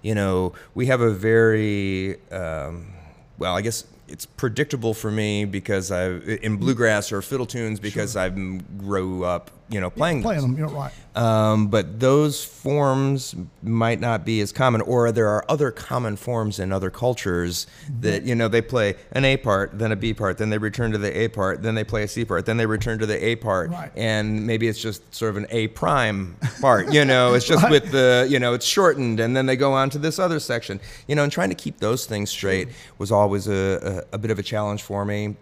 You 0.01 0.15
know, 0.15 0.53
we 0.75 0.85
have 0.87 1.01
a 1.01 1.11
very, 1.11 2.17
um, 2.31 2.93
well, 3.37 3.55
I 3.55 3.61
guess 3.61 3.85
it's 4.07 4.25
predictable 4.25 4.93
for 4.93 5.11
me 5.11 5.45
because 5.45 5.91
I 5.91 6.09
in 6.41 6.57
bluegrass 6.57 7.11
or 7.11 7.21
fiddle 7.21 7.45
tunes 7.45 7.79
because 7.79 8.15
I 8.15 8.29
grew 8.29 9.23
up, 9.23 9.51
you 9.69 9.79
know, 9.79 9.89
playing 9.89 10.21
Playing 10.23 10.41
those. 10.41 10.49
them, 10.49 10.57
you're 10.57 10.67
right. 10.67 10.91
Um, 11.15 11.67
but 11.67 11.99
those 11.99 12.43
forms 12.43 13.35
might 13.61 13.99
not 13.99 14.25
be 14.25 14.41
as 14.41 14.51
common, 14.51 14.81
or 14.81 15.11
there 15.11 15.27
are 15.27 15.43
other 15.49 15.69
common 15.71 16.15
forms 16.15 16.59
in 16.59 16.71
other 16.71 16.89
cultures 16.89 17.67
that 18.01 18.23
you 18.23 18.35
know 18.35 18.47
they 18.47 18.61
play 18.61 18.95
an 19.11 19.25
A 19.25 19.37
part, 19.37 19.77
then 19.77 19.91
a 19.91 19.95
B 19.95 20.13
part, 20.13 20.37
then 20.37 20.49
they 20.49 20.57
return 20.57 20.91
to 20.91 20.97
the 20.97 21.15
A 21.19 21.27
part, 21.27 21.61
then 21.61 21.75
they 21.75 21.83
play 21.83 22.03
a 22.03 22.07
C 22.07 22.25
part, 22.25 22.45
then 22.45 22.57
they 22.57 22.65
return 22.65 22.99
to 22.99 23.05
the 23.05 23.23
A 23.23 23.35
part, 23.35 23.69
Right. 23.69 23.91
and 23.95 24.45
maybe 24.47 24.67
it's 24.67 24.79
just 24.81 25.01
sort 25.13 25.29
of 25.31 25.37
an 25.37 25.47
A 25.49 25.67
prime 25.69 26.35
part. 26.61 26.93
You 26.93 27.05
know, 27.05 27.33
it's 27.33 27.45
just 27.45 27.63
Right. 27.69 27.71
with 27.71 27.91
the 27.91 28.27
you 28.29 28.39
know 28.39 28.53
it's 28.53 28.65
shortened, 28.65 29.19
and 29.19 29.35
then 29.35 29.45
they 29.45 29.55
go 29.55 29.73
on 29.73 29.89
to 29.91 29.99
this 29.99 30.19
other 30.19 30.39
section. 30.39 30.79
You 31.07 31.15
know, 31.15 31.23
and 31.23 31.31
trying 31.31 31.49
to 31.49 31.55
keep 31.55 31.79
those 31.79 32.05
things 32.05 32.29
straight 32.29 32.69
was 32.97 33.11
always 33.11 33.47
a, 33.47 34.05
a, 34.11 34.15
a 34.15 34.17
bit 34.17 34.31
of 34.31 34.39
a 34.39 34.43
challenge 34.43 34.83
for 34.83 35.03
me. 35.05 35.35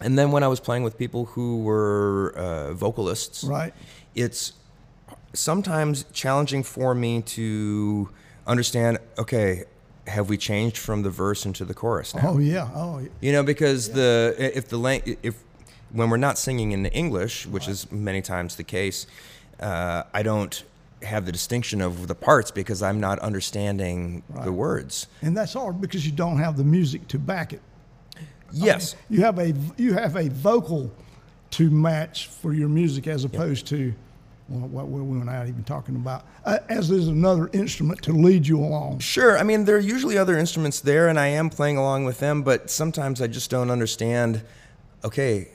And 0.00 0.16
then 0.18 0.30
when 0.30 0.42
I 0.42 0.48
was 0.48 0.60
playing 0.60 0.84
with 0.84 0.96
people 0.96 1.24
who 1.26 1.62
were 1.62 2.32
uh, 2.36 2.72
vocalists, 2.74 3.42
Right. 3.44 3.72
it's 4.14 4.52
sometimes 5.34 6.04
challenging 6.12 6.62
for 6.62 6.94
me 6.94 7.22
to 7.22 8.08
understand 8.46 8.98
okay 9.18 9.64
have 10.06 10.28
we 10.30 10.38
changed 10.38 10.78
from 10.78 11.02
the 11.02 11.10
verse 11.10 11.44
into 11.44 11.64
the 11.66 11.74
chorus 11.74 12.14
now 12.14 12.22
Oh 12.30 12.38
yeah. 12.38 12.68
Oh 12.74 12.98
yeah. 12.98 13.08
you 13.20 13.32
know 13.32 13.42
because 13.42 13.90
the 13.90 14.34
if 14.38 14.68
the 14.68 14.78
lang- 14.78 15.18
if 15.22 15.34
when 15.92 16.08
we're 16.08 16.16
not 16.16 16.38
singing 16.38 16.72
in 16.72 16.86
english 16.86 17.46
which 17.46 17.68
is 17.68 17.90
many 17.92 18.22
times 18.22 18.56
the 18.56 18.64
case 18.64 19.06
uh, 19.60 20.02
i 20.14 20.22
don't 20.22 20.64
have 21.02 21.26
the 21.26 21.32
distinction 21.32 21.82
of 21.82 22.08
the 22.08 22.14
parts 22.14 22.50
because 22.50 22.82
i'm 22.82 22.98
not 23.00 23.18
understanding 23.18 24.22
the 24.44 24.52
words 24.52 25.06
And 25.22 25.36
that's 25.36 25.52
hard 25.52 25.78
because 25.80 26.06
you 26.06 26.12
don't 26.12 26.38
have 26.38 26.56
the 26.56 26.64
music 26.64 27.06
to 27.08 27.18
back 27.18 27.52
it. 27.52 27.60
Yes 28.52 28.96
You 29.08 29.22
have 29.22 29.38
a 29.38 29.54
you 29.76 29.94
have 29.94 30.16
a 30.16 30.28
vocal 30.28 30.90
to 31.50 31.70
match 31.70 32.26
for 32.28 32.52
your 32.52 32.68
music 32.68 33.06
as 33.06 33.24
opposed 33.24 33.66
to 33.68 33.94
well, 34.48 34.66
what 34.68 34.88
we 34.88 35.02
were 35.02 35.24
not 35.24 35.46
even 35.46 35.62
talking 35.64 35.94
about. 35.96 36.24
Uh, 36.44 36.58
as 36.70 36.90
is 36.90 37.08
another 37.08 37.50
instrument 37.52 38.00
to 38.02 38.12
lead 38.12 38.46
you 38.46 38.58
along. 38.58 38.98
Sure. 38.98 39.38
I 39.38 39.42
mean, 39.42 39.66
there 39.66 39.76
are 39.76 39.80
usually 39.80 40.16
other 40.16 40.38
instruments 40.38 40.80
there, 40.80 41.08
and 41.08 41.20
I 41.20 41.26
am 41.26 41.50
playing 41.50 41.76
along 41.76 42.06
with 42.06 42.18
them, 42.20 42.42
but 42.42 42.70
sometimes 42.70 43.20
I 43.20 43.26
just 43.26 43.50
don't 43.50 43.70
understand. 43.70 44.42
Okay, 45.04 45.48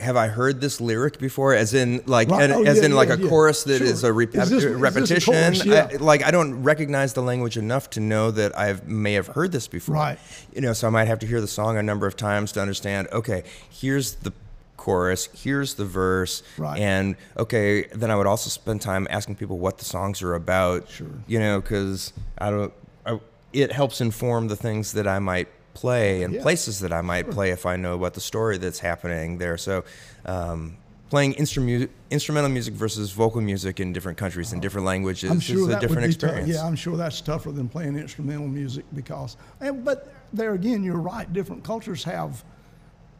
have 0.00 0.16
I 0.16 0.28
heard 0.28 0.60
this 0.60 0.80
lyric 0.80 1.18
before? 1.18 1.54
As 1.54 1.72
in, 1.74 2.02
like, 2.06 2.28
Right. 2.28 2.50
Oh, 2.50 2.62
as 2.64 2.78
yeah, 2.78 2.84
in, 2.84 2.94
like 2.94 3.08
yeah, 3.08 3.14
a 3.14 3.18
yeah. 3.18 3.28
chorus 3.28 3.64
that 3.64 3.78
Sure. 3.78 3.86
is 3.86 4.04
a 4.04 4.16
Is 4.18 4.50
this- 4.50 4.64
is 4.64 4.74
repetition. 4.74 5.54
Yeah. 5.64 5.88
I- 5.92 5.96
like, 5.96 6.22
I 6.24 6.30
don't 6.30 6.62
recognize 6.62 7.14
the 7.14 7.22
language 7.22 7.56
enough 7.56 7.88
to 7.90 8.00
know 8.00 8.30
that 8.30 8.58
I 8.58 8.76
may 8.86 9.14
have 9.14 9.28
heard 9.28 9.52
this 9.52 9.68
before. 9.68 9.94
Right. 9.94 10.18
You 10.54 10.60
know, 10.60 10.72
so 10.74 10.86
I 10.86 10.90
might 10.90 11.06
have 11.08 11.18
to 11.20 11.26
hear 11.26 11.40
the 11.40 11.48
song 11.48 11.76
a 11.78 11.82
number 11.82 12.06
of 12.06 12.14
times 12.16 12.52
to 12.52 12.60
understand. 12.60 13.08
Okay, 13.12 13.42
here's 13.70 14.14
the 14.16 14.32
chorus. 14.76 15.28
Here's 15.34 15.74
the 15.74 15.86
verse. 15.86 16.42
Right. 16.58 16.78
And 16.78 17.16
okay, 17.38 17.84
then 17.94 18.10
I 18.10 18.16
would 18.16 18.26
also 18.26 18.50
spend 18.50 18.82
time 18.82 19.06
asking 19.10 19.36
people 19.36 19.58
what 19.58 19.78
the 19.78 19.84
songs 19.86 20.20
are 20.22 20.34
about. 20.34 20.90
Sure. 20.90 21.06
You 21.26 21.38
know, 21.38 21.60
because 21.60 22.12
I 22.38 22.50
don't. 22.50 22.72
I, 23.06 23.18
it 23.52 23.72
helps 23.72 24.00
inform 24.02 24.48
the 24.48 24.56
things 24.56 24.92
that 24.92 25.06
I 25.08 25.18
might 25.18 25.48
play 25.80 26.22
and 26.22 26.34
Yeah. 26.34 26.42
places 26.42 26.80
that 26.80 26.92
I 26.92 27.02
might 27.02 27.30
play 27.30 27.50
if 27.50 27.66
I 27.66 27.76
know 27.76 27.94
about 27.94 28.14
the 28.14 28.20
story 28.20 28.56
that's 28.58 28.78
happening 28.80 29.38
there. 29.38 29.58
So, 29.58 29.84
um, 30.24 30.76
playing 31.10 31.34
instrumu- 31.34 31.88
instrumental 32.10 32.50
music 32.50 32.74
versus 32.74 33.12
vocal 33.12 33.40
music 33.40 33.78
in 33.78 33.92
different 33.92 34.18
countries 34.18 34.52
and 34.52 34.60
different 34.60 34.86
languages 34.86 35.30
I'm 35.30 35.38
sure 35.38 35.58
is 35.70 35.76
a 35.76 35.78
different 35.80 36.02
would 36.02 36.08
be 36.08 36.14
tough. 36.14 36.30
experience. 36.30 36.48
Yeah, 36.48 36.66
I'm 36.66 36.74
sure 36.76 36.96
that's 36.96 37.20
tougher 37.20 37.52
than 37.52 37.68
playing 37.68 37.96
instrumental 37.96 38.48
music 38.48 38.84
because, 38.94 39.36
and 39.60 39.84
but 39.84 40.12
there 40.32 40.54
again, 40.54 40.82
you're 40.82 40.96
right. 41.14 41.30
Different 41.32 41.62
cultures 41.62 42.02
have, 42.04 42.42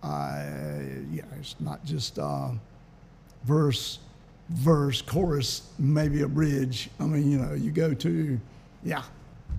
uh, 0.02 0.42
yeah, 1.12 1.22
it's 1.38 1.54
not 1.60 1.84
just 1.84 2.18
uh, 2.18 2.48
verse, 3.44 3.98
verse, 4.48 5.00
chorus, 5.02 5.62
maybe 5.78 6.22
a 6.22 6.28
bridge. 6.28 6.90
I 6.98 7.04
mean, 7.04 7.30
you 7.30 7.38
know, 7.38 7.54
you 7.54 7.70
go 7.70 7.94
to, 7.94 8.40
yeah, 8.82 9.02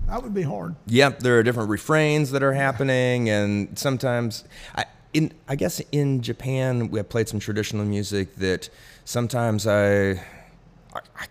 that 0.08 0.22
would 0.22 0.34
be 0.34 0.42
hard. 0.42 0.74
Yep, 0.86 1.20
there 1.20 1.38
are 1.38 1.42
different 1.42 1.68
refrains 1.68 2.30
that 2.30 2.42
are 2.42 2.54
happening, 2.54 3.28
and 3.28 3.78
sometimes, 3.78 4.44
I, 4.74 4.86
in 5.12 5.32
I 5.46 5.56
guess 5.56 5.80
in 5.92 6.22
Japan 6.22 6.90
we 6.90 6.98
have 6.98 7.08
played 7.08 7.28
some 7.28 7.40
traditional 7.40 7.84
music 7.84 8.36
that 8.36 8.70
sometimes 9.04 9.66
I, 9.66 10.10
I, 10.12 11.00
I, 11.16 11.26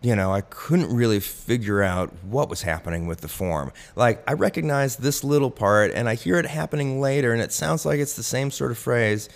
you 0.00 0.14
know, 0.14 0.32
I 0.32 0.42
couldn't 0.42 0.94
really 0.94 1.20
figure 1.20 1.82
out 1.82 2.12
what 2.22 2.48
was 2.48 2.62
happening 2.62 3.06
with 3.06 3.20
the 3.20 3.28
form. 3.28 3.72
Like 3.96 4.22
I 4.28 4.34
recognize 4.34 4.96
this 4.96 5.24
little 5.24 5.50
part, 5.50 5.90
and 5.92 6.08
I 6.08 6.14
hear 6.14 6.38
it 6.38 6.46
happening 6.46 7.00
later, 7.00 7.32
and 7.32 7.42
it 7.42 7.52
sounds 7.52 7.84
like 7.84 7.98
it's 7.98 8.16
the 8.16 8.22
same 8.22 8.50
sort 8.50 8.70
of 8.70 8.78
phrase, 8.78 9.28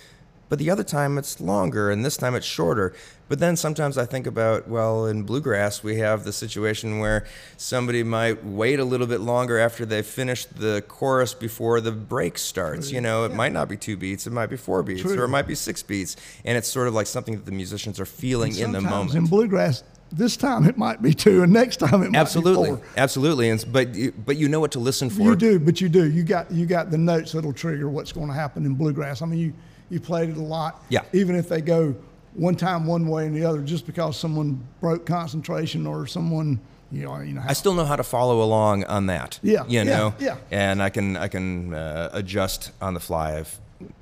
but 0.49 0.59
the 0.59 0.69
other 0.69 0.83
time 0.83 1.17
it's 1.17 1.39
longer, 1.39 1.89
and 1.91 2.03
this 2.03 2.17
time 2.17 2.35
it's 2.35 2.45
shorter. 2.45 2.93
But 3.27 3.37
then 3.37 3.55
sometimes 3.55 3.97
I 3.97 4.05
think 4.05 4.25
about, 4.25 4.67
well, 4.67 5.05
in 5.05 5.21
bluegrass, 5.23 5.83
we 5.83 5.97
have 5.99 6.23
the 6.23 6.33
situation 6.33 6.97
where 6.97 7.27
somebody 7.57 8.01
might 8.01 8.43
wait 8.43 8.79
a 8.79 8.83
little 8.83 9.05
bit 9.05 9.21
longer 9.21 9.59
after 9.59 9.85
they 9.85 10.01
finish 10.01 10.45
the 10.45 10.83
chorus 10.87 11.33
before 11.35 11.79
the 11.81 11.91
break 11.91 12.37
starts. 12.39 12.91
You 12.91 13.01
know, 13.01 13.25
it 13.25 13.33
might 13.35 13.53
not 13.53 13.69
be 13.69 13.77
two 13.77 13.95
beats, 13.97 14.25
it 14.25 14.33
might 14.33 14.47
be 14.49 14.57
four 14.57 14.81
beats, 14.81 15.01
True. 15.03 15.19
or 15.19 15.25
it 15.25 15.27
might 15.29 15.45
be 15.47 15.53
six 15.55 15.83
beats. 15.83 16.15
And 16.43 16.57
it's 16.57 16.67
sort 16.67 16.87
of 16.87 16.93
like 16.95 17.05
something 17.07 17.35
that 17.35 17.45
the 17.45 17.51
musicians 17.51 17.99
are 17.99 18.05
feeling 18.07 18.51
in 18.57 18.71
the 18.71 18.79
Sometimes 18.81 18.89
moment. 18.91 19.15
in 19.15 19.25
bluegrass, 19.27 19.83
this 20.11 20.35
time 20.35 20.65
it 20.67 20.75
might 20.75 21.03
be 21.03 21.13
two, 21.13 21.43
and 21.43 21.53
next 21.53 21.77
time 21.77 22.01
it 22.01 22.09
might 22.11 22.17
absolutely, 22.19 22.71
be 22.71 22.75
four. 22.77 22.85
absolutely. 22.97 23.49
And, 23.51 23.63
but, 23.71 23.93
you- 23.93 24.11
but 24.25 24.37
you 24.37 24.49
know 24.49 24.59
what 24.59 24.71
to 24.71 24.79
listen 24.79 25.11
for. 25.11 25.21
You 25.21 25.35
do, 25.35 25.59
but 25.59 25.79
you 25.81 25.87
do. 25.89 26.09
You 26.09 26.23
got 26.23 26.49
you 26.49 26.65
got 26.65 26.89
the 26.89 26.97
notes 26.97 27.33
that'll 27.33 27.53
trigger 27.53 27.87
what's 27.89 28.11
going 28.11 28.27
to 28.27 28.33
happen 28.33 28.65
in 28.65 28.73
bluegrass. 28.73 29.21
I 29.21 29.27
mean, 29.27 29.39
you 29.39 29.53
you 29.89 29.99
played 29.99 30.29
it 30.29 30.37
a 30.37 30.41
lot. 30.41 30.83
Yeah. 30.89 31.01
Even 31.13 31.35
if 31.35 31.49
they 31.49 31.61
go 31.61 31.95
one 32.33 32.55
time 32.55 32.85
one 32.85 33.07
way 33.07 33.25
and 33.25 33.35
the 33.35 33.43
other, 33.43 33.61
just 33.61 33.85
because 33.85 34.17
someone 34.17 34.65
broke 34.79 35.05
concentration 35.05 35.85
or 35.85 36.07
someone, 36.07 36.59
you 36.91 37.05
know, 37.05 37.19
you 37.19 37.33
know. 37.33 37.43
I 37.45 37.53
still 37.53 37.73
know 37.73 37.85
how 37.85 37.95
to 37.95 38.03
follow 38.03 38.41
along 38.41 38.83
on 38.85 39.07
that. 39.07 39.39
Yeah, 39.43 39.65
you 39.67 39.83
know, 39.83 40.13
yeah. 40.19 40.37
and 40.51 40.81
I 40.81 40.89
can 40.89 41.17
I 41.17 41.27
can 41.27 41.73
uh, 41.73 42.09
adjust 42.13 42.71
on 42.81 42.93
the 42.93 42.99
fly 42.99 43.43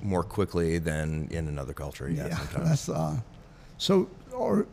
more 0.02 0.22
quickly 0.22 0.78
than 0.78 1.28
in 1.30 1.48
another 1.48 1.72
culture. 1.72 2.08
Yeah, 2.08 2.28
yeah, 2.28 2.38
that's 2.58 2.88
uh. 2.88 3.16
So, 3.76 4.08
or 4.32 4.66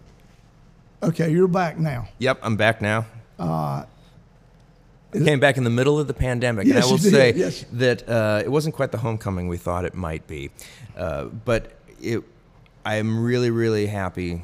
okay, 1.04 1.30
you're 1.32 1.48
back 1.48 1.78
now. 1.78 2.08
Yep, 2.20 2.40
I'm 2.42 2.56
back 2.56 2.82
now. 2.82 3.06
I 3.40 3.86
came 5.24 5.40
back 5.40 5.58
in 5.58 5.64
the 5.64 5.70
middle 5.70 6.00
of 6.00 6.08
the 6.08 6.14
pandemic, 6.14 6.68
and 6.68 6.78
I 6.78 6.86
will 6.86 6.98
say 6.98 7.34
yes. 7.34 7.66
that 7.74 8.08
uh, 8.08 8.42
it 8.44 8.50
wasn't 8.50 8.76
quite 8.76 8.92
the 8.92 8.98
homecoming 8.98 9.48
we 9.48 9.58
thought 9.58 9.86
it 9.86 9.96
might 9.96 10.28
be, 10.28 10.52
uh, 10.96 11.26
but 11.26 11.74
it. 12.02 12.24
I 12.86 12.96
am 12.98 13.24
really, 13.24 13.50
really 13.50 13.88
happy, 13.88 14.44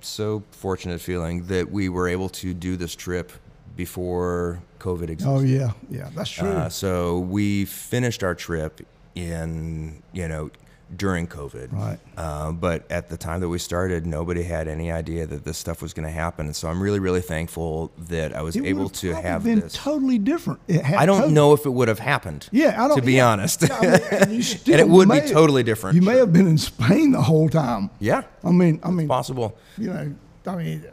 so 0.00 0.42
fortunate 0.52 1.02
feeling 1.02 1.46
that 1.48 1.70
we 1.70 1.90
were 1.90 2.08
able 2.08 2.30
to 2.30 2.54
do 2.54 2.76
this 2.76 2.94
trip 2.94 3.30
before 3.76 4.62
COVID 4.78 5.10
existed. 5.10 5.28
Oh 5.28 5.40
yeah, 5.40 5.72
yeah, 5.90 6.08
that's 6.14 6.30
true. 6.30 6.48
Uh, 6.48 6.68
so 6.68 7.18
we 7.18 7.64
finished 7.66 8.22
our 8.22 8.34
trip 8.34 8.80
in 9.14 10.02
you 10.12 10.26
know 10.28 10.50
during 10.96 11.26
COVID. 11.26 11.72
Right. 11.72 11.98
Uh, 12.16 12.52
but 12.52 12.90
at 12.90 13.08
the 13.08 13.16
time 13.16 13.40
that 13.40 13.48
we 13.48 13.58
started, 13.58 14.06
nobody 14.06 14.42
had 14.42 14.68
any 14.68 14.90
idea 14.90 15.26
that 15.26 15.44
this 15.44 15.58
stuff 15.58 15.82
was 15.82 15.92
going 15.92 16.06
to 16.06 16.12
happen. 16.12 16.46
And 16.46 16.54
so 16.56 16.68
I'm 16.68 16.82
really, 16.82 16.98
really 17.00 17.20
thankful 17.20 17.92
that 17.98 18.34
I 18.34 18.42
was 18.42 18.56
it 18.56 18.64
able 18.64 18.88
to 18.90 19.14
have 19.14 19.44
been 19.44 19.60
this. 19.60 19.72
totally 19.74 20.18
different. 20.18 20.60
I 20.68 21.06
don't 21.06 21.32
know 21.34 21.52
if 21.52 21.66
it 21.66 21.70
would 21.70 21.88
have 21.88 21.98
happened. 21.98 22.48
Yeah, 22.52 22.82
I 22.82 22.88
don't. 22.88 22.96
To 22.98 23.02
be 23.02 23.14
yeah. 23.14 23.28
honest, 23.30 23.62
Yeah, 23.62 23.78
I 23.80 24.26
mean, 24.26 24.34
and, 24.36 24.44
still 24.44 24.78
it 24.80 24.88
would 24.88 25.08
be 25.08 25.20
may- 25.20 25.28
totally 25.28 25.62
different. 25.62 25.96
You 25.96 26.02
may 26.02 26.12
sure. 26.12 26.20
have 26.20 26.32
been 26.32 26.46
in 26.46 26.58
Spain 26.58 27.12
the 27.12 27.22
whole 27.22 27.48
time. 27.48 27.90
yeah, 28.00 28.22
I 28.42 28.50
mean, 28.50 28.80
I 28.82 28.90
mean, 28.90 29.08
possible. 29.08 29.56
you 29.78 29.90
know, 29.90 30.14
I 30.46 30.56
mean, 30.56 30.84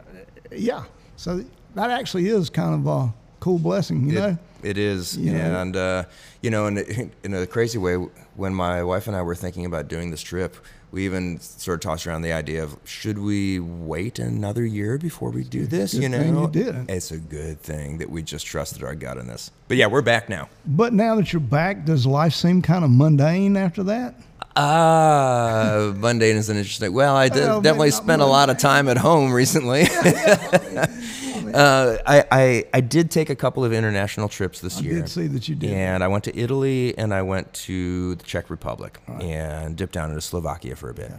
yeah. 0.50 0.84
So 1.16 1.44
that 1.74 1.90
actually 1.90 2.26
is 2.28 2.50
kind 2.50 2.74
of 2.74 2.86
a 2.86 3.14
cool 3.42 3.58
blessing, 3.58 4.08
you 4.08 4.16
It- 4.16 4.20
know. 4.20 4.38
it 4.62 4.78
is, 4.78 5.16
You 5.16 5.34
and 5.34 5.76
uh, 5.76 6.04
you 6.42 6.50
know, 6.50 6.66
in, 6.68 7.10
in 7.24 7.34
a 7.34 7.44
crazy 7.46 7.76
way, 7.76 7.96
when 8.36 8.54
my 8.54 8.84
wife 8.84 9.08
and 9.08 9.16
I 9.16 9.22
were 9.22 9.34
thinking 9.34 9.66
about 9.66 9.88
doing 9.88 10.12
this 10.12 10.22
trip, 10.22 10.54
we 10.92 11.04
even 11.06 11.40
sort 11.40 11.76
of 11.76 11.80
tossed 11.90 12.06
around 12.06 12.22
the 12.22 12.32
idea 12.32 12.62
of 12.62 12.76
should 12.84 13.18
we 13.18 13.58
wait 13.58 14.20
another 14.20 14.64
year 14.64 14.96
before 14.96 15.30
we 15.30 15.42
do 15.42 15.66
this? 15.66 15.92
Good 15.94 16.02
you 16.02 16.08
know, 16.08 16.50
you 16.54 16.86
it's 16.88 17.10
a 17.10 17.18
good 17.18 17.60
thing 17.60 17.98
that 17.98 18.10
we 18.10 18.22
just 18.22 18.46
trusted 18.46 18.84
our 18.84 18.94
gut 18.94 19.16
in 19.16 19.26
this. 19.26 19.50
But 19.66 19.76
yeah, 19.76 19.86
we're 19.88 20.02
back 20.02 20.28
now. 20.28 20.48
But 20.64 20.92
now 20.92 21.16
that 21.16 21.32
you're 21.32 21.40
back, 21.40 21.84
does 21.84 22.06
life 22.06 22.34
seem 22.34 22.62
kind 22.62 22.84
of 22.84 22.90
mundane 22.90 23.56
after 23.56 23.82
that? 23.84 24.14
Ah, 24.54 25.92
mundane 25.96 26.36
is 26.36 26.48
an 26.50 26.58
interesting. 26.58 26.92
Well, 26.92 27.16
I 27.16 27.28
did, 27.28 27.46
definitely 27.62 27.90
spent 27.90 28.22
a 28.22 28.26
lot 28.26 28.50
of 28.50 28.58
time 28.58 28.88
at 28.88 28.98
home 28.98 29.32
recently. 29.32 29.86
uh, 31.54 31.98
I, 32.06 32.24
I 32.30 32.64
I 32.74 32.80
did 32.80 33.10
take 33.10 33.30
a 33.30 33.36
couple 33.36 33.64
of 33.64 33.72
international 33.72 34.28
trips 34.28 34.60
this 34.60 34.78
I 34.78 34.82
year. 34.82 34.94
did 34.94 35.08
see 35.08 35.26
that 35.28 35.48
you 35.48 35.54
did. 35.54 35.70
And 35.72 36.02
I 36.02 36.08
went 36.08 36.24
to 36.24 36.36
Italy 36.36 36.96
and 36.98 37.12
I 37.12 37.22
went 37.22 37.52
to 37.66 38.14
the 38.16 38.24
Czech 38.24 38.50
Republic 38.50 39.00
and 39.20 39.76
dipped 39.76 39.92
down 39.92 40.10
into 40.10 40.20
Slovakia 40.20 40.76
for 40.76 40.90
a 40.90 40.94
bit. 40.94 41.12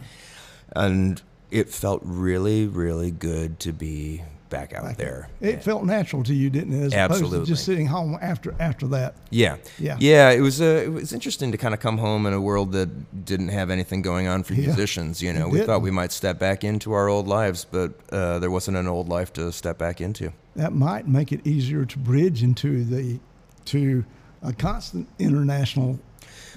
And 0.74 1.20
it 1.50 1.68
felt 1.68 2.02
really, 2.04 2.66
really 2.66 3.10
good 3.10 3.60
to 3.60 3.72
be 3.72 4.22
back 4.54 4.72
out 4.72 4.96
there. 4.96 5.28
It 5.40 5.62
felt 5.62 5.84
natural 5.84 6.22
to 6.24 6.34
you, 6.34 6.48
didn't 6.50 6.72
it? 6.72 6.92
As 6.94 6.94
opposed 6.94 7.32
to 7.32 7.44
just 7.44 7.64
sitting 7.64 7.86
home 7.86 8.16
after 8.20 8.54
after 8.60 8.86
that. 8.88 9.14
Yeah, 9.30 9.56
Yeah. 9.78 9.96
yeah. 10.00 10.30
It 10.30 10.40
was 10.40 10.60
uh, 10.60 10.82
it 10.86 10.92
was 10.92 11.12
interesting 11.12 11.52
to 11.52 11.58
kind 11.58 11.74
of 11.74 11.80
come 11.80 11.98
home 11.98 12.26
in 12.26 12.32
a 12.32 12.40
world 12.40 12.72
that 12.72 13.24
didn't 13.24 13.48
have 13.48 13.70
anything 13.70 14.02
going 14.02 14.26
on 14.28 14.42
for 14.44 14.54
Yeah. 14.54 14.66
musicians. 14.66 15.20
You 15.22 15.32
know, 15.32 15.46
It 15.46 15.52
we 15.52 15.58
didn't. 15.58 15.66
thought 15.66 15.82
we 15.82 15.90
might 15.90 16.12
step 16.12 16.38
back 16.38 16.64
into 16.64 16.92
our 16.92 17.08
old 17.08 17.26
lives, 17.28 17.66
but 17.70 17.92
uh, 18.12 18.38
there 18.38 18.50
wasn't 18.50 18.76
an 18.76 18.86
old 18.86 19.08
life 19.08 19.32
to 19.34 19.50
step 19.52 19.78
back 19.78 20.00
into. 20.00 20.32
That 20.56 20.72
might 20.72 21.08
make 21.08 21.32
it 21.32 21.40
easier 21.46 21.84
to 21.84 21.98
bridge 21.98 22.42
into 22.42 22.84
the 22.84 23.18
to 23.66 24.04
a 24.42 24.52
constant 24.52 25.08
international. 25.18 25.98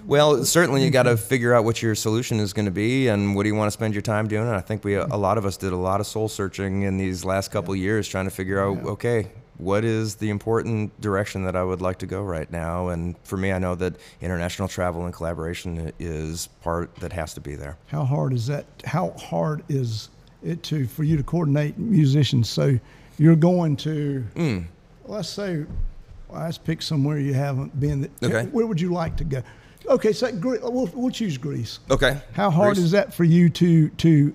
Well, 0.06 0.44
certainly 0.46 0.84
you 0.84 0.92
got 0.92 1.04
to 1.04 1.18
figure 1.18 1.54
out 1.54 1.64
what 1.64 1.82
your 1.82 1.96
solution 1.96 2.40
is 2.40 2.54
going 2.54 2.66
to 2.66 2.72
be 2.72 3.08
and 3.08 3.36
what 3.36 3.44
do 3.44 3.50
you 3.50 3.56
want 3.56 3.68
to 3.68 3.72
spend 3.72 3.94
your 3.94 4.02
time 4.02 4.28
doing. 4.28 4.48
And 4.48 4.56
I 4.56 4.62
think 4.62 4.84
we 4.84 4.96
a 4.96 5.06
lot 5.06 5.38
of 5.38 5.46
us 5.46 5.58
did 5.58 5.74
a 5.74 5.78
lot 5.78 6.00
of 6.00 6.08
soul 6.08 6.28
searching 6.30 6.84
in 6.84 6.98
these 6.98 7.26
last 7.26 7.52
couple 7.52 7.74
of 7.74 7.80
years 7.80 8.08
trying 8.08 8.26
to 8.26 8.32
figure 8.32 8.60
out 8.62 8.84
okay, 8.84 9.32
what 9.58 9.84
is 9.84 10.16
the 10.16 10.30
important 10.30 11.00
direction 11.02 11.44
that 11.46 11.56
I 11.56 11.64
would 11.64 11.82
like 11.82 12.00
to 12.00 12.06
go 12.06 12.22
right 12.22 12.50
now? 12.52 12.90
And 12.90 13.16
for 13.24 13.38
me, 13.38 13.52
I 13.52 13.60
know 13.60 13.76
that 13.76 13.96
international 14.22 14.68
travel 14.68 15.06
and 15.06 15.14
collaboration 15.14 15.92
is 16.00 16.48
part 16.62 16.96
that 16.98 17.12
has 17.14 17.34
to 17.34 17.42
be 17.42 17.56
there. 17.56 17.78
How 17.88 18.04
hard 18.04 18.34
is 18.34 18.48
that? 18.48 18.66
How 18.86 19.12
hard 19.12 19.64
is 19.68 20.10
it 20.44 20.62
to 20.64 20.86
for 20.86 21.04
you 21.04 21.18
to 21.18 21.24
coordinate 21.24 21.78
musicians? 21.78 22.50
So 22.50 22.80
you're 23.18 23.36
going 23.36 23.76
to 23.78 24.24
Mm. 24.36 24.66
let's 25.06 25.30
say 25.30 25.66
well, 26.30 26.42
let's 26.42 26.58
pick 26.58 26.82
somewhere 26.82 27.20
you 27.20 27.34
haven't 27.34 27.80
been. 27.80 28.02
That, 28.02 28.12
Okay. 28.24 28.50
Where 28.52 28.68
would 28.68 28.80
you 28.82 28.92
like 28.92 29.16
to 29.18 29.24
go? 29.24 29.42
Okay, 29.88 30.12
so 30.14 30.32
Gre- 30.32 30.58
we'll, 30.62 30.90
we'll 30.94 31.12
choose 31.12 31.38
Greece. 31.38 31.80
Okay. 31.90 32.18
How 32.34 32.50
hard 32.50 32.76
Greece? 32.76 32.86
is 32.86 32.92
that 32.92 33.14
for 33.14 33.24
you 33.24 33.50
to 33.50 33.90
to 33.90 34.34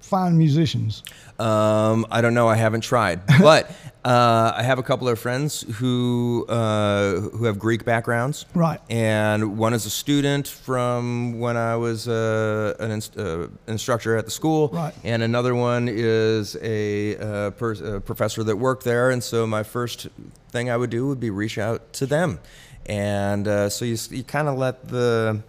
find 0.00 0.36
musicians? 0.38 1.02
Um, 1.38 2.06
I 2.10 2.20
don't 2.20 2.34
know. 2.34 2.48
I 2.48 2.56
haven't 2.56 2.80
tried, 2.80 3.20
but 3.40 3.70
uh, 4.04 4.52
I 4.56 4.62
have 4.64 4.78
a 4.78 4.82
couple 4.82 5.08
of 5.08 5.18
friends 5.20 5.62
who 5.76 6.46
uh, 6.48 7.20
who 7.20 7.44
have 7.44 7.58
Greek 7.60 7.84
backgrounds. 7.84 8.44
Right. 8.54 8.80
And 8.90 9.56
one 9.56 9.72
is 9.72 9.86
a 9.86 9.90
student 9.90 10.48
from 10.48 11.38
when 11.38 11.56
I 11.56 11.76
was 11.76 12.08
uh, 12.08 12.74
an 12.80 12.90
inst- 12.90 13.16
uh, 13.16 13.48
instructor 13.68 14.16
at 14.16 14.24
the 14.24 14.30
school. 14.32 14.68
Right. 14.72 14.94
And 15.04 15.22
another 15.22 15.54
one 15.54 15.88
is 15.88 16.56
a, 16.60 17.16
uh, 17.18 17.50
pers- 17.52 17.80
a 17.80 18.00
professor 18.00 18.42
that 18.44 18.56
worked 18.56 18.82
there. 18.84 19.10
And 19.10 19.22
so 19.22 19.46
my 19.46 19.62
first 19.62 20.08
thing 20.50 20.70
I 20.70 20.76
would 20.76 20.90
do 20.90 21.06
would 21.06 21.20
be 21.20 21.30
reach 21.30 21.58
out 21.58 21.92
to 21.94 22.06
them, 22.06 22.40
and 22.88 23.46
uh, 23.46 23.68
so 23.68 23.84
you 23.84 23.96
you 24.10 24.24
kind 24.24 24.48
of 24.48 24.56
let 24.58 24.88
the 24.88 25.42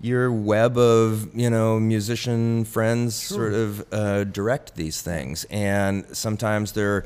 your 0.00 0.32
web 0.32 0.76
of 0.78 1.28
you 1.34 1.48
know 1.50 1.78
musician 1.78 2.64
friends 2.64 3.14
sort 3.14 3.52
of 3.54 3.84
uh, 3.92 4.24
direct 4.24 4.74
these 4.76 5.00
things 5.02 5.44
and 5.50 6.04
sometimes 6.16 6.72
they're 6.72 7.04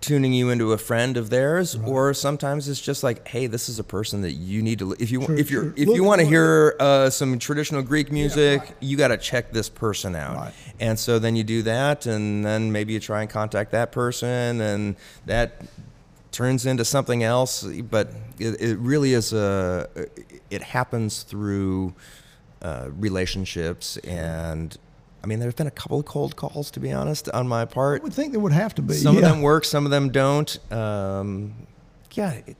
tuning 0.00 0.32
you 0.32 0.48
into 0.48 0.72
a 0.72 0.78
friend 0.78 1.18
of 1.18 1.28
theirs 1.28 1.74
or 1.84 2.14
sometimes 2.14 2.68
it's 2.70 2.80
just 2.80 3.02
like 3.02 3.26
hey 3.28 3.46
this 3.46 3.68
is 3.68 3.78
a 3.78 3.84
person 3.84 4.22
that 4.22 4.32
you 4.32 4.62
need 4.62 4.78
to 4.78 4.92
if 4.98 5.10
you 5.10 5.20
True, 5.26 5.36
if 5.36 5.50
you're 5.50 5.62
true. 5.64 5.74
if 5.76 5.88
Look 5.88 5.96
you 5.96 6.04
want 6.04 6.20
to 6.22 6.26
hear 6.26 6.74
uh, 6.80 7.10
some 7.10 7.38
traditional 7.38 7.82
greek 7.82 8.10
music 8.10 8.60
right. 8.62 8.74
you 8.80 8.96
got 8.96 9.08
to 9.08 9.18
check 9.18 9.50
this 9.52 9.68
person 9.68 10.16
out 10.16 10.36
Right. 10.36 10.54
and 10.78 10.98
so 10.98 11.18
then 11.18 11.36
you 11.36 11.44
do 11.44 11.60
that 11.62 12.06
and 12.06 12.42
then 12.44 12.72
maybe 12.72 12.94
you 12.94 13.00
try 13.00 13.20
and 13.20 13.28
contact 13.28 13.72
that 13.72 13.92
person 13.92 14.60
and 14.62 14.96
that 15.26 15.60
turns 16.32 16.66
into 16.66 16.84
something 16.84 17.22
else. 17.22 17.62
But 17.62 18.10
it, 18.38 18.60
it 18.60 18.78
really 18.78 19.12
is 19.12 19.32
a. 19.32 19.88
It 20.50 20.62
happens 20.62 21.22
through 21.22 21.94
uh, 22.62 22.88
relationships 22.90 23.96
and. 23.98 24.76
I 25.22 25.26
mean, 25.26 25.38
there's 25.38 25.52
been 25.52 25.66
a 25.66 25.70
couple 25.70 26.00
of 26.00 26.06
cold 26.06 26.34
calls, 26.36 26.70
to 26.70 26.80
be 26.80 26.92
honest, 26.92 27.28
on 27.28 27.46
my 27.46 27.66
part. 27.66 28.00
I 28.00 28.04
would 28.04 28.14
think 28.14 28.32
there 28.32 28.40
would 28.40 28.52
have 28.52 28.74
to 28.76 28.82
be. 28.82 28.94
Some 28.94 29.16
yeah. 29.16 29.26
of 29.26 29.28
them 29.28 29.42
work, 29.42 29.66
some 29.66 29.84
of 29.84 29.90
them 29.90 30.08
don't. 30.08 30.72
Um, 30.72 31.66
yeah, 32.12 32.40
it, 32.46 32.56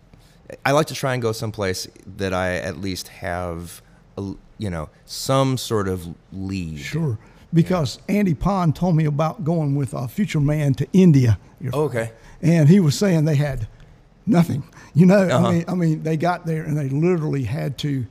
I 0.67 0.73
like 0.73 0.87
to 0.89 0.95
try 0.95 1.15
and 1.15 1.23
go 1.23 1.33
someplace 1.33 1.89
that 2.19 2.35
I 2.35 2.57
at 2.57 2.77
least 2.77 3.09
have, 3.09 3.81
a, 4.19 4.35
you 4.59 4.69
know, 4.69 4.91
some 5.07 5.57
sort 5.57 5.89
of 5.89 6.07
lead. 6.33 6.81
Sure. 6.81 7.19
Because 7.53 7.99
Andy 8.09 8.35
Pond 8.35 8.77
told 8.77 8.95
me 8.95 9.07
about 9.07 9.43
going 9.43 9.75
with 9.75 9.95
a 9.95 10.07
future 10.07 10.41
man 10.41 10.75
to 10.75 10.87
India. 10.93 11.39
Your 11.61 11.75
okay. 11.75 12.13
And 12.43 12.69
he 12.69 12.81
was 12.81 12.97
saying 12.97 13.25
they 13.25 13.35
had 13.37 13.67
nothing. 14.27 14.63
You 14.95 15.07
know, 15.07 15.23
Uh-huh. 15.29 15.47
I 15.49 15.53
mean, 15.53 15.65
I 15.69 15.75
mean, 15.75 16.03
they 16.03 16.17
got 16.17 16.47
there 16.47 16.63
and 16.65 16.77
they 16.77 16.89
literally 16.89 17.45
had 17.45 17.79
to 17.79 18.07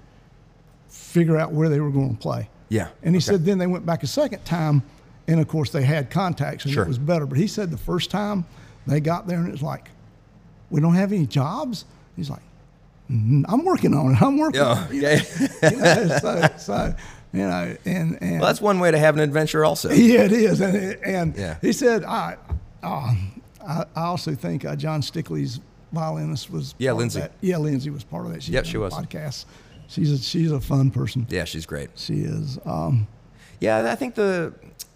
figure 0.88 1.38
out 1.38 1.52
where 1.52 1.70
they 1.70 1.80
were 1.80 1.92
going 1.92 2.16
to 2.16 2.22
play. 2.22 2.50
Yeah. 2.70 2.90
And 3.04 3.16
he 3.16 3.18
okay. 3.20 3.26
said 3.34 3.46
then 3.46 3.58
they 3.58 3.68
went 3.68 3.86
back 3.86 4.04
a 4.04 4.08
second 4.08 4.46
time, 4.46 4.84
and 5.28 5.40
of 5.40 5.48
course 5.48 5.72
they 5.72 5.84
had 5.84 6.10
contacts 6.10 6.66
and 6.66 6.74
Sure. 6.74 6.84
it 6.84 6.88
was 6.88 6.98
better. 6.98 7.26
But 7.26 7.38
he 7.38 7.48
said 7.48 7.72
the 7.72 7.78
first 7.78 8.10
time 8.12 8.46
they 8.88 9.00
got 9.00 9.28
there 9.28 9.38
and 9.40 9.48
it 9.48 9.52
was 9.52 9.62
like, 9.64 9.90
we 10.70 10.80
don't 10.82 10.94
have 10.96 11.12
any 11.12 11.26
jobs. 11.26 11.86
He's 12.16 12.30
like, 12.30 12.44
"Mm, 13.10 13.44
I'm 13.50 13.66
working 13.66 13.94
on 13.96 14.14
it. 14.14 14.22
I'm 14.22 14.38
working. 14.38 14.62
Yeah. 14.62 14.68
on 14.68 14.88
it." 14.92 15.02
yeah. 15.64 15.70
You 15.72 15.78
know, 15.78 16.18
so, 16.22 16.48
so, 16.58 16.96
you 17.34 17.40
know, 17.42 17.76
and 17.86 18.18
and 18.22 18.32
well, 18.40 18.42
that's 18.48 18.62
one 18.62 18.80
way 18.80 18.92
to 18.92 19.00
have 19.00 19.16
an 19.16 19.22
adventure, 19.22 19.66
also. 19.66 19.90
yeah, 19.90 20.22
it 20.26 20.32
is. 20.32 20.62
And, 20.62 20.76
and 21.04 21.36
Yeah. 21.36 21.58
he 21.62 21.72
said, 21.74 22.04
I, 22.04 22.38
uh, 22.84 23.16
I, 23.70 23.86
I 23.96 24.02
also 24.06 24.34
think 24.36 24.66
uh, 24.66 24.76
Jon 24.76 25.02
Stickley's 25.02 25.60
violinist 25.92 26.50
was. 26.50 26.76
Yeah, 26.78 26.90
part 26.90 26.94
of 26.94 26.98
Lindsay. 27.00 27.20
that. 27.22 27.32
Yeah, 27.42 27.58
Lindsay 27.58 27.90
was 27.90 28.04
part 28.04 28.26
of 28.26 28.34
that. 28.34 28.44
She's 28.44 28.54
Yep, 28.54 28.66
she 28.66 28.78
was. 28.78 28.94
Podcast. 28.94 29.46
She's 29.88 30.12
a, 30.12 30.18
she's 30.18 30.52
a 30.52 30.60
fun 30.60 30.92
person. 30.92 31.26
Yeah, 31.30 31.46
she's 31.46 31.66
great. 31.66 31.90
She 31.96 32.22
is. 32.22 32.60
Um, 32.66 33.08
Yeah, 33.60 33.92
I 33.92 33.96
think 33.96 34.16
the, 34.16 34.54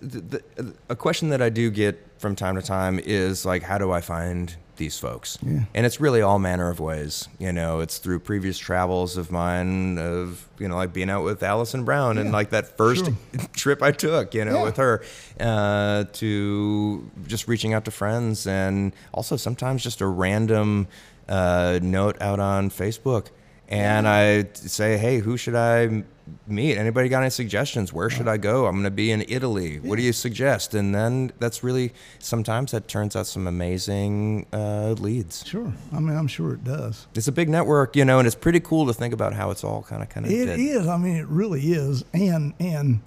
the, 0.08 0.44
the 0.56 0.74
a 0.90 0.96
question 0.96 1.30
that 1.30 1.42
I 1.42 1.50
do 1.50 1.70
get 1.72 2.08
from 2.18 2.36
time 2.36 2.56
to 2.56 2.62
time 2.62 3.00
is 3.04 3.46
like, 3.46 3.64
how 3.64 3.78
do 3.78 3.92
I 3.92 4.02
find 4.02 4.56
these 4.78 4.98
folks? 4.98 5.38
Yeah. 5.42 5.62
And 5.76 5.86
it's 5.86 6.00
really 6.00 6.22
all 6.22 6.40
manner 6.40 6.70
of 6.70 6.80
ways. 6.80 7.28
You 7.40 7.52
know, 7.52 7.80
it's 7.80 7.98
through 8.00 8.20
previous 8.20 8.58
travels 8.58 9.18
of 9.18 9.32
mine 9.32 9.98
of 9.98 10.48
you 10.60 10.68
know 10.68 10.76
like 10.76 10.94
being 10.94 11.10
out 11.10 11.24
with 11.24 11.44
Alison 11.44 11.84
Brown 11.86 12.18
and 12.18 12.32
like 12.32 12.50
that 12.52 12.76
first 12.78 13.06
sure. 13.06 13.16
trip 13.54 13.82
I 13.84 13.92
took, 13.92 14.34
you 14.34 14.46
know, 14.46 14.56
Yeah. 14.56 14.64
with 14.64 14.78
her, 14.78 15.04
uh, 15.40 16.06
to 16.14 17.12
just 17.28 17.48
reaching 17.48 17.74
out 17.74 17.86
to 17.86 17.92
friends 17.92 18.48
and 18.48 18.94
also 19.14 19.36
sometimes 19.38 19.84
just 19.84 20.02
a 20.02 20.08
random 20.08 20.88
uh, 21.30 21.80
note 21.82 22.22
out 22.22 22.40
on 22.40 22.70
Facebook. 22.70 23.28
And 23.70 24.08
I 24.08 24.46
say, 24.54 24.98
hey, 24.98 25.18
who 25.18 25.38
should 25.38 25.56
I 25.56 26.04
meet? 26.48 26.78
Anybody 26.78 27.10
got 27.10 27.22
any 27.22 27.30
suggestions? 27.30 27.92
Where 27.92 28.10
should 28.10 28.28
I 28.28 28.38
go? 28.38 28.66
I'm 28.66 28.74
going 28.74 28.84
to 28.84 28.92
be 28.92 29.12
in 29.12 29.24
Italy. 29.28 29.80
What 29.80 29.96
do 29.96 30.04
you 30.04 30.14
suggest? 30.14 30.74
And 30.74 30.94
then 30.94 31.32
that's 31.40 31.64
really 31.64 31.94
sometimes 32.20 32.72
that 32.72 32.88
turns 32.88 33.16
out 33.16 33.26
some 33.26 33.48
amazing 33.48 34.46
uh, 34.54 34.92
leads. 35.00 35.46
sure. 35.46 35.74
I 35.92 36.00
mean, 36.00 36.16
I'm 36.16 36.28
sure 36.28 36.54
it 36.54 36.64
does. 36.64 37.08
It's 37.16 37.28
a 37.28 37.32
big 37.32 37.50
network, 37.50 37.96
you 37.96 38.06
know, 38.06 38.20
and 38.20 38.28
it's 38.28 38.36
pretty 38.36 38.60
cool 38.60 38.86
to 38.88 38.94
think 38.94 39.14
about 39.14 39.34
how 39.34 39.50
it's 39.50 39.64
all 39.64 39.84
kind 39.84 40.04
of 40.04 40.10
kind 40.10 40.26
of. 40.26 40.32
It 40.32 40.50
is. 40.50 40.88
I 40.88 40.98
mean, 40.98 41.16
it 41.16 41.28
really 41.28 41.62
is. 41.62 42.04
And 42.14 42.54
and 42.60 43.02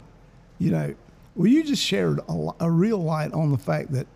you 0.59 0.71
know, 0.71 0.95
well, 1.35 1.47
you 1.47 1.63
just 1.63 1.83
shared 1.83 2.21
a, 2.29 2.49
a 2.61 2.71
real 2.71 2.99
light 2.99 3.33
on 3.33 3.53
the 3.53 3.59
fact 3.59 3.93
that 3.93 4.07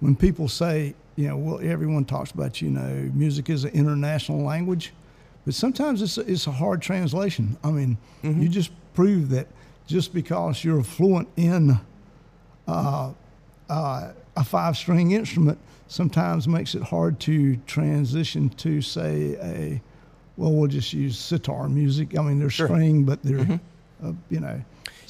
when 0.00 0.14
people 0.14 0.48
say, 0.48 0.94
you 1.16 1.28
know, 1.28 1.36
well, 1.36 1.60
everyone 1.62 2.04
talks 2.04 2.30
about, 2.30 2.60
you 2.60 2.70
know, 2.70 3.10
music 3.14 3.50
is 3.50 3.64
an 3.64 3.70
international 3.70 4.42
language, 4.42 4.92
but 5.48 5.54
sometimes 5.54 6.02
it's 6.02 6.18
a, 6.18 6.30
it's 6.30 6.46
a 6.46 6.50
hard 6.52 6.82
translation. 6.82 7.56
I 7.64 7.70
mean, 7.70 7.96
you 8.22 8.50
just 8.50 8.70
prove 8.92 9.30
that 9.30 9.46
just 9.86 10.12
because 10.12 10.62
you're 10.62 10.82
fluent 10.82 11.26
in 11.38 11.80
uh, 12.66 13.12
uh, 13.70 14.12
a 14.36 14.44
five-string 14.44 15.12
instrument, 15.12 15.56
sometimes 15.86 16.46
makes 16.46 16.74
it 16.74 16.82
hard 16.82 17.18
to 17.20 17.56
transition 17.66 18.50
to, 18.50 18.82
say, 18.82 19.38
a 19.40 19.80
well, 20.36 20.52
we'll 20.52 20.68
just 20.68 20.92
use 20.92 21.18
sitar 21.18 21.66
music. 21.70 22.18
I 22.18 22.20
mean, 22.24 22.38
they're 22.38 22.50
Sure. 22.50 22.66
string, 22.66 23.04
but 23.04 23.22
they're, 23.22 23.58
uh, 24.04 24.12
you 24.28 24.40
know, 24.40 24.62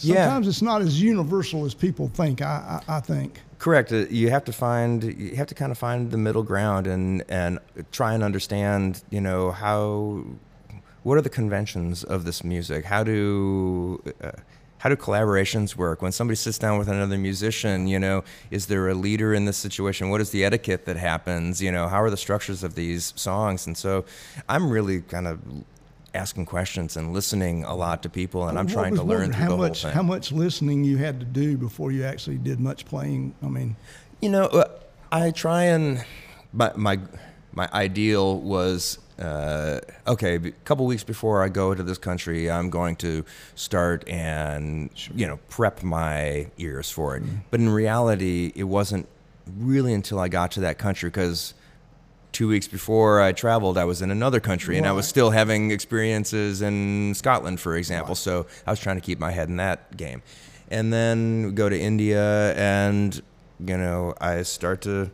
Yeah. 0.04 0.24
sometimes 0.24 0.48
it's 0.48 0.62
not 0.62 0.82
as 0.82 1.00
universal 1.00 1.64
as 1.64 1.74
people 1.74 2.08
think. 2.08 2.40
I, 2.42 2.82
I, 2.88 2.96
I 2.96 3.00
think. 3.00 3.40
Correct. 3.58 3.92
Uh, 3.92 4.06
You 4.10 4.30
have 4.30 4.44
to 4.44 4.52
find 4.52 5.02
you 5.04 5.36
have 5.36 5.48
to 5.48 5.54
kind 5.54 5.72
of 5.72 5.78
find 5.78 6.10
the 6.10 6.18
middle 6.18 6.42
ground 6.42 6.86
and 6.86 7.24
and 7.28 7.58
try 7.92 8.14
and 8.14 8.22
understand, 8.22 9.02
you 9.10 9.20
know, 9.20 9.50
how 9.50 10.24
what 11.02 11.16
are 11.18 11.22
the 11.22 11.30
conventions 11.30 12.04
of 12.04 12.24
this 12.24 12.44
music? 12.44 12.84
How 12.84 13.02
do 13.04 14.02
uh, 14.22 14.32
how 14.78 14.88
do 14.88 14.96
collaborations 14.96 15.74
work? 15.74 16.02
When 16.02 16.12
somebody 16.12 16.36
sits 16.36 16.58
down 16.58 16.78
with 16.78 16.88
another 16.88 17.18
musician, 17.18 17.88
you 17.88 17.98
know, 17.98 18.22
is 18.52 18.66
there 18.66 18.88
a 18.88 18.94
leader 18.94 19.34
in 19.34 19.44
this 19.44 19.56
situation? 19.56 20.08
What 20.10 20.20
is 20.20 20.30
the 20.30 20.44
etiquette 20.44 20.84
that 20.84 20.96
happens? 20.96 21.60
You 21.60 21.72
know, 21.72 21.88
how 21.88 22.00
are 22.00 22.10
the 22.10 22.16
structures 22.16 22.62
of 22.62 22.76
these 22.76 23.12
songs? 23.16 23.66
And 23.66 23.76
so, 23.76 24.04
I'm 24.48 24.70
really 24.70 25.00
kind 25.00 25.26
of 25.26 25.40
asking 26.14 26.46
questions 26.46 26.96
and 26.96 27.12
listening 27.12 27.64
a 27.64 27.74
lot 27.74 28.02
to 28.02 28.08
people, 28.08 28.48
and 28.48 28.58
I'm 28.58 28.66
What 28.66 28.72
trying 28.72 28.90
was- 28.92 29.00
to 29.00 29.06
learn 29.06 29.32
how 29.32 29.50
the 29.50 29.56
much 29.56 29.82
whole 29.82 29.90
thing. 29.90 29.96
how 29.96 30.02
much 30.02 30.32
listening 30.32 30.84
you 30.84 30.96
had 30.98 31.20
to 31.20 31.26
do 31.26 31.56
before 31.56 31.92
you 31.92 32.04
actually 32.04 32.38
did 32.38 32.60
much 32.60 32.84
playing. 32.86 33.34
I 33.42 33.46
mean, 33.48 33.76
You 34.20 34.30
know, 34.30 34.46
uh, 34.46 34.64
I 35.12 35.30
try 35.30 35.64
and 35.64 36.04
my 36.52 36.72
my 36.76 36.98
my 37.52 37.68
ideal 37.72 38.40
was 38.40 38.98
uh, 39.18 39.80
okay. 40.06 40.36
A 40.36 40.50
couple 40.64 40.86
weeks 40.86 41.04
before 41.04 41.42
I 41.44 41.48
go 41.48 41.74
to 41.74 41.82
this 41.82 41.98
country, 41.98 42.50
I'm 42.50 42.70
going 42.70 42.96
to 42.96 43.24
start 43.54 44.08
and 44.08 44.90
you 45.14 45.26
know 45.26 45.38
prep 45.48 45.82
my 45.82 46.46
ears 46.58 46.90
for 46.90 47.16
it. 47.16 47.22
But 47.50 47.60
in 47.60 47.68
reality, 47.68 48.52
it 48.54 48.64
wasn't 48.64 49.06
really 49.58 49.92
until 49.94 50.18
I 50.18 50.28
got 50.28 50.50
to 50.52 50.60
that 50.60 50.78
country 50.78 51.08
because 51.10 51.54
two 52.32 52.48
weeks 52.48 52.68
before 52.68 53.20
I 53.20 53.32
traveled, 53.32 53.78
I 53.78 53.84
was 53.84 54.02
in 54.02 54.10
another 54.10 54.40
country 54.40 54.76
and 54.78 54.86
I 54.86 54.92
was 54.92 55.08
still 55.08 55.30
having 55.30 55.70
experiences 55.70 56.62
in 56.62 57.14
Scotland, 57.14 57.60
for 57.60 57.76
example. 57.76 58.14
So 58.14 58.46
I 58.66 58.70
was 58.70 58.80
trying 58.80 58.96
to 58.96 59.02
keep 59.02 59.18
my 59.18 59.30
head 59.30 59.48
in 59.48 59.56
that 59.56 59.96
game. 59.96 60.22
And 60.70 60.92
then 60.92 61.54
go 61.54 61.68
to 61.68 61.78
India 61.78 62.54
and, 62.54 63.14
you 63.58 63.76
know, 63.76 64.14
I 64.20 64.42
start 64.42 64.82
to, 64.82 65.10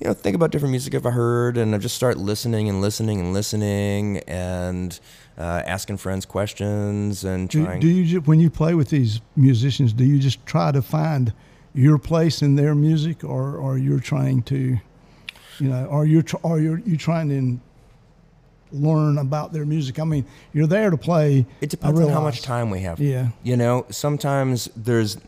you 0.00 0.06
know, 0.06 0.14
think 0.14 0.34
about 0.34 0.50
different 0.50 0.70
music 0.70 0.94
I've 0.94 1.04
heard 1.04 1.58
and 1.58 1.74
I 1.74 1.78
just 1.78 1.94
start 1.94 2.16
listening 2.16 2.68
and 2.68 2.80
listening 2.80 3.20
and 3.20 3.32
listening 3.34 4.18
and 4.20 4.98
uh, 5.36 5.62
asking 5.66 5.98
friends 5.98 6.24
questions 6.24 7.24
and 7.24 7.48
do, 7.48 7.64
trying. 7.64 7.80
do 7.80 7.88
you 7.88 8.04
ju- 8.06 8.20
when 8.20 8.40
you 8.40 8.48
play 8.48 8.74
with 8.74 8.88
these 8.88 9.20
musicians, 9.36 9.92
do 9.92 10.04
you 10.04 10.18
just 10.18 10.44
try 10.46 10.72
to 10.72 10.80
find 10.80 11.32
your 11.74 11.98
place 11.98 12.40
in 12.40 12.54
their 12.54 12.74
music, 12.74 13.24
or 13.24 13.56
or 13.56 13.76
you're 13.76 13.98
trying 13.98 14.42
to, 14.44 14.78
you 15.60 15.68
know, 15.68 15.86
or 15.86 16.06
you're 16.06 16.22
tr- 16.22 16.36
or 16.42 16.60
you're 16.60 16.78
you 16.78 16.96
trying 16.96 17.28
to 17.28 17.60
learn 18.72 19.18
about 19.18 19.52
their 19.52 19.64
music? 19.64 19.98
I 19.98 20.04
mean, 20.04 20.24
you're 20.52 20.66
there 20.66 20.90
to 20.90 20.96
play. 20.96 21.46
It 21.60 21.70
depends 21.70 22.00
on 22.00 22.08
how 22.08 22.20
much 22.20 22.42
time 22.42 22.70
we 22.70 22.80
have. 22.80 23.00
Yeah. 23.00 23.28
You 23.42 23.56
know, 23.56 23.86
sometimes 23.90 24.68
there's 24.76 25.18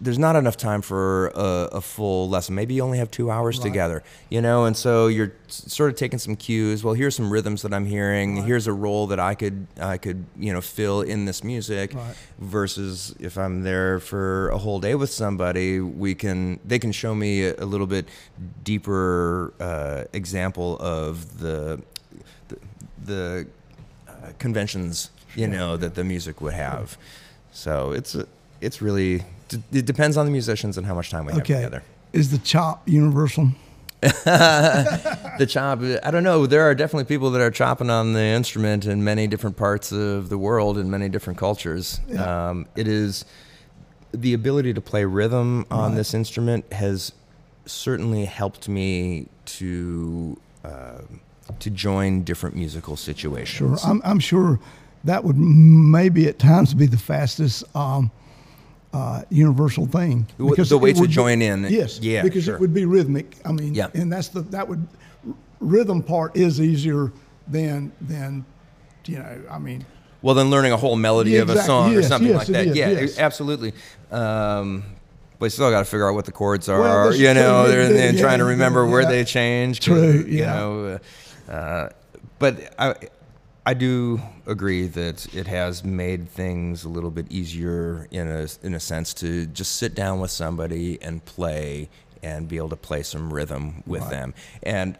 there's 0.00 0.18
not 0.18 0.36
enough 0.36 0.56
time 0.56 0.82
for 0.82 1.28
a, 1.28 1.68
a 1.72 1.80
full 1.80 2.28
lesson. 2.28 2.54
Maybe 2.54 2.74
you 2.74 2.82
only 2.82 2.98
have 2.98 3.10
two 3.10 3.30
hours 3.30 3.58
Right. 3.58 3.64
together. 3.64 4.02
You 4.28 4.40
know, 4.42 4.64
and 4.64 4.76
so 4.76 5.06
you're 5.06 5.32
sort 5.48 5.90
of 5.90 5.96
taking 5.96 6.18
some 6.18 6.36
cues. 6.36 6.82
Well, 6.84 6.94
here's 6.94 7.14
some 7.16 7.30
rhythms 7.32 7.62
that 7.62 7.72
I'm 7.72 7.86
hearing. 7.86 8.44
Here's 8.44 8.66
a 8.66 8.72
role 8.72 9.06
that 9.08 9.20
I 9.20 9.34
could 9.34 9.66
I 9.80 9.98
could 9.98 10.24
you 10.38 10.52
know 10.52 10.60
fill 10.60 11.00
in 11.02 11.24
this 11.24 11.42
music. 11.44 11.94
Right. 11.94 12.14
Versus 12.38 13.14
if 13.20 13.36
I'm 13.38 13.62
there 13.62 14.00
for 14.00 14.48
a 14.50 14.58
whole 14.58 14.80
day 14.80 14.94
with 14.94 15.10
somebody, 15.10 15.80
we 15.80 16.14
can 16.14 16.60
they 16.64 16.78
can 16.78 16.92
show 16.92 17.14
me 17.14 17.44
a, 17.44 17.54
a 17.58 17.64
little 17.66 17.86
bit 17.86 18.08
deeper 18.64 19.52
uh, 19.60 20.04
example 20.12 20.76
of 20.80 21.38
the 21.38 21.80
the, 22.48 22.58
the 23.04 23.46
uh, 24.08 24.12
conventions 24.38 25.10
you 25.34 25.46
know 25.46 25.76
that 25.76 25.94
the 25.94 26.04
music 26.04 26.40
would 26.40 26.54
have. 26.54 26.96
So 27.52 27.92
it's 27.92 28.14
a, 28.14 28.26
it's 28.60 28.80
really 28.82 29.22
it 29.72 29.86
depends 29.86 30.16
on 30.16 30.26
the 30.26 30.32
musicians 30.32 30.76
and 30.78 30.86
how 30.86 30.94
much 30.94 31.10
time 31.10 31.24
we 31.26 31.32
have 31.32 31.40
Okay. 31.42 31.54
together. 31.54 31.82
Is 32.12 32.30
the 32.30 32.38
chop 32.38 32.88
universal? 32.88 33.50
The 34.24 35.46
chop, 35.48 35.80
I 36.02 36.10
don't 36.10 36.22
know. 36.22 36.46
There 36.46 36.62
are 36.62 36.74
definitely 36.74 37.04
people 37.04 37.30
that 37.32 37.40
are 37.42 37.50
chopping 37.50 37.90
on 37.90 38.12
the 38.12 38.22
instrument 38.22 38.86
in 38.86 39.04
many 39.04 39.26
different 39.26 39.56
parts 39.56 39.92
of 39.92 40.28
the 40.28 40.38
world 40.38 40.78
in 40.78 40.90
many 40.90 41.08
different 41.08 41.38
cultures. 41.38 42.00
Yeah. 42.08 42.48
Um, 42.50 42.66
it 42.74 42.88
is 42.88 43.24
the 44.12 44.32
ability 44.34 44.72
to 44.74 44.80
play 44.80 45.04
rhythm 45.04 45.66
on 45.70 45.90
Right. 45.90 45.96
this 45.98 46.14
instrument 46.14 46.72
has 46.72 47.12
certainly 47.66 48.24
helped 48.24 48.68
me 48.68 49.26
to 49.58 50.38
uh, 50.64 50.98
to 51.60 51.70
join 51.70 52.22
different 52.24 52.56
musical 52.56 52.96
Sure, 52.96 53.14
situations. 53.14 53.84
I'm, 53.84 54.00
I'm 54.04 54.18
sure 54.18 54.58
that 55.04 55.22
would 55.22 55.36
maybe 55.38 56.26
at 56.28 56.38
times 56.38 56.74
be 56.74 56.86
the 56.86 56.96
fastest 56.98 57.62
um, 57.76 58.10
uh, 58.92 59.22
universal 59.30 59.86
thing. 59.86 60.26
Because 60.38 60.68
the 60.70 60.78
way 60.78 60.92
to 60.92 61.00
would 61.00 61.10
be- 61.10 61.14
join 61.14 61.42
in, 61.42 61.64
Yes, 61.68 61.98
yeah, 62.00 62.22
because 62.22 62.44
sure. 62.44 62.54
it 62.54 62.60
would 62.60 62.72
be 62.74 62.84
rhythmic. 62.84 63.36
I 63.44 63.52
mean, 63.52 63.74
Yeah. 63.74 63.88
and 63.94 64.12
that's 64.12 64.28
the 64.28 64.40
that 64.42 64.68
would 64.68 64.86
rhythm 65.60 66.02
part 66.02 66.36
is 66.36 66.60
easier 66.60 67.12
than 67.48 67.92
than 68.00 68.44
you 69.06 69.18
know. 69.18 69.38
I 69.50 69.58
mean, 69.58 69.84
Well, 70.22 70.34
then 70.34 70.50
learning 70.50 70.72
a 70.72 70.76
whole 70.76 70.96
melody 70.96 71.32
Yeah, 71.32 71.42
of 71.42 71.50
a 71.50 71.62
song 71.62 71.94
or 71.94 72.02
something 72.02 72.28
yes, 72.30 72.38
like 72.38 72.46
that. 72.48 72.66
is, 72.68 72.76
yeah, 72.76 72.88
yes. 72.90 73.18
absolutely. 73.18 73.72
Um, 74.10 74.84
but 75.38 75.52
still 75.52 75.70
got 75.70 75.80
to 75.80 75.84
figure 75.84 76.08
out 76.08 76.14
what 76.14 76.24
the 76.24 76.32
chords 76.32 76.68
are, 76.68 76.80
Well, 76.80 77.14
you 77.14 77.34
know, 77.34 77.66
and, 77.66 77.94
and 77.94 78.16
Yeah, 78.16 78.22
trying 78.22 78.38
to 78.38 78.44
yeah, 78.44 78.50
remember 78.52 78.86
where 78.86 79.02
yeah. 79.02 79.08
they 79.10 79.24
change. 79.24 79.80
True, 79.80 80.24
You 80.26 80.38
yeah. 80.38 80.54
know, 80.54 80.98
uh, 81.50 81.88
but 82.38 82.72
I, 82.78 82.94
I 83.68 83.74
do 83.74 84.20
agree 84.46 84.86
that 84.86 85.34
it 85.34 85.48
has 85.48 85.82
made 85.84 86.28
things 86.28 86.84
a 86.84 86.88
little 86.88 87.10
bit 87.10 87.26
easier 87.30 88.06
in 88.12 88.28
a 88.28 88.46
in 88.62 88.74
a 88.74 88.80
sense 88.80 89.12
to 89.14 89.46
just 89.46 89.72
sit 89.76 89.94
down 89.94 90.20
with 90.20 90.30
somebody 90.30 91.02
and 91.02 91.24
play 91.24 91.90
and 92.22 92.48
be 92.48 92.56
able 92.58 92.68
to 92.70 92.76
play 92.76 93.02
some 93.02 93.32
rhythm 93.32 93.82
with 93.86 94.02
Right. 94.02 94.10
them. 94.10 94.34
And 94.62 94.96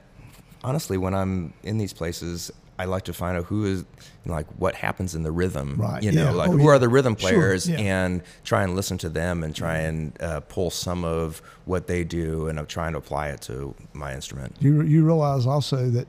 honestly, 0.65 0.99
when 0.99 1.15
I'm 1.15 1.53
in 1.63 1.79
these 1.79 1.93
places, 1.93 2.51
I 2.79 2.85
like 2.85 3.05
to 3.05 3.13
find 3.15 3.39
out 3.39 3.45
who 3.45 3.65
is 3.65 3.85
like 4.27 4.47
what 4.59 4.75
happens 4.75 5.15
in 5.15 5.23
the 5.23 5.31
rhythm. 5.33 5.77
Right, 5.79 6.03
You 6.03 6.13
know, 6.13 6.25
yeah. 6.25 6.31
like 6.33 6.49
Oh, 6.51 6.53
who 6.53 6.65
yeah. 6.65 6.71
are 6.73 6.79
the 6.79 6.89
rhythm 6.91 7.17
Sure, 7.17 7.31
players 7.31 7.69
yeah. 7.69 7.79
and 7.79 8.23
try 8.45 8.65
and 8.65 8.75
listen 8.77 8.99
to 8.99 9.09
them 9.09 9.43
and 9.45 9.55
try 9.55 9.79
and 9.79 10.13
uh, 10.21 10.41
pull 10.41 10.71
some 10.71 11.05
of 11.05 11.41
what 11.67 11.87
they 11.87 12.03
do 12.05 12.49
and 12.49 12.59
I'm 12.59 12.67
trying 12.67 12.93
to 12.93 12.99
apply 12.99 13.29
it 13.29 13.41
to 13.43 13.75
my 13.95 14.13
instrument. 14.13 14.57
you 14.61 14.83
you 14.83 15.05
realize 15.07 15.47
also 15.47 15.89
that 15.91 16.07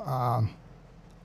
um, 0.00 0.50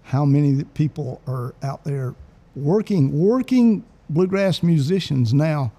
how 0.06 0.26
many 0.26 0.64
people 0.64 1.22
are 1.28 1.54
out 1.64 1.84
there 1.84 2.16
working 2.56 3.12
working 3.20 3.84
bluegrass 4.10 4.64
musicians 4.64 5.34
now 5.34 5.72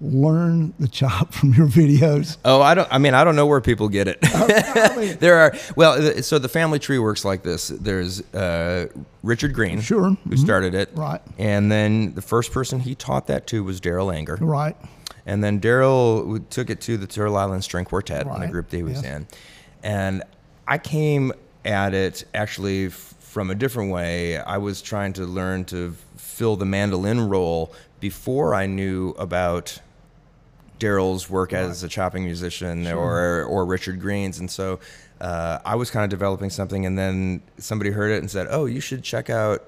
learn 0.00 0.74
the 0.80 0.88
chop 0.88 1.32
from 1.34 1.54
your 1.54 1.68
videos. 1.68 2.36
Oh, 2.44 2.60
I 2.60 2.74
don't. 2.74 2.88
I 2.90 2.98
mean, 2.98 3.14
I 3.14 3.24
don't 3.24 3.36
know 3.36 3.46
where 3.46 3.60
people 3.60 3.88
get 3.88 4.08
it. 4.08 4.18
I 4.24 4.96
mean, 4.96 5.16
there 5.20 5.38
are 5.38 5.54
well, 5.76 6.22
so 6.22 6.38
the 6.38 6.48
family 6.48 6.78
tree 6.78 6.98
works 6.98 7.24
like 7.24 7.42
this. 7.42 7.68
There's 7.68 8.20
uh, 8.34 8.88
Richard 9.22 9.54
Greene, 9.54 9.80
Sure, 9.80 10.10
who 10.10 10.16
mhm. 10.30 10.38
started 10.38 10.74
it, 10.74 10.90
Right. 10.94 11.20
And 11.38 11.70
then 11.70 12.14
the 12.14 12.22
first 12.22 12.52
person 12.52 12.80
he 12.80 12.94
taught 12.94 13.28
that 13.28 13.46
to 13.48 13.62
was 13.62 13.80
Darol 13.80 14.14
Anger, 14.14 14.38
right. 14.40 14.76
And 15.24 15.44
then 15.44 15.60
Darol 15.60 16.42
took 16.50 16.68
it 16.68 16.80
to 16.82 16.96
the 16.96 17.06
Turtle 17.06 17.36
Island 17.36 17.62
String 17.62 17.84
Quartet, 17.84 18.26
in 18.26 18.40
the 18.40 18.48
group 18.48 18.70
that 18.70 18.76
he 18.76 18.82
was 18.82 19.02
yes. 19.02 19.04
in. 19.04 19.26
And 19.84 20.24
I 20.66 20.78
came 20.78 21.32
at 21.64 21.94
it 21.94 22.24
actually 22.34 22.90
from 23.32 23.50
a 23.50 23.54
different 23.54 23.90
way. 23.90 24.36
I 24.36 24.58
was 24.58 24.82
trying 24.82 25.14
to 25.14 25.24
learn 25.24 25.64
to 25.66 25.96
fill 26.18 26.56
the 26.56 26.66
mandolin 26.66 27.28
role 27.30 27.72
before 27.98 28.54
I 28.54 28.66
knew 28.66 29.14
about 29.18 29.80
Darol's 30.78 31.30
work 31.30 31.54
as 31.54 31.82
a 31.82 31.88
chopping 31.88 32.24
musician 32.24 32.86
or 32.88 33.44
or 33.44 33.64
Richard 33.64 34.00
Greene's, 34.00 34.38
and 34.38 34.50
so 34.50 34.80
uh, 35.20 35.60
I 35.64 35.76
was 35.76 35.90
kind 35.90 36.04
of 36.04 36.10
developing 36.10 36.50
something, 36.50 36.84
and 36.84 36.98
then 36.98 37.40
somebody 37.56 37.90
heard 37.90 38.10
it 38.10 38.18
and 38.18 38.30
said, 38.30 38.48
"Oh, 38.50 38.66
you 38.66 38.80
should 38.80 39.02
check 39.02 39.30
out 39.30 39.62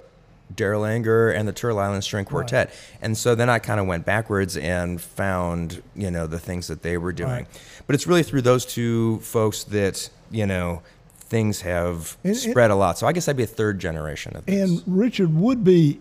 Darol 0.55 0.87
Anger 0.87 1.31
and 1.31 1.49
the 1.49 1.53
Turtle 1.53 1.79
Island 1.79 2.05
String 2.05 2.25
Quartet." 2.27 2.71
And 3.01 3.17
so 3.17 3.35
then 3.35 3.49
I 3.49 3.61
kind 3.61 3.81
of 3.81 3.87
went 3.87 4.05
backwards 4.05 4.59
and 4.59 5.01
found 5.01 5.83
you 5.97 6.11
know 6.11 6.27
the 6.27 6.41
things 6.41 6.67
that 6.67 6.83
they 6.83 6.99
were 6.99 7.12
doing, 7.12 7.31
Right. 7.31 7.47
but 7.87 7.95
it's 7.95 8.07
really 8.07 8.25
through 8.25 8.43
those 8.43 8.67
two 8.67 9.21
folks 9.21 9.65
that 9.65 10.11
you 10.31 10.47
know 10.47 10.83
things 11.27 11.62
have 11.62 12.16
And- 12.25 12.37
spread 12.37 12.70
a 12.70 12.75
lot. 12.77 12.99
So 12.99 13.07
I 13.07 13.12
guess 13.12 13.29
I'd 13.29 13.37
be 13.37 13.43
a 13.43 13.47
third 13.47 13.79
generation 13.79 14.37
of 14.37 14.47
this. 14.47 14.70
And 14.70 14.83
Richard 14.87 15.35
would 15.35 15.64
be 15.64 16.01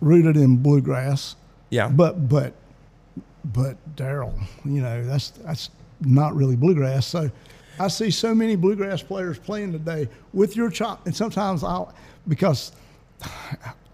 rooted 0.00 0.36
in 0.36 0.56
bluegrass, 0.56 1.36
yeah, 1.70 1.88
but 1.88 2.28
but 2.28 2.52
but 3.44 3.76
Darol, 3.96 4.32
you 4.64 4.80
know, 4.80 5.04
that's 5.04 5.30
that's 5.30 5.70
not 6.00 6.34
really 6.36 6.56
bluegrass. 6.56 7.06
So 7.06 7.30
I 7.80 7.88
see 7.88 8.10
so 8.10 8.34
many 8.34 8.56
bluegrass 8.56 9.02
players 9.02 9.38
playing 9.38 9.72
today 9.72 10.08
with 10.32 10.56
your 10.56 10.70
chop, 10.70 11.06
and 11.06 11.14
sometimes 11.14 11.62
I'll 11.62 11.92
because 12.26 12.72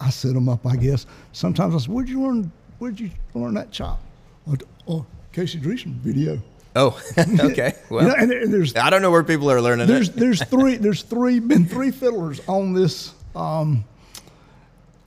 I 0.00 0.10
set 0.10 0.34
them 0.34 0.48
up. 0.48 0.66
I 0.66 0.76
guess 0.76 1.06
sometimes 1.32 1.74
I 1.74 1.78
say, 1.78 1.90
"Where'd 1.92 2.08
you 2.08 2.22
learn? 2.22 2.52
Where'd 2.78 3.00
you 3.00 3.10
learn 3.34 3.54
that 3.54 3.70
chop?" 3.70 4.00
Oh, 4.48 4.56
oh 4.88 5.06
Casey 5.32 5.58
Driessen 5.58 5.94
video. 5.96 6.38
Oh, 6.76 7.00
okay. 7.18 7.74
Well, 7.88 8.02
you 8.02 8.08
know, 8.08 8.14
and, 8.18 8.32
and 8.32 8.52
there's 8.52 8.74
I 8.76 8.90
don't 8.90 9.02
know 9.02 9.10
where 9.10 9.22
people 9.24 9.50
are 9.50 9.60
learning 9.60 9.86
there's 9.86 10.08
it. 10.08 10.16
there's 10.16 10.42
three 10.42 10.76
there's 10.84 11.02
three 11.02 11.38
been 11.38 11.66
three 11.66 11.90
fiddlers 11.90 12.40
on 12.48 12.72
this 12.72 13.12
um, 13.36 13.84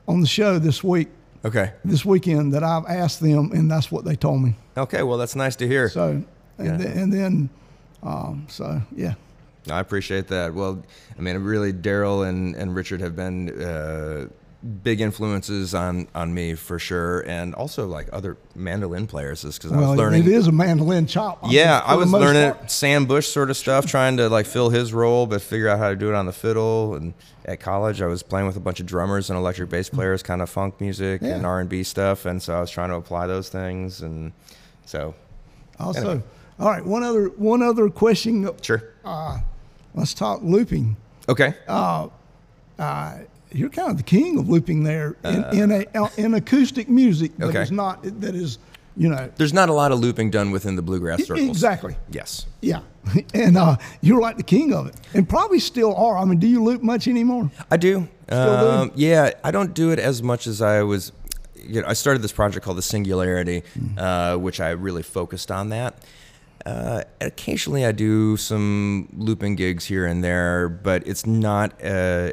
on 0.07 0.22
the 0.22 0.28
show 0.28 0.59
this 0.59 0.84
week 0.84 1.09
Okay. 1.45 1.72
this 1.86 2.03
weekend 2.05 2.53
that 2.53 2.63
I've 2.63 2.86
asked 2.86 3.20
them, 3.22 3.51
and 3.53 3.70
that's 3.70 3.91
what 3.91 4.03
they 4.05 4.15
told 4.15 4.41
me. 4.41 4.55
Okay. 4.76 5.03
Well, 5.03 5.18
that's 5.18 5.36
nice 5.36 5.55
to 5.57 5.68
hear. 5.68 5.88
So, 5.89 6.24
and, 6.57 6.65
Yeah. 6.65 6.78
then, 6.78 6.97
and 6.97 7.13
then, 7.13 7.49
um, 8.03 8.45
so 8.49 8.82
yeah, 8.95 9.13
I 9.70 9.80
appreciate 9.80 10.28
that. 10.28 10.53
Well, 10.53 10.82
I 11.18 11.22
mean, 11.22 11.38
really, 11.38 11.72
Darol 11.74 12.28
and, 12.28 12.55
and 12.55 12.76
Richard 12.76 13.01
have 13.01 13.15
been 13.15 13.49
uh, 13.61 14.28
big 14.83 15.01
influences 15.01 15.75
on, 15.75 16.07
on 16.15 16.33
me 16.33 16.55
for 16.55 16.79
sure, 16.79 17.21
and 17.21 17.53
also 17.53 17.87
like 17.87 18.09
other 18.11 18.37
mandolin 18.55 19.05
players, 19.07 19.43
is 19.45 19.57
because 19.57 19.71
I 19.71 19.79
was 19.79 19.97
learning. 19.97 20.23
it 20.23 20.27
is 20.29 20.47
a 20.47 20.51
mandolin 20.51 21.05
chop. 21.05 21.39
I 21.43 21.51
Yeah, 21.51 21.79
mean, 21.79 21.83
I 21.85 21.95
was 21.95 22.11
learning 22.11 22.53
part. 22.53 22.71
Sam 22.71 23.05
Bush 23.05 23.27
sort 23.27 23.49
of 23.49 23.57
stuff, 23.57 23.85
trying 23.85 24.17
to 24.17 24.29
like 24.29 24.45
fill 24.45 24.69
his 24.69 24.93
role, 24.93 25.27
but 25.27 25.41
figure 25.41 25.69
out 25.69 25.77
how 25.79 25.89
to 25.89 25.95
do 25.95 26.09
it 26.09 26.15
on 26.15 26.25
the 26.25 26.33
fiddle. 26.33 26.95
And 26.95 27.13
at 27.45 27.59
college, 27.59 28.01
I 28.01 28.07
was 28.07 28.23
playing 28.23 28.47
with 28.47 28.57
a 28.57 28.59
bunch 28.59 28.79
of 28.79 28.85
drummers 28.87 29.29
and 29.29 29.37
electric 29.37 29.69
bass 29.69 29.89
mm. 29.89 29.93
players, 29.93 30.23
kind 30.23 30.41
of 30.41 30.49
funk 30.49 30.81
music 30.81 31.21
and 31.21 31.45
R 31.45 31.59
and 31.59 31.69
B 31.69 31.83
stuff, 31.83 32.25
and 32.25 32.41
so 32.41 32.55
I 32.57 32.59
was 32.61 32.71
trying 32.71 32.89
to 32.89 32.95
apply 32.95 33.27
those 33.27 33.49
things. 33.49 34.01
And 34.01 34.33
so, 34.85 35.13
Also, 35.79 35.99
anyway. 35.99 36.23
all 36.59 36.69
right, 36.71 36.85
one 36.85 37.03
other 37.03 37.27
one 37.27 37.61
other 37.61 37.89
question. 37.89 38.49
sure, 38.61 38.83
uh, 39.05 39.39
Let's 39.93 40.13
talk 40.13 40.41
looping. 40.41 40.97
okay, 41.29 41.53
uh, 41.67 42.07
uh, 42.79 43.17
You're 43.51 43.69
kind 43.69 43.89
of 43.91 43.97
the 43.97 44.03
king 44.03 44.37
of 44.39 44.49
looping 44.49 44.83
there 44.83 45.15
in, 45.23 45.43
in 45.57 45.71
a 45.71 45.85
in 46.17 46.33
acoustic 46.33 46.89
music 46.89 47.35
that 47.37 47.45
Uh. 47.45 47.49
Okay. 47.49 47.61
is 47.63 47.71
not 47.71 48.03
that 48.21 48.35
is, 48.35 48.57
you 48.97 49.07
know, 49.09 49.29
There's 49.37 49.53
not 49.53 49.69
a 49.69 49.73
lot 49.73 49.91
of 49.91 49.99
looping 49.99 50.31
done 50.31 50.51
within 50.51 50.75
the 50.75 50.81
bluegrass 50.81 51.25
circles. 51.25 51.47
exactly. 51.47 51.95
Yes. 52.11 52.45
Yeah, 52.61 52.81
and 53.33 53.57
uh, 53.57 53.77
you're 54.01 54.19
like 54.21 54.37
the 54.37 54.43
king 54.43 54.73
of 54.73 54.87
it, 54.87 54.95
and 55.13 55.27
probably 55.29 55.59
still 55.59 55.95
are. 55.95 56.17
I 56.17 56.25
mean, 56.25 56.39
do 56.39 56.47
you 56.47 56.61
loop 56.63 56.81
much 56.83 57.07
anymore? 57.07 57.49
I 57.71 57.77
do. 57.77 58.07
Still 58.27 58.59
do? 58.59 58.67
Um, 58.69 58.91
yeah, 58.95 59.31
I 59.43 59.51
don't 59.51 59.73
do 59.73 59.91
it 59.91 59.99
as 59.99 60.21
much 60.21 60.47
as 60.47 60.61
I 60.61 60.83
was. 60.83 61.11
You 61.55 61.81
know, 61.81 61.87
I 61.87 61.93
started 61.93 62.21
this 62.21 62.31
project 62.33 62.63
called 62.65 62.77
the 62.77 62.81
Singularity, 62.81 63.63
Mm. 63.77 63.97
uh, 63.97 64.37
which 64.37 64.59
I 64.59 64.69
really 64.71 65.03
focused 65.03 65.51
on 65.51 65.69
that. 65.69 65.95
Uh, 66.65 67.03
occasionally, 67.21 67.85
I 67.85 67.91
do 67.93 68.35
some 68.37 69.07
looping 69.15 69.55
gigs 69.55 69.85
here 69.85 70.05
and 70.05 70.21
there, 70.23 70.67
but 70.69 71.07
it's 71.07 71.25
not 71.25 71.73
uh, 71.83 72.31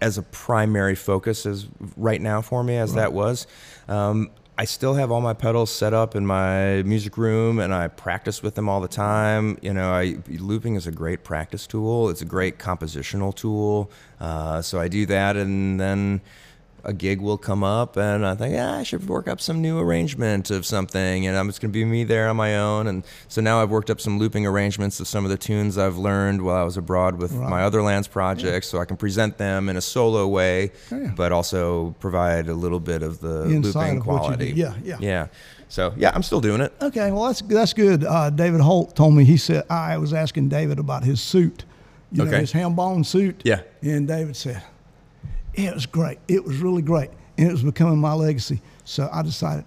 as 0.00 0.18
a 0.18 0.22
primary 0.22 0.94
focus 0.94 1.46
as 1.46 1.66
right 1.96 2.20
now 2.20 2.40
for 2.40 2.62
me 2.62 2.76
as 2.76 2.94
that 2.94 3.12
was. 3.12 3.46
Um, 3.88 4.30
I 4.60 4.64
still 4.64 4.94
have 4.94 5.12
all 5.12 5.20
my 5.20 5.34
pedals 5.34 5.70
set 5.70 5.94
up 5.94 6.16
in 6.16 6.26
my 6.26 6.82
music 6.82 7.16
room, 7.16 7.60
and 7.60 7.72
I 7.72 7.86
practice 7.86 8.42
with 8.42 8.56
them 8.56 8.68
all 8.68 8.80
the 8.80 8.88
time. 8.88 9.56
You 9.62 9.72
know, 9.72 9.92
I, 9.92 10.16
looping 10.28 10.74
is 10.74 10.88
a 10.88 10.90
great 10.90 11.22
practice 11.22 11.64
tool. 11.64 12.08
It's 12.08 12.22
a 12.22 12.24
great 12.24 12.58
compositional 12.58 13.32
tool. 13.32 13.88
Uh, 14.18 14.60
so 14.60 14.80
I 14.80 14.88
do 14.88 15.06
that, 15.06 15.36
and 15.36 15.78
then 15.78 16.20
a 16.84 16.92
gig 16.92 17.20
will 17.20 17.36
come 17.38 17.64
up, 17.64 17.96
and 17.96 18.24
I 18.26 18.34
think, 18.34 18.54
yeah, 18.54 18.72
I 18.76 18.82
should 18.82 19.08
work 19.08 19.26
up 19.28 19.40
some 19.40 19.60
new 19.60 19.78
arrangement 19.78 20.50
of 20.50 20.64
something, 20.64 21.26
and 21.26 21.36
I'm 21.36 21.46
just 21.48 21.60
going 21.60 21.70
to 21.70 21.76
be 21.78 21.84
me 21.84 22.04
there 22.04 22.28
on 22.28 22.36
my 22.36 22.56
own. 22.58 22.86
And 22.86 23.04
so 23.26 23.40
now 23.40 23.60
I've 23.60 23.70
worked 23.70 23.90
up 23.90 24.00
some 24.00 24.18
looping 24.18 24.46
arrangements 24.46 25.00
of 25.00 25.08
some 25.08 25.24
of 25.24 25.30
the 25.30 25.36
tunes 25.36 25.76
I've 25.76 25.96
learned 25.98 26.40
while 26.42 26.56
I 26.56 26.62
was 26.62 26.76
abroad 26.76 27.16
with 27.16 27.34
my 27.34 27.62
other 27.64 27.82
lands 27.82 28.06
projects, 28.08 28.68
so 28.68 28.78
I 28.78 28.84
can 28.84 28.96
present 28.96 29.38
them 29.38 29.68
in 29.68 29.76
a 29.76 29.80
solo 29.80 30.26
way, 30.28 30.70
Yeah. 30.90 31.12
but 31.16 31.32
also 31.32 31.94
provide 32.00 32.48
a 32.48 32.54
little 32.54 32.80
bit 32.80 33.02
of 33.02 33.20
the 33.20 33.42
Inside 33.44 33.92
looping 33.92 33.98
of 34.00 34.06
what 34.06 34.14
you 34.30 34.36
do. 34.36 34.52
quality. 34.52 34.52
Yeah, 34.52 34.74
yeah. 34.84 34.96
yeah. 35.00 35.26
So 35.68 35.92
yeah, 35.98 36.12
I'm 36.14 36.22
still 36.22 36.40
doing 36.40 36.60
it. 36.62 36.72
Okay, 36.80 37.10
well 37.10 37.24
that's 37.24 37.42
that's 37.42 37.74
good. 37.74 38.02
Uh, 38.04 38.30
David 38.30 38.60
Holt 38.62 38.96
told 38.96 39.12
me 39.14 39.24
he 39.24 39.36
said 39.36 39.64
I 39.68 39.98
was 39.98 40.14
asking 40.14 40.48
David 40.48 40.78
about 40.78 41.04
his 41.04 41.20
suit, 41.20 41.64
you 42.10 42.22
know, 42.24 42.30
Okay. 42.30 42.40
his 42.40 42.52
ham-bone 42.52 43.04
suit. 43.04 43.42
Yeah. 43.44 43.60
and 43.82 44.08
David 44.08 44.34
said 44.36 44.62
it 45.66 45.74
was 45.74 45.86
great. 45.86 46.18
It 46.28 46.44
was 46.44 46.58
really 46.58 46.82
great, 46.82 47.10
and 47.36 47.48
it 47.48 47.52
was 47.52 47.62
becoming 47.62 47.98
my 47.98 48.12
legacy. 48.12 48.60
So 48.84 49.08
I 49.12 49.22
decided 49.22 49.64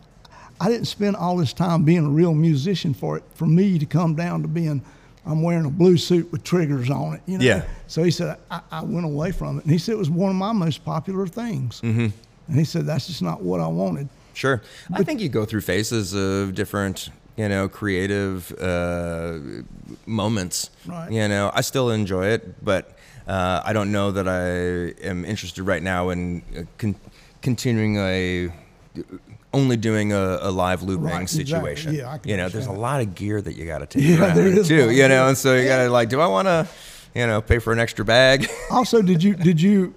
I 0.59 0.69
didn't 0.69 0.85
spend 0.85 1.15
all 1.15 1.37
this 1.37 1.53
time 1.53 1.83
being 1.83 2.05
a 2.05 2.09
real 2.09 2.33
musician 2.33 2.93
for 2.93 3.17
it. 3.17 3.23
For 3.33 3.45
me 3.45 3.79
to 3.79 3.85
come 3.85 4.15
down 4.15 4.41
to 4.43 4.47
being, 4.47 4.81
I'm 5.25 5.41
wearing 5.41 5.65
a 5.65 5.69
blue 5.69 5.97
suit 5.97 6.31
with 6.31 6.43
triggers 6.43 6.89
on 6.89 7.15
it. 7.15 7.21
You 7.25 7.37
know. 7.39 7.43
Yeah. 7.43 7.65
So 7.87 8.03
he 8.03 8.11
said 8.11 8.37
I, 8.49 8.61
I 8.71 8.83
went 8.83 9.05
away 9.05 9.31
from 9.31 9.57
it, 9.57 9.63
and 9.63 9.71
he 9.71 9.77
said 9.77 9.93
it 9.93 9.97
was 9.97 10.09
one 10.09 10.29
of 10.29 10.35
my 10.35 10.51
most 10.51 10.85
popular 10.85 11.27
things. 11.27 11.81
Mm-hmm. 11.81 12.07
And 12.47 12.59
he 12.59 12.65
said 12.65 12.85
that's 12.85 13.07
just 13.07 13.21
not 13.21 13.41
what 13.41 13.59
I 13.59 13.67
wanted. 13.67 14.09
Sure. 14.33 14.61
I 14.93 15.03
think 15.03 15.19
you 15.19 15.29
go 15.29 15.45
through 15.45 15.61
phases 15.61 16.13
of 16.13 16.55
different, 16.55 17.09
you 17.37 17.47
know, 17.49 17.67
creative 17.69 18.51
uh, 18.59 19.39
moments. 20.05 20.69
Right. 20.85 21.11
You 21.11 21.27
know, 21.27 21.51
I 21.53 21.61
still 21.61 21.89
enjoy 21.91 22.27
it, 22.27 22.63
but 22.63 22.95
uh, 23.27 23.61
I 23.63 23.73
don't 23.73 23.91
know 23.91 24.11
that 24.11 24.27
I 24.27 25.05
am 25.07 25.25
interested 25.25 25.63
right 25.63 25.81
now 25.83 26.09
in 26.09 26.41
uh, 26.57 26.61
con- 26.77 26.95
continuing 27.41 27.97
a 27.97 28.51
only 29.53 29.75
doing 29.77 30.13
a, 30.13 30.39
a 30.41 30.51
live 30.51 30.81
looping 30.83 31.05
Right, 31.05 31.21
exactly. 31.23 31.45
situation. 31.45 31.93
Yeah, 31.95 32.11
I 32.11 32.17
can 32.19 32.29
you 32.31 32.37
know, 32.37 32.47
there's 32.49 32.67
a 32.67 32.71
lot 32.71 33.01
of 33.01 33.15
gear 33.15 33.41
that 33.41 33.53
you 33.55 33.65
got 33.65 33.79
to 33.79 33.85
take 33.85 34.03
Yeah, 34.03 34.21
around 34.21 34.35
there 34.37 34.47
is 34.47 34.67
too. 34.67 34.91
You 34.91 35.07
know, 35.07 35.27
and 35.27 35.37
so 35.37 35.55
you 35.55 35.67
got 35.67 35.83
to 35.83 35.89
like, 35.89 36.09
do 36.09 36.19
I 36.21 36.27
want 36.27 36.47
to? 36.47 36.67
you 37.13 37.27
know, 37.27 37.41
pay 37.41 37.59
for 37.59 37.73
an 37.73 37.79
extra 37.79 38.05
bag. 38.05 38.47
Also, 38.71 39.01
did 39.01 39.21
you 39.21 39.33
did 39.35 39.61
you 39.61 39.93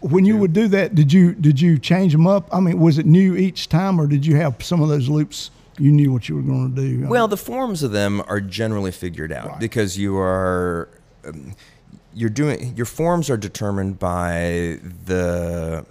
when 0.00 0.24
you 0.26 0.36
would 0.36 0.52
do 0.52 0.68
that? 0.68 0.94
Did 0.94 1.10
you 1.12 1.32
did 1.34 1.58
you 1.60 1.78
change 1.78 2.12
them 2.12 2.26
up? 2.26 2.46
I 2.52 2.60
mean, 2.60 2.78
was 2.78 2.98
it 2.98 3.06
new 3.06 3.36
each 3.36 3.68
time, 3.70 3.98
or 3.98 4.06
did 4.06 4.26
you 4.26 4.36
have 4.36 4.62
some 4.62 4.82
of 4.82 4.88
those 4.90 5.08
loops? 5.08 5.50
You 5.78 5.90
knew 5.92 6.12
what 6.12 6.28
you 6.28 6.36
were 6.36 6.42
going 6.42 6.74
to 6.74 6.80
do. 6.80 7.06
Well, 7.08 7.26
the 7.28 7.36
forms 7.36 7.82
of 7.82 7.90
them 7.92 8.22
are 8.28 8.40
generally 8.40 8.92
figured 8.92 9.32
out 9.32 9.48
Right. 9.48 9.60
because 9.60 9.98
you 9.98 10.16
are 10.18 10.88
um, 11.26 11.54
you're 12.14 12.30
doing 12.30 12.76
your 12.76 12.86
forms 12.86 13.28
are 13.28 13.36
determined 13.36 13.98
by 13.98 14.78
the 15.06 15.84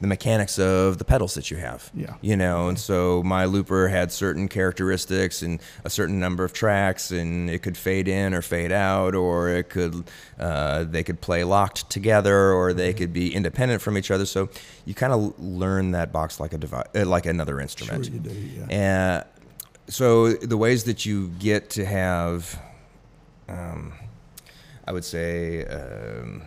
the 0.00 0.06
mechanics 0.06 0.58
of 0.58 0.98
the 0.98 1.04
pedals 1.04 1.34
that 1.34 1.50
you 1.50 1.58
have. 1.58 1.90
Yeah. 1.94 2.14
You 2.22 2.36
know, 2.36 2.68
and 2.68 2.78
so 2.78 3.22
my 3.22 3.44
looper 3.44 3.88
had 3.88 4.10
certain 4.10 4.48
characteristics 4.48 5.42
and 5.42 5.60
a 5.84 5.90
certain 5.90 6.18
number 6.18 6.42
of 6.42 6.52
tracks, 6.52 7.10
and 7.10 7.50
it 7.50 7.62
could 7.62 7.76
fade 7.76 8.08
in 8.08 8.32
or 8.32 8.42
fade 8.42 8.72
out, 8.72 9.14
or 9.14 9.50
it 9.50 9.68
could 9.68 10.04
uh, 10.38 10.84
they 10.84 11.02
could 11.02 11.20
play 11.20 11.44
locked 11.44 11.90
together, 11.90 12.52
or 12.52 12.72
they 12.72 12.94
could 12.94 13.12
be 13.12 13.34
independent 13.34 13.82
from 13.82 13.98
each 13.98 14.10
other. 14.10 14.24
So 14.24 14.48
you 14.86 14.94
kind 14.94 15.12
of 15.12 15.38
learn 15.38 15.90
that 15.92 16.12
box 16.12 16.40
like 16.40 16.54
a 16.54 16.58
device, 16.58 16.86
uh, 16.94 17.04
like 17.04 17.26
another 17.26 17.60
instrument. 17.60 18.06
Sure 18.06 18.14
you 18.14 18.20
do, 18.20 18.30
yeah. 18.30 18.66
And 18.70 19.24
so 19.88 20.32
the 20.32 20.56
ways 20.56 20.84
that 20.84 21.04
you 21.04 21.28
get 21.38 21.70
to 21.70 21.84
have, 21.84 22.58
um, 23.48 23.92
I 24.86 24.92
would 24.92 25.04
say, 25.04 25.66
um, 25.66 26.42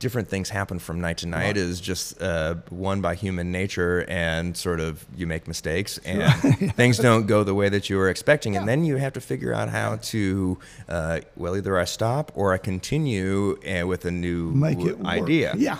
different 0.00 0.28
things 0.28 0.48
happen 0.48 0.78
from 0.80 1.00
night 1.00 1.18
to 1.18 1.26
night 1.26 1.56
is 1.56 1.80
just 1.80 2.20
uh, 2.20 2.54
one 2.70 3.00
by 3.00 3.14
human 3.14 3.52
nature, 3.52 4.04
and 4.08 4.56
sort 4.56 4.80
of 4.80 5.04
you 5.16 5.26
make 5.28 5.46
mistakes 5.46 5.98
and 6.04 6.74
things 6.74 6.98
don't 6.98 7.26
go 7.26 7.44
the 7.44 7.54
way 7.54 7.68
that 7.68 7.88
you 7.88 7.96
were 7.96 8.08
expecting, 8.08 8.56
and 8.56 8.66
then 8.66 8.82
you 8.84 8.96
have 8.96 9.12
to 9.12 9.20
figure 9.20 9.52
out 9.54 9.68
how 9.68 9.96
to, 9.96 10.58
uh, 10.88 11.20
well, 11.36 11.54
either 11.56 11.78
I 11.78 11.84
stop 11.84 12.32
or 12.34 12.52
I 12.52 12.58
continue 12.58 13.58
uh, 13.68 13.86
with 13.86 14.04
a 14.06 14.10
new 14.10 14.50
Make 14.52 14.80
it 14.80 14.98
work. 14.98 15.06
idea. 15.06 15.54
Yeah. 15.56 15.78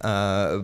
Uh, 0.00 0.62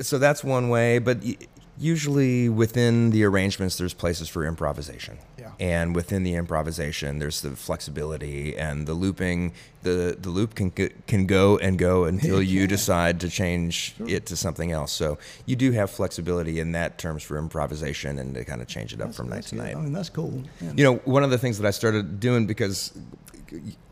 so 0.00 0.18
that's 0.18 0.42
one 0.44 0.68
way, 0.68 0.98
but 1.00 1.18
y- 1.22 1.36
usually 1.76 2.48
within 2.48 3.10
the 3.10 3.24
arrangements, 3.24 3.76
there's 3.78 3.94
places 3.94 4.28
for 4.28 4.44
improvisation. 4.46 5.18
Yeah. 5.58 5.66
And 5.80 5.94
within 5.96 6.22
the 6.22 6.34
improvisation, 6.34 7.18
there's 7.18 7.40
the 7.40 7.50
flexibility 7.56 8.56
and 8.56 8.86
the 8.86 8.94
looping. 8.94 9.52
The 9.82 10.16
the 10.20 10.30
loop 10.30 10.54
can 10.54 10.70
can 10.70 11.26
go 11.26 11.56
and 11.58 11.78
go 11.78 12.04
until 12.04 12.40
you 12.42 12.66
decide 12.76 13.20
to 13.20 13.28
change 13.28 13.94
it 14.06 14.26
to 14.26 14.36
something 14.36 14.70
else. 14.72 14.92
So 14.92 15.18
you 15.46 15.56
do 15.56 15.72
have 15.72 15.90
flexibility 15.90 16.60
in 16.60 16.72
that 16.72 16.98
terms 16.98 17.22
for 17.22 17.38
improvisation 17.38 18.18
and 18.18 18.34
to 18.34 18.44
kind 18.44 18.60
of 18.62 18.68
change 18.68 18.92
it 18.92 19.00
up 19.00 19.14
from 19.14 19.28
night 19.28 19.44
to 19.44 19.54
good. 19.56 19.64
night. 19.64 19.76
I 19.76 19.80
mean, 19.80 19.92
that's 19.92 20.10
cool. 20.10 20.42
And- 20.60 20.78
You 20.78 20.84
know, 20.84 20.94
one 21.04 21.24
of 21.24 21.30
the 21.30 21.38
things 21.38 21.58
that 21.58 21.66
I 21.66 21.70
started 21.72 22.20
doing 22.20 22.46
because 22.46 22.92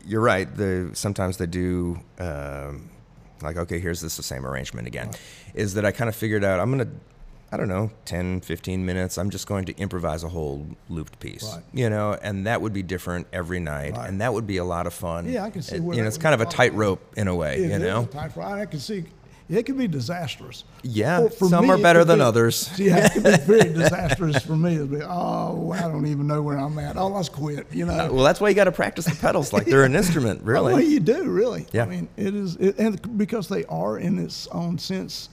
you're 0.05 0.21
right. 0.21 0.47
The 0.55 0.91
sometimes 0.93 1.37
they 1.37 1.47
do 1.47 1.99
um, 2.19 2.89
like 3.41 3.57
okay, 3.57 3.79
here's 3.79 4.01
this 4.01 4.17
the 4.17 4.23
same 4.23 4.45
arrangement 4.45 4.87
again. 4.87 5.11
Is 5.53 5.73
that 5.73 5.85
I 5.85 5.91
kind 5.91 6.07
of 6.09 6.15
figured 6.15 6.43
out 6.43 6.59
I'm 6.59 6.71
gonna. 6.71 6.87
I 7.51 7.55
don't 7.57 7.69
know, 7.69 7.91
10, 8.05 8.41
15 8.41 8.85
minutes. 8.85 9.17
I'm 9.17 9.29
just 9.29 9.47
going 9.47 9.63
to 9.65 9.77
improvise 9.77 10.23
a 10.23 10.27
whole 10.27 10.67
looped 10.89 11.19
piece, 11.21 11.43
Right. 11.53 11.63
you 11.73 11.89
know, 11.89 12.17
and 12.21 12.45
that 12.45 12.61
would 12.61 12.73
be 12.73 12.83
different 12.83 13.27
every 13.31 13.59
night, 13.61 13.95
Right. 13.95 14.09
and 14.09 14.19
that 14.19 14.33
would 14.33 14.45
be 14.45 14.57
a 14.57 14.65
lot 14.65 14.85
of 14.85 14.93
fun. 14.93 15.29
Yeah, 15.29 15.45
I 15.45 15.49
can 15.49 15.61
see 15.61 15.75
you 15.77 15.81
know, 15.81 16.03
it's 16.05 16.17
kind 16.17 16.33
of 16.35 16.41
a 16.41 16.45
tightrope 16.45 16.99
in 17.15 17.27
a 17.29 17.35
way, 17.35 17.55
It 17.63 17.71
you 17.71 17.79
know. 17.79 18.07
I 18.41 18.65
can 18.65 18.79
see 18.79 19.05
it 19.49 19.65
can 19.65 19.77
be 19.77 19.87
disastrous. 19.87 20.65
Yeah, 20.83 21.21
For- 21.21 21.29
for 21.29 21.47
some 21.47 21.63
me, 21.67 21.71
are 21.71 21.77
better 21.77 22.03
than 22.03 22.19
be- 22.19 22.23
others. 22.25 22.69
Yeah, 22.77 23.05
it 23.05 23.13
can 23.13 23.23
be 23.23 23.37
very 23.37 23.73
disastrous 23.73 24.43
for 24.43 24.57
me. 24.57 24.75
It'll 24.75 24.87
be, 24.87 25.01
oh, 25.01 25.71
I 25.71 25.83
don't 25.83 26.05
even 26.05 26.27
know 26.27 26.41
where 26.41 26.57
I'm 26.57 26.77
at. 26.79 26.97
Oh, 26.97 27.07
let's 27.07 27.29
quit. 27.29 27.65
You 27.71 27.85
know. 27.85 27.93
Uh, 27.93 28.09
well, 28.11 28.25
that's 28.25 28.41
why 28.41 28.49
you 28.49 28.55
got 28.55 28.65
to 28.65 28.73
practice 28.73 29.05
the 29.05 29.15
pedals 29.15 29.53
like 29.53 29.65
they're 29.65 29.85
an 29.85 29.95
instrument, 30.01 30.43
really. 30.43 30.73
Oh, 30.73 30.75
well, 30.75 30.83
you 30.83 30.99
do 30.99 31.23
really. 31.29 31.65
Yeah. 31.71 31.83
I 31.83 31.85
mean, 31.85 32.09
it 32.17 32.35
is, 32.35 32.57
it, 32.57 32.77
and 32.77 33.17
because 33.17 33.47
they 33.47 33.63
are 33.67 33.97
in 33.97 34.19
its 34.19 34.47
own 34.47 34.77
sense, 34.79 35.29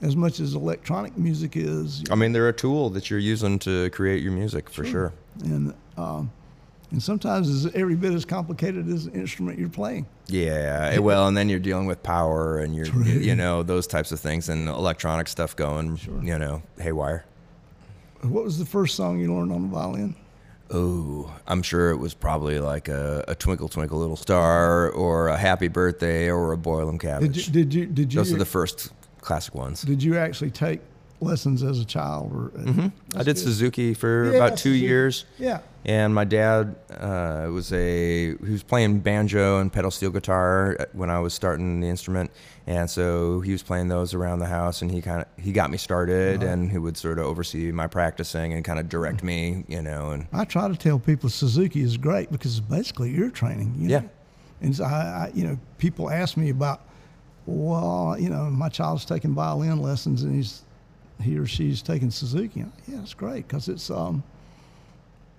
as 0.00 0.14
much 0.16 0.40
as 0.40 0.54
electronic 0.54 1.16
music 1.16 1.56
is, 1.56 2.04
I 2.10 2.14
mean, 2.14 2.32
they're 2.32 2.48
a 2.48 2.52
tool 2.52 2.90
that 2.90 3.10
you're 3.10 3.18
using 3.18 3.58
to 3.60 3.90
create 3.90 4.22
your 4.22 4.32
music 4.32 4.70
for 4.70 4.84
sure. 4.84 5.12
and 5.42 5.74
um, 5.96 6.30
and 6.90 7.02
sometimes 7.02 7.64
it's 7.66 7.74
every 7.74 7.96
bit 7.96 8.14
as 8.14 8.24
complicated 8.24 8.88
as 8.88 9.06
the 9.06 9.12
instrument 9.12 9.58
you're 9.58 9.68
playing. 9.68 10.06
Yeah, 10.26 10.90
eh, 10.92 10.98
well, 10.98 11.28
and 11.28 11.36
then 11.36 11.48
you're 11.50 11.58
dealing 11.58 11.86
with 11.86 12.02
power 12.02 12.58
and 12.60 12.74
you're, 12.74 12.86
you 13.04 13.34
know, 13.34 13.62
those 13.62 13.86
types 13.86 14.10
of 14.10 14.20
things 14.20 14.48
and 14.48 14.68
electronic 14.68 15.28
stuff 15.28 15.54
going, 15.54 15.98
you 16.22 16.38
know, 16.38 16.62
haywire. 16.78 17.24
What 18.22 18.42
was 18.44 18.58
the 18.58 18.64
first 18.64 18.94
song 18.96 19.20
you 19.20 19.34
learned 19.34 19.52
on 19.52 19.62
the 19.62 19.68
violin? 19.68 20.16
Oh, 20.70 21.34
I'm 21.46 21.62
sure 21.62 21.90
it 21.90 21.96
was 21.96 22.14
probably 22.14 22.58
like 22.58 22.88
a, 22.88 23.24
a 23.28 23.34
Twinkle 23.34 23.68
Twinkle 23.68 23.98
Little 23.98 24.16
Star 24.16 24.90
or 24.90 25.28
a 25.28 25.36
Happy 25.36 25.68
Birthday 25.68 26.30
or 26.30 26.52
a 26.52 26.58
Boil 26.58 26.88
'em 26.88 26.98
Did 26.98 27.06
Cabbage. 27.06 27.46
you 27.48 27.52
did 27.52 27.74
you 27.74 27.86
did 27.86 28.12
you 28.12 28.20
Those 28.20 28.32
are 28.32 28.36
the 28.36 28.44
first 28.44 28.92
classic 29.20 29.54
ones. 29.54 29.82
did 29.82 30.02
you 30.02 30.16
actually 30.16 30.50
take 30.50 30.80
lessons 31.20 31.62
as 31.64 31.80
a 31.80 31.84
child 31.84 32.32
or? 32.32 32.50
Mm-hmm. 32.58 33.18
I 33.18 33.22
did 33.24 33.36
Suzuki 33.38 33.92
for 33.94 34.30
Yeah, 34.30 34.36
about 34.36 34.50
two 34.58 34.70
Suzuki. 34.70 34.86
years. 34.86 35.24
Yeah. 35.38 35.60
And 35.84 36.14
my 36.14 36.24
dad 36.24 36.76
uh, 36.90 37.48
was 37.50 37.72
a 37.72 38.36
he 38.36 38.52
was 38.52 38.62
playing 38.62 39.00
banjo 39.00 39.58
and 39.60 39.72
pedal 39.72 39.90
steel 39.90 40.10
guitar 40.10 40.76
when 40.92 41.08
I 41.10 41.18
was 41.18 41.32
starting 41.32 41.80
the 41.80 41.88
instrument, 41.88 42.30
and 42.66 42.90
so 42.90 43.40
he 43.40 43.52
was 43.52 43.62
playing 43.62 43.88
those 43.88 44.12
around 44.12 44.40
the 44.40 44.46
house, 44.46 44.82
and 44.82 44.90
he 44.90 45.00
kind 45.00 45.22
of 45.22 45.42
he 45.42 45.50
got 45.50 45.70
me 45.70 45.78
started, 45.78 46.42
and 46.42 46.70
he 46.70 46.76
would 46.78 46.96
sort 46.98 47.18
of 47.18 47.24
oversee 47.26 47.72
my 47.72 47.86
practicing 47.86 48.52
and 48.52 48.64
kind 48.64 48.78
of 48.78 48.88
direct 48.90 49.22
me, 49.22 49.64
you 49.66 49.80
know, 49.80 50.10
and 50.10 50.26
I 50.32 50.44
try 50.44 50.68
to 50.68 50.76
tell 50.76 50.98
people 50.98 51.30
Suzuki 51.30 51.80
is 51.80 51.96
great 51.96 52.30
because 52.30 52.58
it's 52.58 52.66
basically 52.68 53.14
ear 53.16 53.30
training. 53.30 53.74
You 53.78 53.88
know? 53.88 53.94
Yeah. 53.94 54.02
And 54.60 54.76
so 54.76 54.84
I, 54.84 54.88
I, 54.88 55.30
you 55.34 55.44
know, 55.44 55.58
people 55.78 56.10
ask 56.10 56.36
me 56.36 56.50
about, 56.50 56.82
well, 57.48 58.16
you 58.18 58.28
know, 58.28 58.50
my 58.50 58.68
child's 58.68 59.04
taking 59.04 59.34
violin 59.34 59.80
lessons 59.80 60.22
and 60.22 60.34
he's, 60.34 60.62
he 61.22 61.38
or 61.38 61.46
she's 61.46 61.80
taking 61.80 62.10
Suzuki. 62.10 62.64
Yeah, 62.86 63.00
it's 63.00 63.14
great 63.14 63.48
because 63.48 63.68
it's 63.68 63.90
um, 63.90 64.22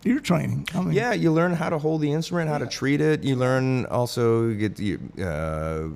ear 0.05 0.19
training. 0.19 0.67
I 0.73 0.81
mean, 0.81 0.93
yeah, 0.93 1.13
you 1.13 1.31
learn 1.31 1.53
how 1.53 1.69
to 1.69 1.77
hold 1.77 2.01
the 2.01 2.11
instrument, 2.11 2.49
how 2.49 2.57
to 2.57 2.65
treat 2.67 2.99
it. 2.99 3.23
You 3.23 3.35
learn 3.35 3.85
also 3.85 4.47
you 4.47 4.55
get 4.55 4.79
you 4.79 4.99
uh, 5.23 5.89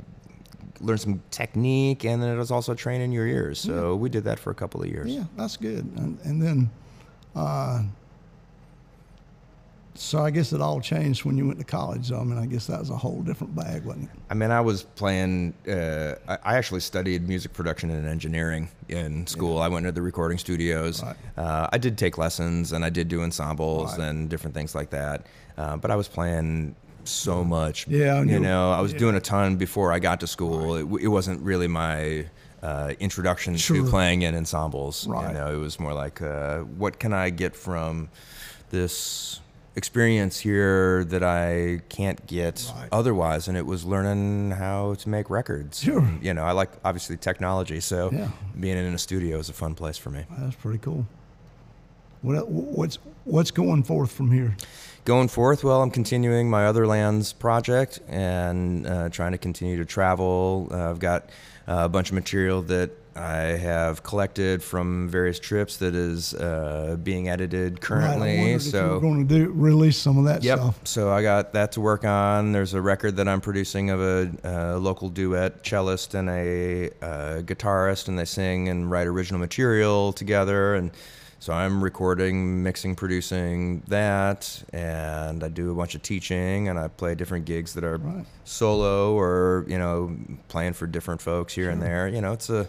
learn 0.81 0.97
some 0.99 1.23
technique, 1.31 2.05
and 2.05 2.21
then 2.21 2.29
it 2.29 2.37
was 2.37 2.51
also 2.51 2.73
training 2.75 3.11
your 3.11 3.25
ears. 3.25 3.59
So 3.59 3.95
we 3.95 4.09
did 4.09 4.23
that 4.25 4.39
for 4.39 4.51
a 4.51 4.55
couple 4.55 4.81
of 4.81 4.89
years. 4.89 5.11
yeah, 5.11 5.23
that's 5.35 5.57
good. 5.57 5.85
And, 5.97 6.19
and 6.23 6.41
then, 6.41 6.69
uh, 7.35 7.83
so 9.95 10.23
I 10.23 10.31
guess 10.31 10.53
it 10.53 10.61
all 10.61 10.81
changed 10.81 11.23
when 11.25 11.37
you 11.37 11.45
went 11.45 11.59
to 11.59 11.65
college. 11.65 12.11
I 12.11 12.23
mean, 12.23 12.37
I 12.37 12.45
guess 12.45 12.67
that 12.67 12.79
was 12.79 12.89
a 12.89 12.95
whole 12.97 13.21
different 13.21 13.55
bag, 13.55 13.83
wasn't 13.85 14.05
it? 14.05 14.09
I 14.29 14.33
mean, 14.33 14.51
I 14.51 14.59
was 14.61 14.83
playing. 14.83 15.53
Uh, 15.67 16.15
I 16.27 16.55
actually 16.57 16.79
studied 16.81 17.27
music 17.27 17.53
production 17.53 17.89
and 17.91 18.07
engineering 18.07 18.69
in 18.89 19.27
school. 19.27 19.59
I 19.59 19.67
went 19.67 19.85
to 19.85 19.91
the 19.91 20.01
recording 20.01 20.37
studios. 20.37 21.03
Right. 21.03 21.15
Uh, 21.37 21.67
I 21.71 21.77
did 21.77 21.97
take 21.97 22.17
lessons, 22.17 22.71
and 22.73 22.83
I 22.83 22.89
did 22.89 23.07
do 23.07 23.21
ensembles 23.21 23.97
Right. 23.97 24.07
and 24.09 24.29
different 24.29 24.55
things 24.55 24.73
like 24.75 24.89
that. 24.91 25.27
Uh, 25.57 25.77
but 25.77 25.91
I 25.91 25.95
was 25.95 26.07
playing 26.07 26.75
so 27.03 27.43
much. 27.43 27.87
Yeah, 27.87 28.21
you 28.23 28.31
you- 28.31 28.39
know, 28.39 28.71
I 28.71 28.81
was 28.81 28.93
yeah. 28.93 28.99
doing 28.99 29.15
a 29.15 29.19
ton 29.21 29.57
before 29.57 29.91
I 29.91 29.99
got 29.99 30.19
to 30.21 30.27
school. 30.27 30.75
It, 30.75 31.03
it 31.03 31.07
wasn't 31.09 31.41
really 31.41 31.67
my. 31.67 32.25
Uh, 32.63 32.93
introduction 33.01 33.57
Sure. 33.57 33.83
to 33.83 33.89
playing 33.89 34.21
in 34.21 34.33
ensembles. 34.35 35.05
Right. 35.05 35.27
You 35.27 35.33
know, 35.33 35.53
it 35.53 35.57
was 35.57 35.81
more 35.81 35.93
like, 35.93 36.21
uh, 36.21 36.59
what 36.59 36.97
can 36.97 37.11
I 37.11 37.29
get 37.29 37.57
from 37.57 38.07
this 38.69 39.41
experience 39.75 40.39
here 40.39 41.03
that 41.05 41.23
I 41.23 41.81
can't 41.89 42.25
get 42.27 42.71
Right. 42.75 42.89
otherwise, 42.91 43.47
and 43.47 43.57
it 43.57 43.65
was 43.65 43.83
learning 43.85 44.51
how 44.51 44.93
to 44.95 45.09
make 45.09 45.29
records. 45.29 45.79
Sure. 45.81 46.07
You 46.21 46.33
know, 46.33 46.43
I 46.43 46.51
like 46.51 46.69
obviously 46.85 47.17
technology, 47.17 47.79
so 47.79 48.11
Yeah. 48.11 48.27
being 48.59 48.77
in 48.77 48.93
a 48.93 48.97
studio 48.99 49.37
is 49.39 49.49
a 49.49 49.53
fun 49.53 49.73
place 49.75 49.97
for 49.97 50.09
me. 50.11 50.25
That's 50.37 50.55
pretty 50.55 50.77
cool. 50.79 51.05
What, 52.21 52.47
what's, 52.49 52.99
what's 53.25 53.51
going 53.51 53.83
forth 53.83 54.11
from 54.11 54.31
here? 54.31 54.55
Going 55.05 55.27
forth, 55.27 55.63
well, 55.63 55.81
I'm 55.81 55.91
continuing 55.91 56.49
my 56.49 56.65
Other 56.67 56.87
Lands 56.87 57.33
project 57.33 57.99
and 58.07 58.87
uh, 58.87 59.09
trying 59.09 59.33
to 59.33 59.37
continue 59.37 59.75
to 59.77 59.85
travel. 59.85 60.69
Uh, 60.71 60.89
I've 60.89 60.99
got 60.99 61.23
uh, 61.67 61.79
a 61.83 61.89
bunch 61.89 62.09
of 62.09 62.15
material 62.15 62.61
that 62.63 62.91
I 63.15 63.57
have 63.57 64.01
collected 64.01 64.63
from 64.63 65.07
various 65.07 65.39
trips 65.39 65.77
that 65.77 65.93
is 65.93 66.33
uh, 66.33 66.97
being 67.03 67.29
edited 67.29 67.73
Right, 67.73 67.81
currently. 67.81 68.51
you 68.53 68.59
so 68.59 68.93
were 68.95 68.99
going 68.99 69.27
to 69.27 69.35
do 69.45 69.51
release 69.51 69.97
some 69.97 70.17
of 70.17 70.25
that 70.25 70.43
Yep. 70.43 70.57
stuff. 70.59 70.79
So 70.85 71.11
I 71.11 71.21
got 71.21 71.53
that 71.53 71.73
to 71.73 71.81
work 71.81 72.05
on. 72.05 72.53
There's 72.53 72.73
a 72.73 72.81
record 72.81 73.17
that 73.17 73.27
I'm 73.27 73.39
producing 73.41 73.91
of 73.91 74.01
a 74.01 74.31
uh, 74.43 74.77
local 74.79 75.09
duet 75.09 75.63
cellist 75.63 76.15
and 76.15 76.27
a 76.29 76.87
uh, 77.01 77.41
guitarist, 77.43 78.07
and 78.07 78.17
they 78.17 78.25
sing 78.25 78.67
and 78.69 78.89
write 78.89 79.05
original 79.05 79.39
material 79.39 80.11
together. 80.13 80.73
And 80.73 80.89
so 81.39 81.51
I'm 81.53 81.83
recording, 81.83 82.63
mixing, 82.63 82.95
producing 82.95 83.83
that, 83.89 84.63
and 84.71 85.43
I 85.43 85.49
do 85.49 85.71
a 85.71 85.75
bunch 85.75 85.93
of 85.93 86.01
teaching, 86.01 86.69
and 86.69 86.79
I 86.79 86.87
play 86.87 87.15
different 87.15 87.45
gigs 87.45 87.73
that 87.73 87.83
are 87.83 87.97
Right. 87.97 88.25
solo 88.45 89.13
or 89.13 89.65
you 89.67 89.77
know 89.77 90.15
playing 90.47 90.73
for 90.73 90.87
different 90.87 91.21
folks 91.21 91.53
here 91.53 91.69
and 91.69 91.81
there. 91.81 92.07
You 92.07 92.21
know, 92.21 92.31
it's 92.31 92.49
a 92.49 92.67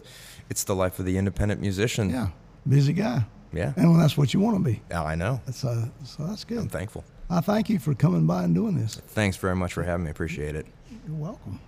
it's 0.51 0.65
the 0.65 0.75
life 0.75 0.99
of 0.99 1.05
the 1.05 1.17
independent 1.17 1.61
musician. 1.61 2.11
Yeah, 2.11 2.29
busy 2.69 2.93
guy. 2.93 3.25
Yeah. 3.53 3.73
And 3.77 3.91
well, 3.91 4.01
that's 4.01 4.17
what 4.17 4.35
you 4.35 4.41
want 4.41 4.57
to 4.57 4.63
be. 4.65 4.83
Yeah, 4.91 5.05
I 5.05 5.15
know. 5.15 5.41
That's 5.47 5.65
uh, 5.65 5.87
so 6.05 6.27
that's 6.27 6.45
good. 6.45 6.59
I'm 6.59 6.69
thankful. 6.69 7.05
I 7.31 7.41
thank 7.41 7.71
you 7.71 7.79
for 7.79 7.95
coming 7.95 8.27
by 8.27 8.45
and 8.45 8.55
doing 8.55 8.77
this. 8.77 8.97
Thanks 9.09 9.37
very 9.37 9.57
much 9.57 9.73
for 9.73 9.83
having 9.83 10.05
me. 10.05 10.11
Appreciate 10.11 10.57
it. 10.57 10.67
You're 11.07 11.17
welcome. 11.17 11.61